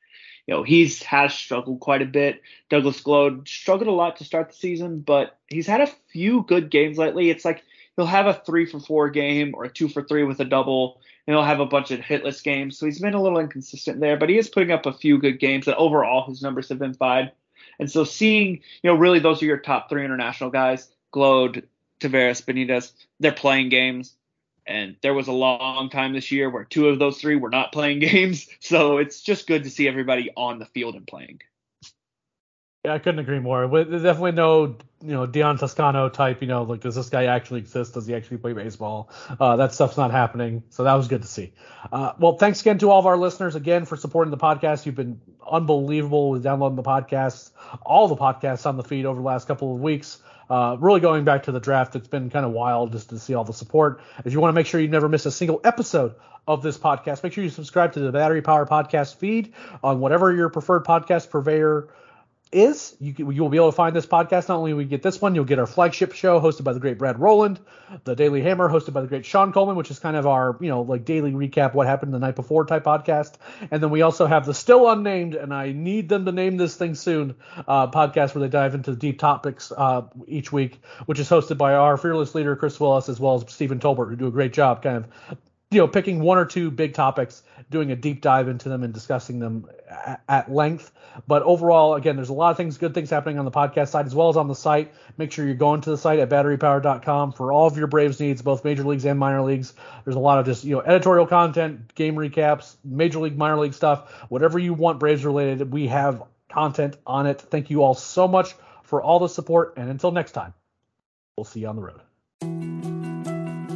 you 0.46 0.54
know, 0.54 0.62
he's 0.62 1.02
has 1.02 1.34
struggled 1.34 1.80
quite 1.80 2.02
a 2.02 2.06
bit. 2.06 2.40
Douglas 2.70 3.02
Glod 3.02 3.46
struggled 3.46 3.88
a 3.88 3.92
lot 3.92 4.16
to 4.16 4.24
start 4.24 4.48
the 4.48 4.56
season, 4.56 5.00
but 5.00 5.38
he's 5.48 5.66
had 5.66 5.82
a 5.82 5.92
few 6.10 6.42
good 6.42 6.70
games 6.70 6.96
lately. 6.96 7.28
It's 7.28 7.44
like 7.44 7.62
he'll 7.96 8.06
have 8.06 8.26
a 8.26 8.42
three 8.46 8.64
for 8.64 8.80
four 8.80 9.10
game 9.10 9.52
or 9.54 9.64
a 9.64 9.70
two 9.70 9.88
for 9.88 10.02
three 10.02 10.24
with 10.24 10.40
a 10.40 10.46
double, 10.46 11.02
and 11.26 11.34
he'll 11.34 11.44
have 11.44 11.60
a 11.60 11.66
bunch 11.66 11.90
of 11.90 12.00
hitless 12.00 12.42
games. 12.42 12.78
So 12.78 12.86
he's 12.86 13.00
been 13.00 13.12
a 13.12 13.22
little 13.22 13.38
inconsistent 13.38 14.00
there, 14.00 14.16
but 14.16 14.30
he 14.30 14.38
is 14.38 14.48
putting 14.48 14.72
up 14.72 14.86
a 14.86 14.92
few 14.94 15.18
good 15.18 15.38
games, 15.38 15.66
and 15.66 15.76
overall 15.76 16.26
his 16.26 16.40
numbers 16.40 16.70
have 16.70 16.78
been 16.78 16.94
fine. 16.94 17.30
And 17.78 17.90
so 17.90 18.04
seeing, 18.04 18.60
you 18.82 18.90
know, 18.90 18.94
really 18.94 19.20
those 19.20 19.42
are 19.42 19.46
your 19.46 19.58
top 19.58 19.88
three 19.88 20.04
international 20.04 20.50
guys, 20.50 20.88
Glod, 21.12 21.64
Tavarez, 22.00 22.42
Benitez, 22.42 22.92
they're 23.20 23.32
playing 23.32 23.68
games. 23.68 24.14
And 24.66 24.96
there 25.00 25.14
was 25.14 25.28
a 25.28 25.32
long 25.32 25.88
time 25.88 26.12
this 26.12 26.30
year 26.30 26.50
where 26.50 26.64
two 26.64 26.88
of 26.88 26.98
those 26.98 27.18
three 27.18 27.36
were 27.36 27.50
not 27.50 27.72
playing 27.72 27.98
games. 28.00 28.48
So 28.60 28.98
it's 28.98 29.22
just 29.22 29.46
good 29.46 29.64
to 29.64 29.70
see 29.70 29.88
everybody 29.88 30.30
on 30.36 30.58
the 30.58 30.66
field 30.66 30.94
and 30.94 31.06
playing. 31.06 31.40
Yeah, 32.88 32.94
I 32.94 33.00
couldn't 33.00 33.18
agree 33.18 33.38
more. 33.38 33.68
There's 33.84 34.02
definitely 34.02 34.32
no, 34.32 34.78
you 35.02 35.12
know, 35.12 35.26
Dion 35.26 35.58
Toscano 35.58 36.08
type. 36.08 36.40
You 36.40 36.48
know, 36.48 36.62
like 36.62 36.80
does 36.80 36.94
this 36.94 37.10
guy 37.10 37.26
actually 37.26 37.60
exist? 37.60 37.92
Does 37.92 38.06
he 38.06 38.14
actually 38.14 38.38
play 38.38 38.54
baseball? 38.54 39.10
Uh, 39.38 39.56
that 39.56 39.74
stuff's 39.74 39.98
not 39.98 40.10
happening. 40.10 40.62
So 40.70 40.84
that 40.84 40.94
was 40.94 41.06
good 41.06 41.20
to 41.20 41.28
see. 41.28 41.52
Uh, 41.92 42.14
well, 42.18 42.38
thanks 42.38 42.62
again 42.62 42.78
to 42.78 42.90
all 42.90 42.98
of 42.98 43.04
our 43.04 43.18
listeners 43.18 43.56
again 43.56 43.84
for 43.84 43.98
supporting 43.98 44.30
the 44.30 44.38
podcast. 44.38 44.86
You've 44.86 44.94
been 44.94 45.20
unbelievable 45.46 46.30
with 46.30 46.42
downloading 46.42 46.76
the 46.76 46.82
podcasts, 46.82 47.50
all 47.82 48.08
the 48.08 48.16
podcasts 48.16 48.64
on 48.64 48.78
the 48.78 48.82
feed 48.82 49.04
over 49.04 49.20
the 49.20 49.26
last 49.26 49.46
couple 49.46 49.74
of 49.74 49.82
weeks. 49.82 50.22
Uh, 50.48 50.78
really 50.80 51.00
going 51.00 51.24
back 51.24 51.42
to 51.42 51.52
the 51.52 51.60
draft, 51.60 51.94
it's 51.94 52.08
been 52.08 52.30
kind 52.30 52.46
of 52.46 52.52
wild 52.52 52.92
just 52.92 53.10
to 53.10 53.18
see 53.18 53.34
all 53.34 53.44
the 53.44 53.52
support. 53.52 54.00
If 54.24 54.32
you 54.32 54.40
want 54.40 54.48
to 54.48 54.54
make 54.54 54.66
sure 54.66 54.80
you 54.80 54.88
never 54.88 55.10
miss 55.10 55.26
a 55.26 55.30
single 55.30 55.60
episode 55.62 56.14
of 56.46 56.62
this 56.62 56.78
podcast, 56.78 57.22
make 57.22 57.34
sure 57.34 57.44
you 57.44 57.50
subscribe 57.50 57.92
to 57.92 58.00
the 58.00 58.12
Battery 58.12 58.40
Power 58.40 58.64
Podcast 58.64 59.16
feed 59.16 59.52
on 59.84 60.00
whatever 60.00 60.32
your 60.32 60.48
preferred 60.48 60.86
podcast 60.86 61.28
purveyor 61.28 61.90
is. 62.52 62.96
You, 63.00 63.14
you 63.18 63.42
will 63.42 63.48
be 63.48 63.56
able 63.56 63.70
to 63.70 63.76
find 63.76 63.94
this 63.94 64.06
podcast. 64.06 64.48
Not 64.48 64.58
only 64.58 64.74
we 64.74 64.84
get 64.84 65.02
this 65.02 65.20
one, 65.20 65.34
you'll 65.34 65.44
get 65.44 65.58
our 65.58 65.66
flagship 65.66 66.12
show 66.12 66.40
hosted 66.40 66.64
by 66.64 66.72
the 66.72 66.80
great 66.80 66.98
Brad 66.98 67.18
Rowland, 67.18 67.60
the 68.04 68.14
Daily 68.14 68.42
Hammer 68.42 68.68
hosted 68.68 68.92
by 68.92 69.00
the 69.00 69.06
great 69.06 69.24
Sean 69.24 69.52
Coleman, 69.52 69.76
which 69.76 69.90
is 69.90 69.98
kind 69.98 70.16
of 70.16 70.26
our 70.26 70.56
you 70.60 70.68
know 70.68 70.82
like 70.82 71.04
daily 71.04 71.32
recap 71.32 71.74
what 71.74 71.86
happened 71.86 72.12
the 72.12 72.18
night 72.18 72.36
before 72.36 72.64
type 72.64 72.84
podcast. 72.84 73.34
And 73.70 73.82
then 73.82 73.90
we 73.90 74.02
also 74.02 74.26
have 74.26 74.46
the 74.46 74.54
still 74.54 74.90
unnamed, 74.90 75.34
and 75.34 75.52
I 75.52 75.72
need 75.72 76.08
them 76.08 76.24
to 76.24 76.32
name 76.32 76.56
this 76.56 76.76
thing 76.76 76.94
soon, 76.94 77.34
uh, 77.66 77.90
podcast 77.90 78.34
where 78.34 78.42
they 78.42 78.48
dive 78.48 78.74
into 78.74 78.94
deep 78.94 79.18
topics 79.18 79.72
uh, 79.76 80.02
each 80.26 80.52
week, 80.52 80.80
which 81.06 81.18
is 81.18 81.28
hosted 81.28 81.58
by 81.58 81.74
our 81.74 81.96
fearless 81.96 82.34
leader 82.34 82.56
Kris 82.56 82.78
Willis 82.80 83.08
as 83.08 83.20
well 83.20 83.34
as 83.34 83.52
Stephen 83.52 83.78
Tolbert, 83.78 84.08
who 84.10 84.16
do 84.16 84.26
a 84.26 84.30
great 84.30 84.52
job 84.52 84.82
kind 84.82 85.04
of 85.30 85.38
you 85.70 85.78
know, 85.78 85.88
picking 85.88 86.20
one 86.20 86.38
or 86.38 86.46
two 86.46 86.70
big 86.70 86.94
topics, 86.94 87.42
doing 87.70 87.92
a 87.92 87.96
deep 87.96 88.22
dive 88.22 88.48
into 88.48 88.70
them 88.70 88.82
and 88.82 88.94
discussing 88.94 89.38
them 89.38 89.68
at, 89.90 90.22
at, 90.26 90.50
length. 90.50 90.92
But 91.26 91.42
overall, 91.42 91.94
again, 91.94 92.16
there's 92.16 92.30
a 92.30 92.34
lot 92.34 92.50
of 92.50 92.56
things, 92.56 92.78
good 92.78 92.94
things 92.94 93.10
happening 93.10 93.38
on 93.38 93.44
the 93.44 93.50
podcast 93.50 93.88
side 93.88 94.06
as 94.06 94.14
well 94.14 94.30
as 94.30 94.36
on 94.38 94.48
the 94.48 94.54
site. 94.54 94.94
Make 95.18 95.30
sure 95.30 95.44
you're 95.44 95.54
going 95.54 95.82
to 95.82 95.90
the 95.90 95.98
site 95.98 96.20
at 96.20 96.30
batterypower.com 96.30 97.32
for 97.32 97.52
all 97.52 97.66
of 97.66 97.76
your 97.76 97.86
Braves 97.86 98.18
needs, 98.18 98.40
both 98.40 98.64
major 98.64 98.82
leagues 98.82 99.04
and 99.04 99.18
minor 99.18 99.42
leagues. 99.42 99.74
There's 100.04 100.16
a 100.16 100.20
lot 100.20 100.38
of 100.38 100.46
just, 100.46 100.64
you 100.64 100.76
know, 100.76 100.80
editorial 100.80 101.26
content, 101.26 101.94
game 101.94 102.14
recaps, 102.14 102.76
major 102.82 103.18
league, 103.18 103.36
minor 103.36 103.58
league 103.58 103.74
stuff, 103.74 104.10
whatever 104.30 104.58
you 104.58 104.72
want 104.72 105.00
Braves 105.00 105.24
related. 105.24 105.70
We 105.70 105.88
have 105.88 106.22
content 106.48 106.96
on 107.06 107.26
it. 107.26 107.42
Thank 107.42 107.68
you 107.68 107.82
all 107.82 107.94
so 107.94 108.26
much 108.26 108.54
for 108.84 109.02
all 109.02 109.18
the 109.18 109.28
support. 109.28 109.74
And 109.76 109.90
until 109.90 110.12
next 110.12 110.32
time, 110.32 110.54
we'll 111.36 111.44
see 111.44 111.60
you 111.60 111.68
on 111.68 111.76
the 111.76 111.82
road. 111.82 112.07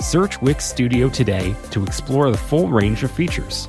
Search 0.00 0.40
Wix 0.40 0.64
Studio 0.64 1.08
today 1.08 1.54
to 1.70 1.82
explore 1.82 2.30
the 2.30 2.36
full 2.36 2.68
range 2.68 3.02
of 3.02 3.10
features. 3.10 3.68